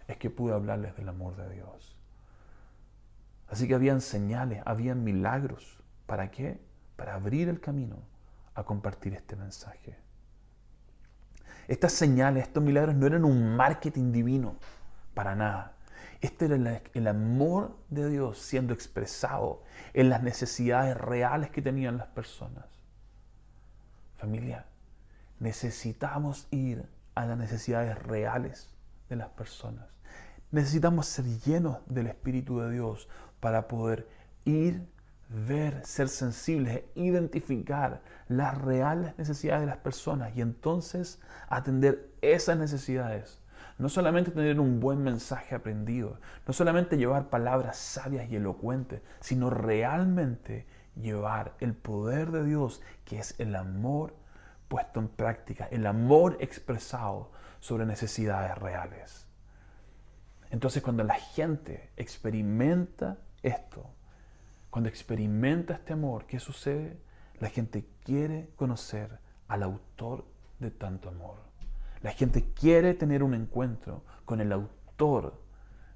es 0.06 0.16
que 0.18 0.30
pude 0.30 0.54
hablarles 0.54 0.94
del 0.96 1.08
amor 1.08 1.36
de 1.36 1.52
Dios. 1.54 1.96
Así 3.48 3.66
que 3.66 3.74
habían 3.74 4.00
señales, 4.00 4.62
habían 4.64 5.02
milagros. 5.02 5.82
¿Para 6.06 6.30
qué? 6.30 6.60
Para 6.96 7.14
abrir 7.14 7.48
el 7.48 7.60
camino 7.60 7.96
a 8.54 8.64
compartir 8.64 9.14
este 9.14 9.36
mensaje. 9.36 9.96
Estas 11.68 11.92
señales, 11.92 12.44
estos 12.44 12.62
milagros 12.62 12.94
no 12.94 13.06
eran 13.06 13.24
un 13.24 13.56
marketing 13.56 14.12
divino, 14.12 14.56
para 15.14 15.34
nada. 15.34 15.76
Este 16.20 16.44
era 16.44 16.80
el 16.94 17.06
amor 17.08 17.76
de 17.90 18.08
Dios 18.08 18.38
siendo 18.38 18.72
expresado 18.72 19.62
en 19.92 20.08
las 20.08 20.22
necesidades 20.22 20.96
reales 20.96 21.50
que 21.50 21.62
tenían 21.62 21.98
las 21.98 22.08
personas. 22.08 22.66
Familia, 24.16 24.66
necesitamos 25.42 26.46
ir 26.52 26.88
a 27.16 27.26
las 27.26 27.36
necesidades 27.36 28.00
reales 28.00 28.70
de 29.08 29.16
las 29.16 29.28
personas. 29.30 29.86
Necesitamos 30.52 31.06
ser 31.06 31.24
llenos 31.40 31.78
del 31.86 32.06
Espíritu 32.06 32.60
de 32.60 32.70
Dios 32.70 33.08
para 33.40 33.66
poder 33.66 34.06
ir, 34.44 34.86
ver, 35.28 35.84
ser 35.84 36.08
sensibles, 36.08 36.84
identificar 36.94 38.02
las 38.28 38.56
reales 38.56 39.18
necesidades 39.18 39.62
de 39.62 39.66
las 39.66 39.78
personas 39.78 40.30
y 40.36 40.42
entonces 40.42 41.20
atender 41.48 42.12
esas 42.20 42.56
necesidades. 42.56 43.40
No 43.78 43.88
solamente 43.88 44.30
tener 44.30 44.60
un 44.60 44.78
buen 44.78 45.02
mensaje 45.02 45.56
aprendido, 45.56 46.20
no 46.46 46.52
solamente 46.52 46.96
llevar 46.96 47.30
palabras 47.30 47.78
sabias 47.78 48.30
y 48.30 48.36
elocuentes, 48.36 49.02
sino 49.18 49.50
realmente 49.50 50.66
llevar 50.94 51.54
el 51.58 51.74
poder 51.74 52.30
de 52.30 52.44
Dios, 52.44 52.80
que 53.04 53.18
es 53.18 53.34
el 53.40 53.56
amor 53.56 54.21
puesto 54.72 55.00
en 55.00 55.08
práctica, 55.08 55.68
el 55.70 55.86
amor 55.86 56.38
expresado 56.40 57.30
sobre 57.60 57.84
necesidades 57.84 58.56
reales. 58.56 59.26
Entonces 60.50 60.82
cuando 60.82 61.04
la 61.04 61.16
gente 61.16 61.90
experimenta 61.94 63.18
esto, 63.42 63.84
cuando 64.70 64.88
experimenta 64.88 65.74
este 65.74 65.92
amor, 65.92 66.24
¿qué 66.24 66.40
sucede? 66.40 66.98
La 67.38 67.50
gente 67.50 67.86
quiere 68.02 68.48
conocer 68.56 69.18
al 69.46 69.62
autor 69.62 70.24
de 70.58 70.70
tanto 70.70 71.10
amor. 71.10 71.36
La 72.00 72.12
gente 72.12 72.54
quiere 72.54 72.94
tener 72.94 73.22
un 73.22 73.34
encuentro 73.34 74.06
con 74.24 74.40
el 74.40 74.52
autor 74.52 75.38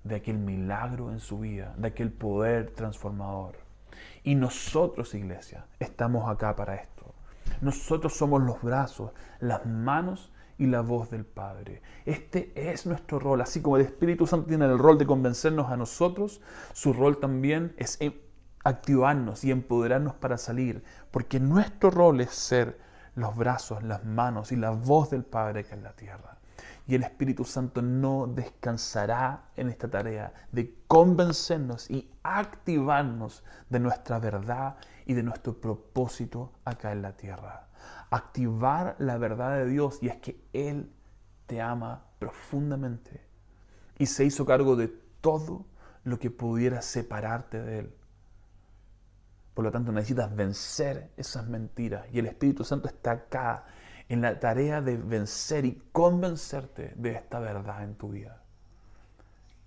de 0.04 0.16
aquel 0.16 0.36
milagro 0.36 1.12
en 1.12 1.20
su 1.20 1.38
vida, 1.38 1.74
de 1.78 1.88
aquel 1.88 2.12
poder 2.12 2.74
transformador. 2.74 3.56
Y 4.22 4.34
nosotros, 4.34 5.14
iglesia, 5.14 5.64
estamos 5.80 6.28
acá 6.28 6.54
para 6.54 6.74
esto. 6.74 6.95
Nosotros 7.60 8.14
somos 8.14 8.42
los 8.42 8.62
brazos, 8.62 9.12
las 9.40 9.66
manos 9.66 10.32
y 10.58 10.66
la 10.66 10.80
voz 10.80 11.10
del 11.10 11.24
Padre. 11.24 11.82
Este 12.04 12.52
es 12.54 12.86
nuestro 12.86 13.18
rol. 13.18 13.40
Así 13.40 13.60
como 13.60 13.76
el 13.76 13.84
Espíritu 13.84 14.26
Santo 14.26 14.46
tiene 14.46 14.64
el 14.66 14.78
rol 14.78 14.98
de 14.98 15.06
convencernos 15.06 15.70
a 15.70 15.76
nosotros, 15.76 16.40
su 16.72 16.92
rol 16.92 17.18
también 17.18 17.74
es 17.76 17.98
activarnos 18.64 19.44
y 19.44 19.50
empoderarnos 19.50 20.14
para 20.14 20.38
salir. 20.38 20.82
Porque 21.10 21.40
nuestro 21.40 21.90
rol 21.90 22.20
es 22.20 22.30
ser 22.30 22.78
los 23.14 23.36
brazos, 23.36 23.82
las 23.82 24.04
manos 24.04 24.52
y 24.52 24.56
la 24.56 24.70
voz 24.70 25.10
del 25.10 25.24
Padre 25.24 25.64
que 25.64 25.74
es 25.74 25.82
la 25.82 25.92
tierra. 25.92 26.38
Y 26.86 26.94
el 26.94 27.02
Espíritu 27.02 27.44
Santo 27.44 27.82
no 27.82 28.28
descansará 28.28 29.46
en 29.56 29.68
esta 29.68 29.88
tarea 29.88 30.32
de 30.52 30.74
convencernos 30.86 31.90
y 31.90 32.08
activarnos 32.22 33.42
de 33.68 33.80
nuestra 33.80 34.20
verdad 34.20 34.76
y 35.06 35.14
de 35.14 35.22
nuestro 35.22 35.58
propósito 35.60 36.52
acá 36.64 36.92
en 36.92 37.02
la 37.02 37.16
tierra. 37.16 37.68
Activar 38.10 38.96
la 38.98 39.16
verdad 39.16 39.56
de 39.56 39.66
Dios 39.66 39.98
y 40.02 40.08
es 40.08 40.16
que 40.16 40.38
Él 40.52 40.90
te 41.46 41.62
ama 41.62 42.04
profundamente 42.18 43.20
y 43.98 44.06
se 44.06 44.24
hizo 44.24 44.44
cargo 44.44 44.76
de 44.76 44.88
todo 45.20 45.64
lo 46.04 46.18
que 46.18 46.30
pudiera 46.30 46.82
separarte 46.82 47.62
de 47.62 47.78
Él. 47.78 47.94
Por 49.54 49.64
lo 49.64 49.72
tanto, 49.72 49.90
necesitas 49.90 50.34
vencer 50.36 51.10
esas 51.16 51.46
mentiras. 51.46 52.06
Y 52.12 52.18
el 52.18 52.26
Espíritu 52.26 52.62
Santo 52.62 52.88
está 52.88 53.12
acá 53.12 53.64
en 54.08 54.20
la 54.20 54.38
tarea 54.38 54.82
de 54.82 54.96
vencer 54.96 55.64
y 55.64 55.82
convencerte 55.92 56.92
de 56.96 57.12
esta 57.12 57.40
verdad 57.40 57.82
en 57.82 57.94
tu 57.94 58.10
vida. 58.10 58.42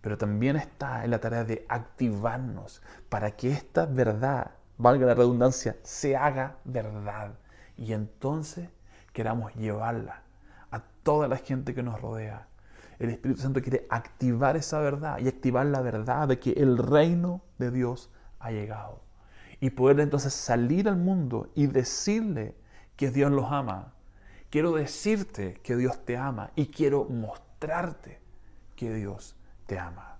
Pero 0.01 0.17
también 0.17 0.55
está 0.55 1.03
en 1.03 1.11
la 1.11 1.19
tarea 1.19 1.43
de 1.43 1.65
activarnos 1.67 2.81
para 3.09 3.31
que 3.31 3.51
esta 3.51 3.85
verdad, 3.85 4.51
valga 4.79 5.05
la 5.05 5.13
redundancia, 5.13 5.77
se 5.83 6.15
haga 6.15 6.57
verdad. 6.63 7.33
Y 7.77 7.93
entonces 7.93 8.69
queramos 9.13 9.53
llevarla 9.53 10.23
a 10.71 10.81
toda 11.03 11.27
la 11.27 11.37
gente 11.37 11.75
que 11.75 11.83
nos 11.83 12.01
rodea. 12.01 12.47
El 12.97 13.11
Espíritu 13.11 13.41
Santo 13.41 13.61
quiere 13.61 13.85
activar 13.89 14.57
esa 14.57 14.79
verdad 14.79 15.19
y 15.19 15.27
activar 15.27 15.67
la 15.67 15.81
verdad 15.81 16.27
de 16.27 16.39
que 16.39 16.51
el 16.53 16.77
reino 16.77 17.41
de 17.59 17.69
Dios 17.69 18.09
ha 18.39 18.51
llegado 18.51 19.03
y 19.59 19.69
poder 19.69 19.99
entonces 19.99 20.33
salir 20.33 20.87
al 20.87 20.97
mundo 20.97 21.51
y 21.53 21.67
decirle 21.67 22.55
que 22.95 23.11
Dios 23.11 23.31
los 23.31 23.51
ama. 23.51 23.93
Quiero 24.49 24.71
decirte 24.71 25.59
que 25.61 25.75
Dios 25.75 26.03
te 26.05 26.17
ama 26.17 26.51
y 26.55 26.67
quiero 26.67 27.05
mostrarte 27.05 28.19
que 28.75 28.93
Dios 28.93 29.35
te 29.67 29.77
ama. 29.77 30.17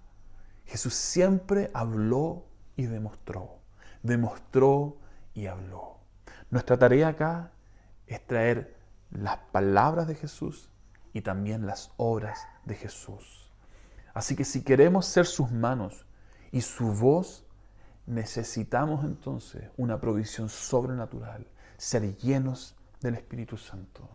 Jesús 0.66 0.93
siempre 0.93 1.72
habló 1.74 2.45
y 2.76 2.86
demostró, 2.86 3.59
demostró 4.04 4.97
y 5.34 5.47
habló. 5.47 5.97
Nuestra 6.50 6.78
tarea 6.78 7.10
acá 7.10 7.52
es 8.08 8.26
traer 8.26 8.76
las 9.12 9.38
palabras 9.52 10.08
de 10.08 10.16
Jesús 10.16 10.70
y 11.14 11.22
también 11.22 11.66
las 11.66 11.91
obras 11.97 12.47
de 12.66 12.76
Jesús. 12.76 13.52
Así 14.14 14.36
que 14.36 14.45
si 14.45 14.64
queremos 14.64 15.06
ser 15.06 15.26
sus 15.26 15.52
manos 15.52 16.06
y 16.52 16.62
su 16.62 16.93
voz, 16.93 17.45
necesitamos 18.06 19.06
entonces 19.06 19.70
una 19.78 20.00
provisión 20.00 20.50
sobrenatural, 20.50 21.47
ser 21.78 22.18
llenos 22.18 22.76
del 23.02 23.16
Espíritu 23.16 23.58
Santo. 23.58 24.10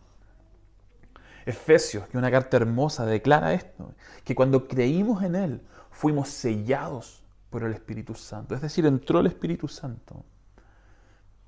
Efesios, 1.45 2.07
que 2.07 2.17
una 2.17 2.31
carta 2.31 2.57
hermosa, 2.57 3.05
declara 3.05 3.53
esto, 3.53 3.93
que 4.23 4.35
cuando 4.35 4.67
creímos 4.67 5.23
en 5.23 5.35
Él 5.35 5.61
fuimos 5.91 6.29
sellados 6.29 7.24
por 7.49 7.63
el 7.63 7.73
Espíritu 7.73 8.15
Santo, 8.15 8.55
es 8.55 8.61
decir, 8.61 8.85
entró 8.85 9.19
el 9.19 9.27
Espíritu 9.27 9.67
Santo. 9.67 10.25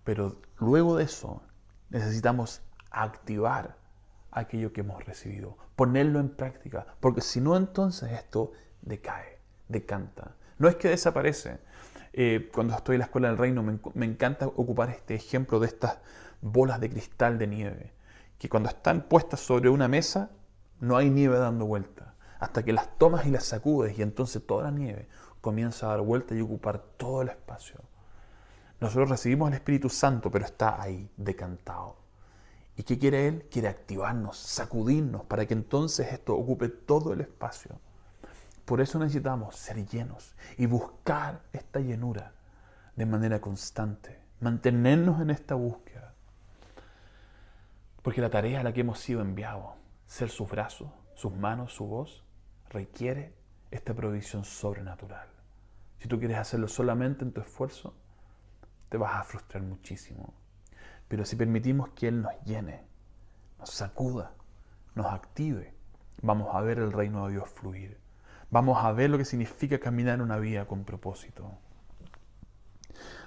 Pero 0.04 0.40
luego 0.60 0.96
de 0.96 1.04
eso 1.04 1.42
necesitamos 1.90 2.62
activar 2.92 3.78
aquello 4.32 4.72
que 4.72 4.82
hemos 4.82 5.04
recibido, 5.06 5.58
ponerlo 5.76 6.20
en 6.20 6.30
práctica, 6.30 6.86
porque 7.00 7.22
si 7.22 7.42
no 7.42 7.58
entonces 7.58 8.12
esto 8.12 8.52
decae, 8.82 9.40
decanta. 9.68 10.36
No 10.60 10.68
es 10.68 10.76
que 10.76 10.90
desaparece, 10.90 11.60
eh, 12.14 12.50
cuando 12.54 12.76
estoy 12.76 12.96
en 12.96 13.00
la 13.00 13.06
escuela 13.06 13.28
del 13.28 13.38
reino, 13.38 13.64
me, 13.64 14.06
encanta 14.06 14.48
ocupar 14.48 14.90
este 14.90 15.16
ejemplo 15.16 15.60
de 15.60 15.68
estas 15.68 16.00
bolas 16.42 16.80
de 16.80 16.90
cristal 16.90 17.38
de 17.38 17.48
nieve, 17.48 17.94
que 18.40 18.50
cuando 18.50 18.70
están 18.70 19.04
puestas 19.04 19.40
sobre 19.40 19.70
una 19.70 19.88
mesa, 19.88 20.32
no 20.80 20.98
hay 20.98 21.10
nieve 21.10 21.38
dando 21.38 21.66
vuelta, 21.66 22.16
hasta 22.40 22.64
que 22.64 22.74
las 22.74 22.98
tomas 22.98 23.26
y 23.26 23.32
las 23.32 23.46
sacudes 23.46 23.98
y 23.98 24.02
entonces 24.02 24.46
toda 24.46 24.64
la 24.64 24.72
nieve 24.72 25.08
comienza 25.48 25.86
a 25.86 25.92
dar 25.92 26.02
vuelta 26.02 26.36
y 26.36 26.42
ocupar 26.42 26.78
todo 26.98 27.22
el 27.22 27.30
espacio. 27.30 27.80
Nosotros 28.82 29.10
recibimos 29.10 29.48
el 29.48 29.54
Espíritu 29.54 29.88
Santo, 29.88 30.30
pero 30.30 30.44
está 30.44 30.82
ahí, 30.82 31.10
decantado. 31.16 31.96
¿Y 32.76 32.84
qué 32.84 33.00
quiere 33.00 33.30
Él? 33.30 33.48
Quiere 33.50 33.70
activarnos, 33.70 34.36
sacudirnos, 34.36 35.24
para 35.24 35.46
que 35.46 35.54
entonces 35.54 36.12
esto 36.12 36.36
ocupe 36.36 36.68
todo 36.68 37.14
el 37.14 37.22
espacio. 37.22 37.80
Por 38.66 38.82
eso 38.82 39.00
necesitamos 39.00 39.56
ser 39.56 39.88
llenos 39.88 40.36
y 40.58 40.66
buscar 40.66 41.44
esta 41.54 41.80
llenura 41.80 42.34
de 42.98 43.06
manera 43.06 43.40
constante, 43.40 44.20
mantenernos 44.42 45.22
en 45.22 45.30
esta 45.30 45.56
búsqueda. 45.56 46.14
Porque 48.02 48.20
la 48.20 48.30
tarea 48.30 48.60
a 48.60 48.64
la 48.64 48.74
que 48.74 48.82
hemos 48.82 49.00
sido 49.00 49.22
enviados, 49.22 49.76
ser 50.08 50.30
sus 50.30 50.50
brazos, 50.50 50.90
sus 51.16 51.34
manos, 51.34 51.74
su 51.74 51.86
voz, 51.86 52.26
requiere 52.70 53.34
esta 53.72 53.94
provisión 53.94 54.44
sobrenatural. 54.44 55.37
Si 56.00 56.08
tú 56.08 56.20
quieres 56.20 56.38
hacerlo 56.38 56.68
solamente 56.68 57.24
en 57.24 57.32
tu 57.32 57.42
esfuerzo, 57.42 57.94
te 58.90 58.98
vas 58.98 59.16
a 59.16 59.24
frustrar 59.24 59.64
muchísimo. 59.64 60.34
Pero 61.08 61.26
si 61.26 61.36
permitimos 61.36 61.90
que 61.90 62.08
Él 62.08 62.22
nos 62.22 62.34
llene, 62.46 62.84
nos 63.60 63.70
sacuda, 63.70 64.34
nos 64.96 65.08
active, 65.08 65.74
vamos 66.22 66.54
a 66.54 66.62
ver 66.62 66.80
el 66.80 66.92
reino 66.92 67.26
de 67.26 67.34
Dios 67.34 67.50
fluir 67.50 68.08
vamos 68.50 68.84
a 68.84 68.92
ver 68.92 69.10
lo 69.10 69.18
que 69.18 69.26
significa 69.26 69.80
caminar 69.80 70.22
una 70.22 70.38
vida 70.38 70.66
con 70.66 70.84
propósito. 70.84 71.52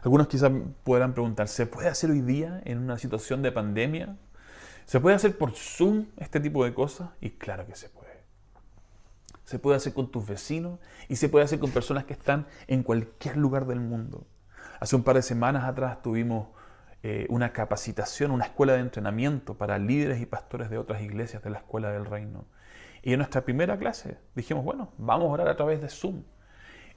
Algunos 0.02 0.28
quizás 0.28 0.50
podrán 0.82 1.12
preguntar, 1.12 1.48
¿se 1.48 1.66
puede 1.66 1.88
hacer 1.88 2.10
hoy 2.10 2.22
día 2.22 2.62
en 2.64 2.78
una 2.78 2.98
situación 2.98 3.42
de 3.42 3.52
pandemia? 3.52 4.16
¿Se 4.86 4.98
puede 4.98 5.16
hacer 5.16 5.36
por 5.36 5.52
Zoom 5.52 6.06
este 6.16 6.40
tipo 6.40 6.64
de 6.64 6.74
cosas? 6.74 7.10
Y 7.20 7.30
claro 7.30 7.66
que 7.66 7.76
se 7.76 7.88
puede. 7.88 7.99
Se 9.50 9.58
puede 9.58 9.78
hacer 9.78 9.94
con 9.94 10.12
tus 10.12 10.28
vecinos 10.28 10.78
y 11.08 11.16
se 11.16 11.28
puede 11.28 11.44
hacer 11.44 11.58
con 11.58 11.72
personas 11.72 12.04
que 12.04 12.12
están 12.12 12.46
en 12.68 12.84
cualquier 12.84 13.36
lugar 13.36 13.66
del 13.66 13.80
mundo. 13.80 14.24
Hace 14.78 14.94
un 14.94 15.02
par 15.02 15.16
de 15.16 15.22
semanas 15.22 15.64
atrás 15.64 16.02
tuvimos 16.02 16.50
eh, 17.02 17.26
una 17.30 17.52
capacitación, 17.52 18.30
una 18.30 18.44
escuela 18.44 18.74
de 18.74 18.78
entrenamiento 18.78 19.58
para 19.58 19.76
líderes 19.80 20.20
y 20.20 20.26
pastores 20.26 20.70
de 20.70 20.78
otras 20.78 21.02
iglesias 21.02 21.42
de 21.42 21.50
la 21.50 21.58
Escuela 21.58 21.90
del 21.90 22.06
Reino. 22.06 22.44
Y 23.02 23.12
en 23.12 23.18
nuestra 23.18 23.40
primera 23.40 23.76
clase 23.76 24.18
dijimos, 24.36 24.64
bueno, 24.64 24.92
vamos 24.98 25.28
a 25.28 25.32
orar 25.32 25.48
a 25.48 25.56
través 25.56 25.80
de 25.80 25.88
Zoom. 25.88 26.22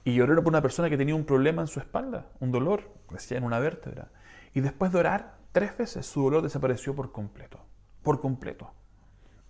Y 0.04 0.20
oré 0.20 0.36
por 0.36 0.52
una 0.52 0.62
persona 0.62 0.88
que 0.88 0.96
tenía 0.96 1.16
un 1.16 1.24
problema 1.24 1.60
en 1.60 1.66
su 1.66 1.80
espalda, 1.80 2.28
un 2.38 2.52
dolor, 2.52 2.88
decía 3.10 3.36
en 3.36 3.42
una 3.42 3.58
vértebra. 3.58 4.12
Y 4.52 4.60
después 4.60 4.92
de 4.92 5.00
orar 5.00 5.38
tres 5.50 5.76
veces, 5.76 6.06
su 6.06 6.22
dolor 6.22 6.44
desapareció 6.44 6.94
por 6.94 7.10
completo. 7.10 7.58
Por 8.04 8.20
completo. 8.20 8.72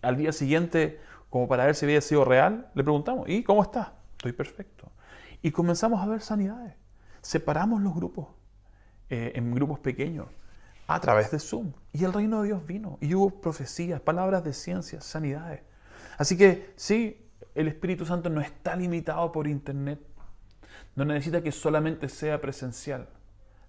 Al 0.05 0.16
día 0.16 0.32
siguiente, 0.32 1.00
como 1.30 1.48
para 1.48 1.66
ver 1.66 1.74
si 1.74 1.84
había 1.86 2.00
sido 2.00 2.24
real, 2.24 2.70
le 2.74 2.82
preguntamos, 2.82 3.28
¿y 3.28 3.42
cómo 3.42 3.62
está? 3.62 3.94
Estoy 4.12 4.32
perfecto. 4.32 4.90
Y 5.42 5.50
comenzamos 5.50 6.00
a 6.02 6.07
ver 6.07 6.20
sanidades. 6.20 6.74
Separamos 7.20 7.82
los 7.82 7.94
grupos 7.94 8.28
eh, 9.11 9.32
en 9.34 9.55
grupos 9.55 9.78
pequeños 9.80 10.26
a 10.86 11.00
través 11.00 11.30
de 11.30 11.38
Zoom. 11.38 11.72
Y 11.92 12.05
el 12.05 12.12
reino 12.12 12.42
de 12.42 12.48
Dios 12.48 12.66
vino. 12.66 12.98
Y 13.00 13.14
hubo 13.14 13.30
profecías, 13.40 14.00
palabras 14.00 14.44
de 14.44 14.52
ciencia, 14.52 15.00
sanidades. 15.00 15.62
Así 16.18 16.36
que 16.36 16.72
sí, 16.76 17.30
el 17.55 17.68
Espíritu 17.68 18.07
Santo 18.07 18.30
no 18.30 18.40
está 18.40 18.76
limitado 18.76 19.30
por 19.32 19.46
Internet. 19.46 20.00
No 20.94 21.05
necesita 21.05 21.42
que 21.42 21.52
solamente 21.52 22.09
sea 22.09 22.40
presencial. 22.40 23.09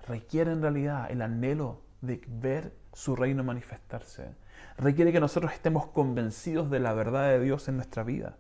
Requiere 0.08 0.52
en 0.52 0.62
realidad 0.62 1.10
el 1.10 1.22
anhelo 1.22 1.82
de 2.02 2.22
ver 2.28 2.74
su 2.94 3.16
reino 3.16 3.44
manifestarse. 3.44 4.30
Requiere 4.78 5.12
que 5.12 5.20
nosotros 5.20 5.54
estemos 5.54 5.88
convencidos 5.88 6.70
de 6.70 6.80
la 6.80 6.94
verdad 6.94 7.30
de 7.30 7.40
Dios 7.40 7.68
en 7.68 7.78
nuestra 7.78 8.04
vida, 8.04 8.38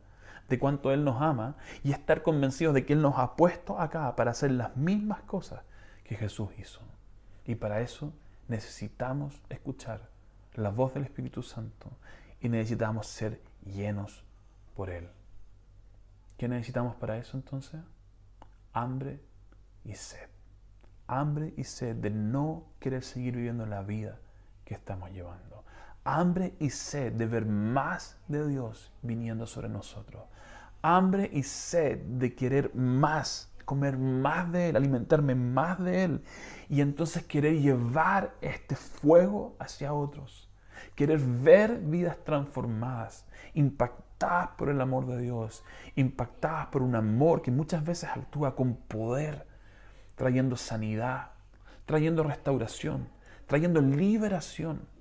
de 0.50 0.60
cuánto 0.60 0.92
Él 0.92 1.04
nos 1.04 1.22
ama 1.22 1.56
y 1.84 1.92
estar 1.92 2.24
convencidos 2.24 2.74
de 2.74 2.86
que 2.86 2.94
Él 2.94 3.02
nos 3.02 3.18
ha 3.18 3.36
puesto 3.36 3.80
acá 3.80 4.16
para 4.16 4.32
hacer 4.32 4.52
las 4.52 4.76
mismas 4.76 5.22
cosas 5.22 5.62
que 6.04 6.16
Jesús 6.16 6.50
hizo. 6.58 6.82
Y 7.46 7.56
para 7.56 7.82
eso 7.82 8.14
necesitamos 8.48 9.42
escuchar 9.50 10.10
la 10.54 10.70
voz 10.70 10.94
del 10.94 11.04
Espíritu 11.04 11.44
Santo 11.44 11.90
y 12.42 12.50
necesitamos 12.50 13.08
ser 13.08 13.42
llenos 13.66 14.24
por 14.76 14.90
Él. 14.90 15.10
¿Qué 16.38 16.48
necesitamos 16.48 16.96
para 16.96 17.18
eso 17.18 17.38
entonces? 17.38 17.82
Hambre 18.74 19.22
y 19.84 19.96
sed. 19.96 20.30
Hambre 21.08 21.54
y 21.56 21.64
sed 21.64 21.96
de 21.96 22.10
no 22.10 22.66
querer 22.80 23.04
seguir 23.04 23.36
viviendo 23.36 23.66
la 23.66 23.84
vida 23.84 24.20
que 24.66 24.74
estamos 24.74 25.12
llevando. 25.12 25.64
Hambre 26.08 26.54
y 26.60 26.70
sed 26.70 27.14
de 27.14 27.26
ver 27.26 27.48
más 27.48 28.20
de 28.28 28.48
Dios 28.48 28.94
viniendo 29.02 29.48
sobre 29.48 29.70
nosotros. 29.70 30.24
hambre 30.84 31.32
y 31.34 31.42
sed 31.42 31.98
de 31.98 32.36
querer 32.36 32.76
más, 32.76 33.52
comer 33.66 33.98
más 33.98 34.52
de 34.52 34.70
Él, 34.70 34.76
alimentarme 34.76 35.34
más 35.34 35.84
de 35.84 36.04
Él. 36.04 36.24
Y 36.70 36.82
entonces 36.82 37.24
querer 37.24 37.60
llevar 37.60 38.36
este 38.40 38.76
fuego 38.76 39.56
hacia 39.58 39.94
otros. 39.94 40.48
Querer 40.94 41.20
ver 41.20 41.80
vidas 41.80 42.18
transformadas, 42.24 43.26
impactadas 43.56 44.50
por 44.50 44.70
el 44.70 44.80
amor 44.82 45.08
de 45.08 45.20
Dios, 45.20 45.64
impactadas 45.96 46.68
por 46.68 46.84
un 46.84 46.94
amor 46.94 47.42
que 47.42 47.50
muchas 47.50 47.84
veces 47.84 48.12
actúa 48.14 48.56
con 48.56 48.76
poder, 48.76 49.48
trayendo 50.14 50.56
sanidad, 50.56 51.32
trayendo 51.88 52.22
restauración, 52.22 53.10
trayendo 53.48 53.82
liberación 53.82 54.94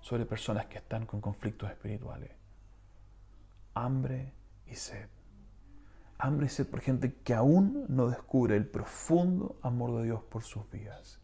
sobre 0.00 0.26
personas 0.26 0.66
que 0.66 0.78
están 0.78 1.06
con 1.06 1.20
conflictos 1.20 1.70
espirituales. 1.70 2.30
Hambre 3.74 4.32
y 4.66 4.74
sed. 4.74 5.08
Hambre 6.18 6.46
y 6.46 6.48
sed 6.48 6.66
por 6.66 6.80
gente 6.80 7.14
que 7.14 7.34
aún 7.34 7.86
no 7.88 8.08
descubre 8.08 8.56
el 8.56 8.66
profundo 8.66 9.58
amor 9.62 9.98
de 9.98 10.04
Dios 10.04 10.22
por 10.24 10.42
sus 10.42 10.68
vidas. 10.70 11.18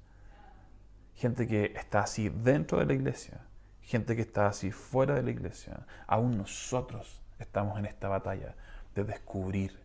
Gente 1.15 1.47
que 1.47 1.73
está 1.77 2.01
así 2.01 2.29
dentro 2.29 2.79
de 2.79 2.87
la 2.87 2.93
iglesia, 2.93 3.41
gente 3.81 4.17
que 4.17 4.23
está 4.23 4.49
así 4.49 4.71
fuera 4.71 5.15
de 5.15 5.23
la 5.23 5.31
iglesia. 5.31 5.87
Aún 6.07 6.37
nosotros 6.37 7.23
estamos 7.39 7.79
en 7.79 7.87
esta 7.87 8.09
batalla 8.09 8.55
de 8.95 9.05
descubrir 9.05 9.81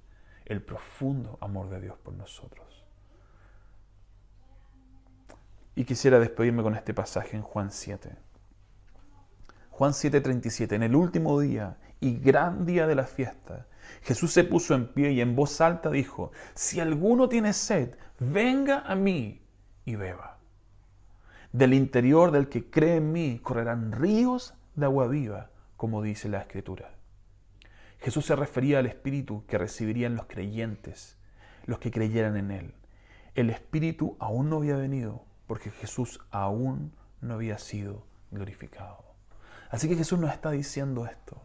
el 0.46 0.62
profundo 0.62 1.38
amor 1.42 1.70
de 1.70 1.82
Dios 1.82 1.98
por 2.00 2.14
nosotros. 2.14 2.84
Y 5.76 5.86
quisiera 5.86 6.20
despedirme 6.20 6.64
con 6.64 6.76
este 6.76 6.94
pasaje 6.94 7.38
en 7.38 7.44
Juan 7.44 7.72
7. 7.72 8.12
Juan 9.82 9.94
7:37, 9.94 10.76
en 10.76 10.84
el 10.84 10.96
último 10.96 11.40
día 11.40 11.80
y 12.00 12.20
gran 12.20 12.68
día 12.68 12.86
de 12.86 12.94
la 12.94 13.06
fiesta, 13.06 13.66
Jesús 14.04 14.32
se 14.32 14.44
puso 14.44 14.76
en 14.76 14.94
pie 14.94 15.12
y 15.12 15.22
en 15.22 15.36
voz 15.36 15.60
alta 15.60 15.90
dijo, 15.90 16.32
si 16.54 16.80
alguno 16.80 17.28
tiene 17.28 17.52
sed, 17.52 17.96
venga 18.20 18.82
a 18.82 18.94
mí 18.94 19.42
y 19.84 19.96
beba. 19.96 20.38
Del 21.52 21.74
interior 21.74 22.30
del 22.30 22.48
que 22.48 22.70
cree 22.70 22.98
en 22.98 23.12
mí 23.12 23.40
correrán 23.42 23.92
ríos 23.92 24.54
de 24.76 24.86
agua 24.86 25.08
viva, 25.08 25.50
como 25.78 26.04
dice 26.04 26.30
la 26.30 26.42
Escritura. 26.42 26.92
Jesús 28.02 28.28
se 28.28 28.36
refería 28.36 28.78
al 28.78 28.86
Espíritu 28.86 29.48
que 29.48 29.58
recibirían 29.58 30.16
los 30.16 30.28
creyentes, 30.28 31.18
los 31.66 31.80
que 31.80 31.90
creyeran 31.90 32.38
en 32.38 32.52
Él. 32.52 32.76
El 33.34 33.50
Espíritu 33.50 34.16
aún 34.20 34.48
no 34.48 34.58
había 34.58 34.76
venido 34.76 35.26
porque 35.48 35.72
Jesús 35.72 36.20
aún 36.30 36.94
no 37.20 37.34
había 37.34 37.58
sido 37.58 38.06
glorificado. 38.30 39.11
Así 39.72 39.88
que 39.88 39.96
Jesús 39.96 40.20
nos 40.20 40.34
está 40.34 40.52
diciendo 40.52 41.06
esto. 41.06 41.42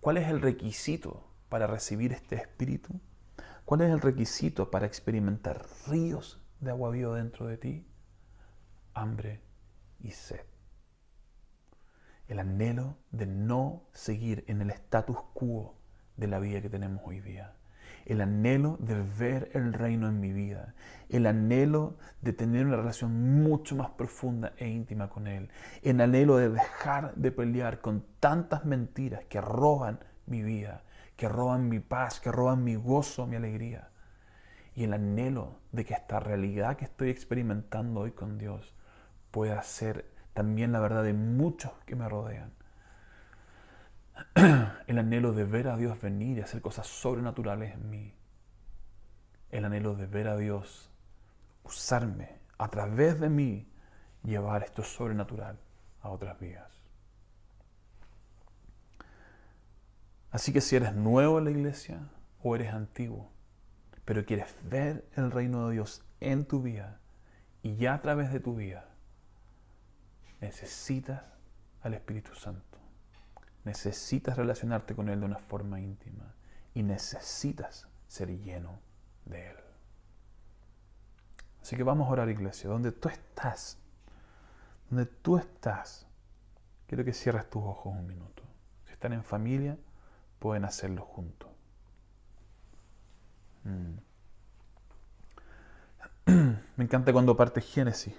¿Cuál 0.00 0.18
es 0.18 0.28
el 0.28 0.42
requisito 0.42 1.26
para 1.48 1.66
recibir 1.66 2.12
este 2.12 2.36
Espíritu? 2.36 3.00
¿Cuál 3.64 3.80
es 3.80 3.90
el 3.90 4.00
requisito 4.00 4.70
para 4.70 4.86
experimentar 4.86 5.66
ríos 5.88 6.38
de 6.60 6.70
agua 6.70 6.90
viva 6.90 7.16
dentro 7.16 7.46
de 7.46 7.56
ti? 7.56 7.86
Hambre 8.92 9.40
y 10.00 10.10
sed. 10.10 10.44
El 12.28 12.40
anhelo 12.40 12.98
de 13.10 13.24
no 13.24 13.84
seguir 13.94 14.44
en 14.46 14.60
el 14.60 14.70
status 14.70 15.16
quo 15.32 15.76
de 16.18 16.26
la 16.26 16.40
vida 16.40 16.60
que 16.60 16.68
tenemos 16.68 17.00
hoy 17.06 17.20
día 17.20 17.54
el 18.10 18.22
anhelo 18.22 18.76
de 18.80 19.00
ver 19.00 19.52
el 19.54 19.72
reino 19.72 20.08
en 20.08 20.18
mi 20.18 20.32
vida, 20.32 20.74
el 21.10 21.26
anhelo 21.26 21.96
de 22.22 22.32
tener 22.32 22.66
una 22.66 22.76
relación 22.76 23.40
mucho 23.44 23.76
más 23.76 23.90
profunda 23.90 24.52
e 24.56 24.68
íntima 24.68 25.08
con 25.08 25.28
Él, 25.28 25.48
el 25.82 26.00
anhelo 26.00 26.36
de 26.36 26.48
dejar 26.48 27.14
de 27.14 27.30
pelear 27.30 27.80
con 27.80 28.04
tantas 28.18 28.64
mentiras 28.64 29.22
que 29.28 29.40
roban 29.40 30.00
mi 30.26 30.42
vida, 30.42 30.82
que 31.16 31.28
roban 31.28 31.68
mi 31.68 31.78
paz, 31.78 32.18
que 32.18 32.32
roban 32.32 32.64
mi 32.64 32.74
gozo, 32.74 33.28
mi 33.28 33.36
alegría, 33.36 33.90
y 34.74 34.82
el 34.82 34.92
anhelo 34.92 35.60
de 35.70 35.84
que 35.84 35.94
esta 35.94 36.18
realidad 36.18 36.76
que 36.76 36.86
estoy 36.86 37.10
experimentando 37.10 38.00
hoy 38.00 38.10
con 38.10 38.38
Dios 38.38 38.74
pueda 39.30 39.62
ser 39.62 40.10
también 40.32 40.72
la 40.72 40.80
verdad 40.80 41.04
de 41.04 41.12
muchos 41.12 41.70
que 41.86 41.94
me 41.94 42.08
rodean 42.08 42.50
el 44.86 44.98
anhelo 44.98 45.32
de 45.32 45.44
ver 45.44 45.68
a 45.68 45.76
Dios 45.76 46.00
venir 46.00 46.38
y 46.38 46.40
hacer 46.40 46.60
cosas 46.60 46.86
sobrenaturales 46.86 47.74
en 47.74 47.90
mí. 47.90 48.14
El 49.50 49.64
anhelo 49.64 49.94
de 49.94 50.06
ver 50.06 50.28
a 50.28 50.36
Dios 50.36 50.90
usarme 51.64 52.38
a 52.58 52.68
través 52.68 53.20
de 53.20 53.28
mí, 53.28 53.66
llevar 54.22 54.62
esto 54.62 54.82
sobrenatural 54.82 55.58
a 56.02 56.10
otras 56.10 56.38
vidas. 56.38 56.70
Así 60.30 60.52
que 60.52 60.60
si 60.60 60.76
eres 60.76 60.94
nuevo 60.94 61.38
en 61.38 61.44
la 61.44 61.50
iglesia 61.50 62.00
o 62.42 62.54
eres 62.54 62.72
antiguo, 62.72 63.30
pero 64.04 64.24
quieres 64.24 64.54
ver 64.64 65.04
el 65.16 65.30
reino 65.30 65.68
de 65.68 65.74
Dios 65.74 66.04
en 66.20 66.44
tu 66.44 66.62
vida 66.62 67.00
y 67.62 67.76
ya 67.76 67.94
a 67.94 68.02
través 68.02 68.32
de 68.32 68.40
tu 68.40 68.54
vida, 68.54 68.88
necesitas 70.40 71.22
al 71.82 71.94
Espíritu 71.94 72.34
Santo. 72.34 72.69
Necesitas 73.64 74.36
relacionarte 74.36 74.94
con 74.94 75.08
Él 75.08 75.20
de 75.20 75.26
una 75.26 75.38
forma 75.38 75.80
íntima 75.80 76.34
y 76.74 76.82
necesitas 76.82 77.88
ser 78.08 78.28
lleno 78.38 78.80
de 79.26 79.50
Él. 79.50 79.56
Así 81.62 81.76
que 81.76 81.82
vamos 81.82 82.08
a 82.08 82.12
orar, 82.12 82.28
iglesia, 82.30 82.70
donde 82.70 82.90
tú 82.92 83.08
estás, 83.08 83.78
donde 84.88 85.06
tú 85.06 85.36
estás, 85.36 86.06
quiero 86.86 87.04
que 87.04 87.12
cierres 87.12 87.48
tus 87.50 87.62
ojos 87.62 87.94
un 87.94 88.06
minuto. 88.06 88.42
Si 88.86 88.92
están 88.92 89.12
en 89.12 89.22
familia, 89.22 89.76
pueden 90.38 90.64
hacerlo 90.64 91.02
juntos. 91.02 91.50
Mm. 93.64 93.98
Me 96.76 96.84
encanta 96.84 97.12
cuando 97.12 97.36
parte 97.36 97.60
Génesis. 97.60 98.14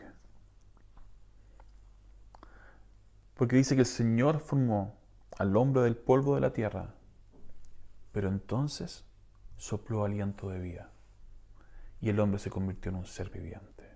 Porque 3.35 3.55
dice 3.55 3.75
que 3.75 3.81
el 3.81 3.87
Señor 3.87 4.39
formó 4.39 5.00
al 5.41 5.57
hombre 5.57 5.81
del 5.81 5.97
polvo 5.97 6.35
de 6.35 6.41
la 6.41 6.53
tierra. 6.53 6.93
Pero 8.11 8.29
entonces 8.29 9.05
sopló 9.57 10.05
aliento 10.05 10.49
de 10.49 10.59
vida 10.59 10.91
y 11.99 12.09
el 12.09 12.19
hombre 12.19 12.37
se 12.37 12.51
convirtió 12.51 12.91
en 12.91 12.97
un 12.97 13.07
ser 13.07 13.31
viviente. 13.31 13.89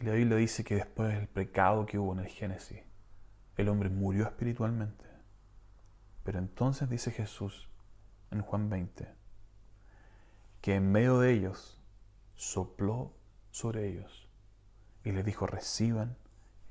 Y 0.00 0.04
la 0.04 0.14
Biblia 0.14 0.36
dice 0.36 0.64
que 0.64 0.74
después 0.74 1.14
del 1.14 1.28
pecado 1.28 1.86
que 1.86 1.96
hubo 1.96 2.12
en 2.12 2.18
el 2.20 2.26
Génesis, 2.26 2.80
el 3.56 3.68
hombre 3.68 3.88
murió 3.88 4.24
espiritualmente. 4.24 5.04
Pero 6.24 6.40
entonces 6.40 6.90
dice 6.90 7.12
Jesús 7.12 7.68
en 8.32 8.42
Juan 8.42 8.68
20, 8.68 9.08
que 10.60 10.74
en 10.74 10.90
medio 10.90 11.20
de 11.20 11.32
ellos 11.32 11.80
sopló 12.34 13.14
sobre 13.52 13.88
ellos 13.88 14.28
y 15.04 15.12
les 15.12 15.24
dijo, 15.24 15.46
reciban 15.46 16.16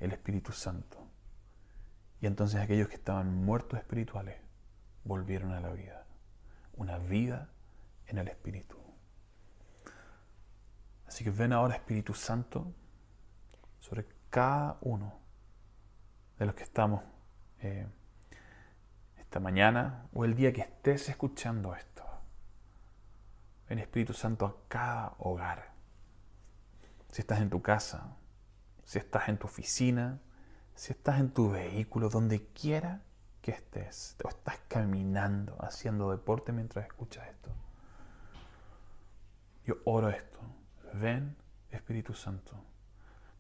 el 0.02 0.12
Espíritu 0.12 0.52
Santo. 0.52 1.05
Y 2.26 2.28
entonces 2.28 2.60
aquellos 2.60 2.88
que 2.88 2.96
estaban 2.96 3.46
muertos 3.46 3.78
espirituales 3.78 4.36
volvieron 5.04 5.52
a 5.52 5.60
la 5.60 5.70
vida. 5.70 6.08
Una 6.76 6.98
vida 6.98 7.50
en 8.08 8.18
el 8.18 8.28
Espíritu. 8.28 8.80
Así 11.06 11.24
que 11.24 11.30
ven 11.30 11.54
ahora 11.54 11.76
Espíritu 11.76 12.16
Santo 12.16 12.74
sobre 13.80 14.08
cada 14.32 14.80
uno 14.82 15.20
de 16.40 16.48
los 16.48 16.56
que 16.56 16.64
estamos 16.64 17.04
eh, 17.62 17.86
esta 19.20 19.40
mañana 19.40 20.08
o 20.12 20.26
el 20.26 20.34
día 20.34 20.52
que 20.52 20.62
estés 20.62 21.08
escuchando 21.10 21.76
esto. 21.76 22.04
Ven 23.70 23.78
Espíritu 23.78 24.14
Santo 24.14 24.48
a 24.48 24.56
cada 24.68 25.14
hogar. 25.20 25.74
Si 27.12 27.22
estás 27.22 27.40
en 27.40 27.52
tu 27.52 27.62
casa, 27.62 28.18
si 28.84 28.98
estás 28.98 29.30
en 29.30 29.38
tu 29.38 29.46
oficina, 29.46 30.18
si 30.76 30.92
estás 30.92 31.20
en 31.20 31.32
tu 31.32 31.50
vehículo, 31.50 32.10
donde 32.10 32.48
quiera 32.48 33.02
que 33.42 33.52
estés, 33.52 34.18
o 34.24 34.28
estás 34.28 34.60
caminando, 34.68 35.56
haciendo 35.60 36.12
deporte 36.12 36.52
mientras 36.52 36.86
escuchas 36.86 37.28
esto, 37.28 37.50
yo 39.66 39.76
oro 39.86 40.10
esto. 40.10 40.40
Ven, 40.94 41.36
Espíritu 41.72 42.14
Santo, 42.14 42.54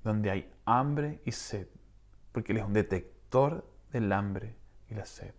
donde 0.03 0.31
hay 0.31 0.53
hambre 0.65 1.21
y 1.25 1.31
sed, 1.31 1.67
porque 2.31 2.53
Él 2.53 2.59
es 2.59 2.65
un 2.65 2.73
detector 2.73 3.69
del 3.91 4.11
hambre 4.11 4.55
y 4.89 4.95
la 4.95 5.05
sed. 5.05 5.33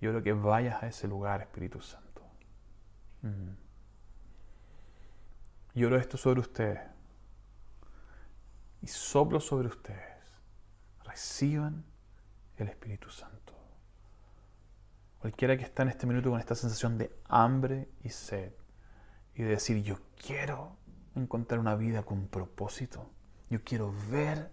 Yo 0.00 0.10
oro 0.10 0.22
que 0.22 0.32
vayas 0.32 0.82
a 0.82 0.88
ese 0.88 1.06
lugar, 1.08 1.42
Espíritu 1.42 1.80
Santo. 1.80 2.22
Mm. 3.22 3.50
Yo 5.74 5.86
oro 5.86 5.96
esto 5.96 6.16
sobre 6.16 6.40
ustedes 6.40 6.80
y 8.82 8.86
soplo 8.88 9.40
sobre 9.40 9.68
ustedes 9.68 10.09
reciban 11.10 11.84
el 12.56 12.68
Espíritu 12.68 13.10
Santo. 13.10 13.52
Cualquiera 15.18 15.56
que 15.56 15.64
está 15.64 15.82
en 15.82 15.88
este 15.90 16.06
minuto 16.06 16.30
con 16.30 16.40
esta 16.40 16.54
sensación 16.54 16.98
de 16.98 17.14
hambre 17.28 17.88
y 18.02 18.10
sed 18.10 18.52
y 19.34 19.42
de 19.42 19.50
decir, 19.50 19.82
yo 19.82 19.98
quiero 20.24 20.76
encontrar 21.14 21.60
una 21.60 21.74
vida 21.74 22.04
con 22.04 22.28
propósito, 22.28 23.10
yo 23.50 23.62
quiero 23.64 23.92
ver 24.10 24.50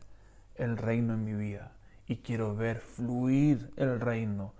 el 0.55 0.78
reino 0.78 1.14
en 1.14 1.24
mi 1.24 1.34
vida 1.34 1.74
y 2.08 2.18
quiero 2.18 2.55
ver 2.55 2.80
fluir 2.82 3.72
el 3.78 3.99
reino 3.99 4.53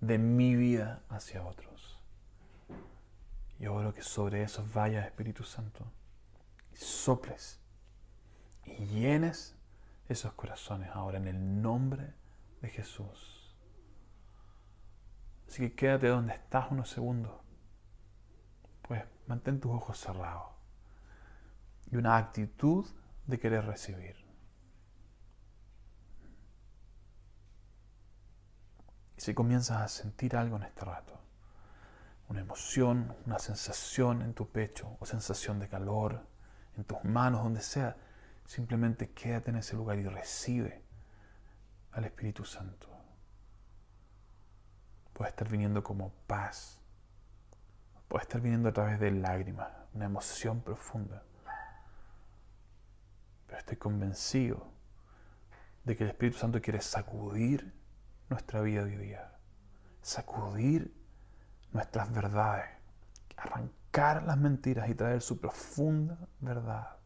de 0.00 0.18
mi 0.18 0.56
vida 0.56 1.02
hacia 1.08 1.44
otros. 1.44 2.02
Y 3.58 3.66
oro 3.66 3.94
que 3.94 4.02
sobre 4.02 4.42
esos 4.42 4.72
vaya 4.72 5.06
Espíritu 5.06 5.44
Santo 5.44 5.84
y 6.72 6.76
soples 6.76 7.60
y 8.66 8.84
llenes 8.86 9.54
esos 10.08 10.32
corazones 10.34 10.90
ahora 10.92 11.18
en 11.18 11.28
el 11.28 11.62
nombre 11.62 12.14
de 12.60 12.68
Jesús. 12.68 13.56
Así 15.48 15.68
que 15.68 15.74
quédate 15.74 16.08
donde 16.08 16.34
estás 16.34 16.70
unos 16.70 16.90
segundos. 16.90 17.32
Pues 18.82 19.02
mantén 19.26 19.60
tus 19.60 19.72
ojos 19.72 19.98
cerrados 19.98 20.50
y 21.90 21.96
una 21.96 22.16
actitud 22.16 22.86
de 23.26 23.38
querer 23.38 23.64
recibir. 23.64 24.16
Y 29.16 29.20
si 29.20 29.32
comienzas 29.32 29.80
a 29.80 29.88
sentir 29.88 30.36
algo 30.36 30.56
en 30.56 30.64
este 30.64 30.84
rato, 30.84 31.18
una 32.28 32.40
emoción, 32.40 33.14
una 33.26 33.38
sensación 33.38 34.22
en 34.22 34.34
tu 34.34 34.48
pecho 34.48 34.96
o 34.98 35.06
sensación 35.06 35.58
de 35.60 35.68
calor 35.68 36.26
en 36.76 36.84
tus 36.84 37.04
manos, 37.04 37.42
donde 37.44 37.60
sea, 37.60 37.96
simplemente 38.44 39.10
quédate 39.10 39.50
en 39.50 39.56
ese 39.56 39.76
lugar 39.76 39.98
y 39.98 40.06
recibe 40.06 40.82
al 41.92 42.04
Espíritu 42.04 42.44
Santo. 42.44 42.88
Puede 45.12 45.30
estar 45.30 45.48
viniendo 45.48 45.82
como 45.82 46.12
paz, 46.26 46.80
puede 48.08 48.22
estar 48.22 48.40
viniendo 48.40 48.68
a 48.68 48.72
través 48.72 48.98
de 48.98 49.10
lágrimas, 49.12 49.68
una 49.92 50.06
emoción 50.06 50.60
profunda. 50.60 51.22
Pero 53.46 53.58
estoy 53.58 53.76
convencido 53.76 54.66
de 55.84 55.96
que 55.96 56.04
el 56.04 56.10
Espíritu 56.10 56.38
Santo 56.38 56.60
quiere 56.60 56.80
sacudir 56.80 57.72
nuestra 58.28 58.60
vida 58.62 58.82
hoy 58.82 58.96
día, 58.96 59.38
sacudir 60.02 60.92
nuestras 61.72 62.12
verdades, 62.12 62.68
arrancar 63.36 64.24
las 64.24 64.36
mentiras 64.36 64.88
y 64.88 64.94
traer 64.94 65.20
su 65.20 65.38
profunda 65.38 66.18
verdad. 66.40 67.03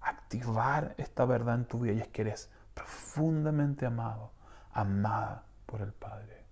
Activar 0.00 0.94
esta 0.98 1.24
verdad 1.24 1.56
en 1.56 1.64
tu 1.66 1.80
vida 1.80 1.92
y 1.92 2.00
es 2.00 2.08
que 2.08 2.22
eres 2.22 2.50
profundamente 2.74 3.86
amado, 3.86 4.32
amada 4.72 5.44
por 5.66 5.82
el 5.82 5.92
Padre. 5.92 6.44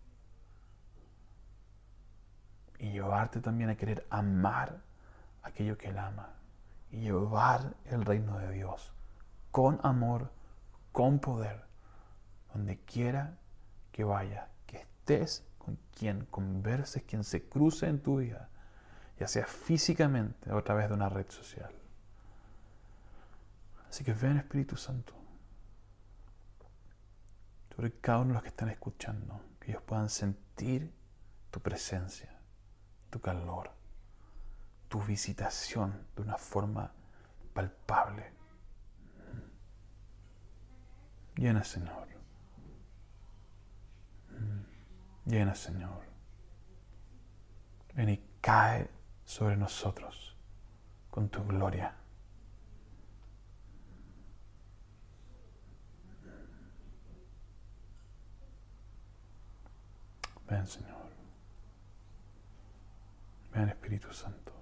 Y 2.79 2.93
llevarte 2.93 3.41
también 3.41 3.71
a 3.71 3.77
querer 3.77 4.07
amar 4.11 4.81
aquello 5.43 5.77
que 5.77 5.89
Él 5.89 5.99
ama 5.99 6.35
y 6.91 7.01
llevar 7.01 7.75
el 7.87 8.05
reino 8.05 8.39
de 8.39 8.53
Dios 8.53 8.93
con 9.51 9.81
amor, 9.83 10.31
con 10.93 11.19
poder, 11.19 11.65
donde 12.53 12.79
quiera 12.79 13.39
que 13.93 14.05
vayas, 14.05 14.49
que 14.67 14.79
estés 14.79 15.45
con 15.59 15.79
quien 15.97 16.25
converses, 16.27 17.03
quien 17.03 17.25
se 17.25 17.49
cruce 17.49 17.89
en 17.89 18.01
tu 18.01 18.19
vida, 18.19 18.49
ya 19.19 19.27
sea 19.27 19.47
físicamente 19.47 20.53
o 20.53 20.59
a 20.59 20.63
través 20.63 20.89
de 20.89 20.95
una 20.95 21.09
red 21.09 21.29
social. 21.31 21.71
Así 23.89 24.05
que 24.05 24.13
ven 24.13 24.37
Espíritu 24.37 24.77
Santo 24.77 25.15
sobre 27.75 27.93
cada 28.01 28.19
uno 28.19 28.29
de 28.29 28.35
los 28.35 28.43
que 28.43 28.49
están 28.49 28.69
escuchando, 28.71 29.41
que 29.61 29.71
ellos 29.71 29.83
puedan 29.83 30.11
sentir 30.11 30.93
tu 31.51 31.61
presencia, 31.61 32.29
tu 33.09 33.21
calor, 33.21 33.71
tu 34.89 35.01
visitación 35.01 36.07
de 36.17 36.23
una 36.23 36.37
forma 36.37 36.93
palpable. 37.55 38.33
Llena, 41.37 41.63
Señor. 41.63 42.09
Llena, 45.25 45.55
Señor. 45.55 46.03
Ven 47.95 48.09
y 48.09 48.23
cae 48.41 48.91
sobre 49.25 49.57
nosotros 49.57 50.37
con 51.11 51.29
tu 51.29 51.45
gloria. 51.45 51.95
Ven, 60.49 60.67
Señor. 60.67 60.97
Ven, 63.55 63.69
Espíritu 63.69 64.13
Santo. 64.13 64.53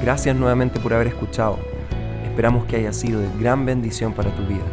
Gracias 0.00 0.36
nuevamente 0.36 0.80
por 0.80 0.94
haber 0.94 1.08
escuchado. 1.08 1.58
Esperamos 2.24 2.64
que 2.66 2.76
haya 2.76 2.92
sido 2.92 3.20
de 3.20 3.28
gran 3.38 3.64
bendición 3.64 4.12
para 4.12 4.34
tu 4.34 4.46
vida. 4.46 4.64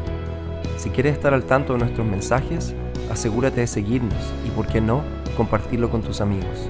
Si 0.78 0.90
quieres 0.90 1.14
estar 1.14 1.34
al 1.34 1.46
tanto 1.46 1.74
de 1.74 1.80
nuestros 1.80 2.08
mensajes, 2.08 2.74
asegúrate 3.12 3.62
de 3.62 3.68
seguirnos 3.68 4.34
y, 4.46 4.50
por 4.52 4.68
qué 4.68 4.82
no, 4.82 5.04
compartirlo 5.38 5.90
con 5.90 6.02
tus 6.02 6.22
amigos. 6.22 6.70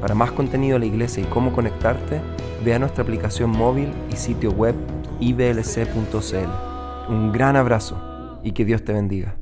Para 0.00 0.14
más 0.14 0.32
contenido 0.32 0.74
de 0.74 0.80
la 0.80 0.86
iglesia 0.86 1.22
y 1.22 1.26
cómo 1.26 1.52
conectarte, 1.52 2.20
ve 2.64 2.74
a 2.74 2.78
nuestra 2.78 3.02
aplicación 3.02 3.50
móvil 3.50 3.92
y 4.12 4.16
sitio 4.16 4.50
web 4.50 4.74
iblc.cl. 5.22 7.12
Un 7.12 7.32
gran 7.32 7.56
abrazo 7.56 8.40
y 8.42 8.52
que 8.52 8.64
Dios 8.64 8.84
te 8.84 8.92
bendiga. 8.92 9.41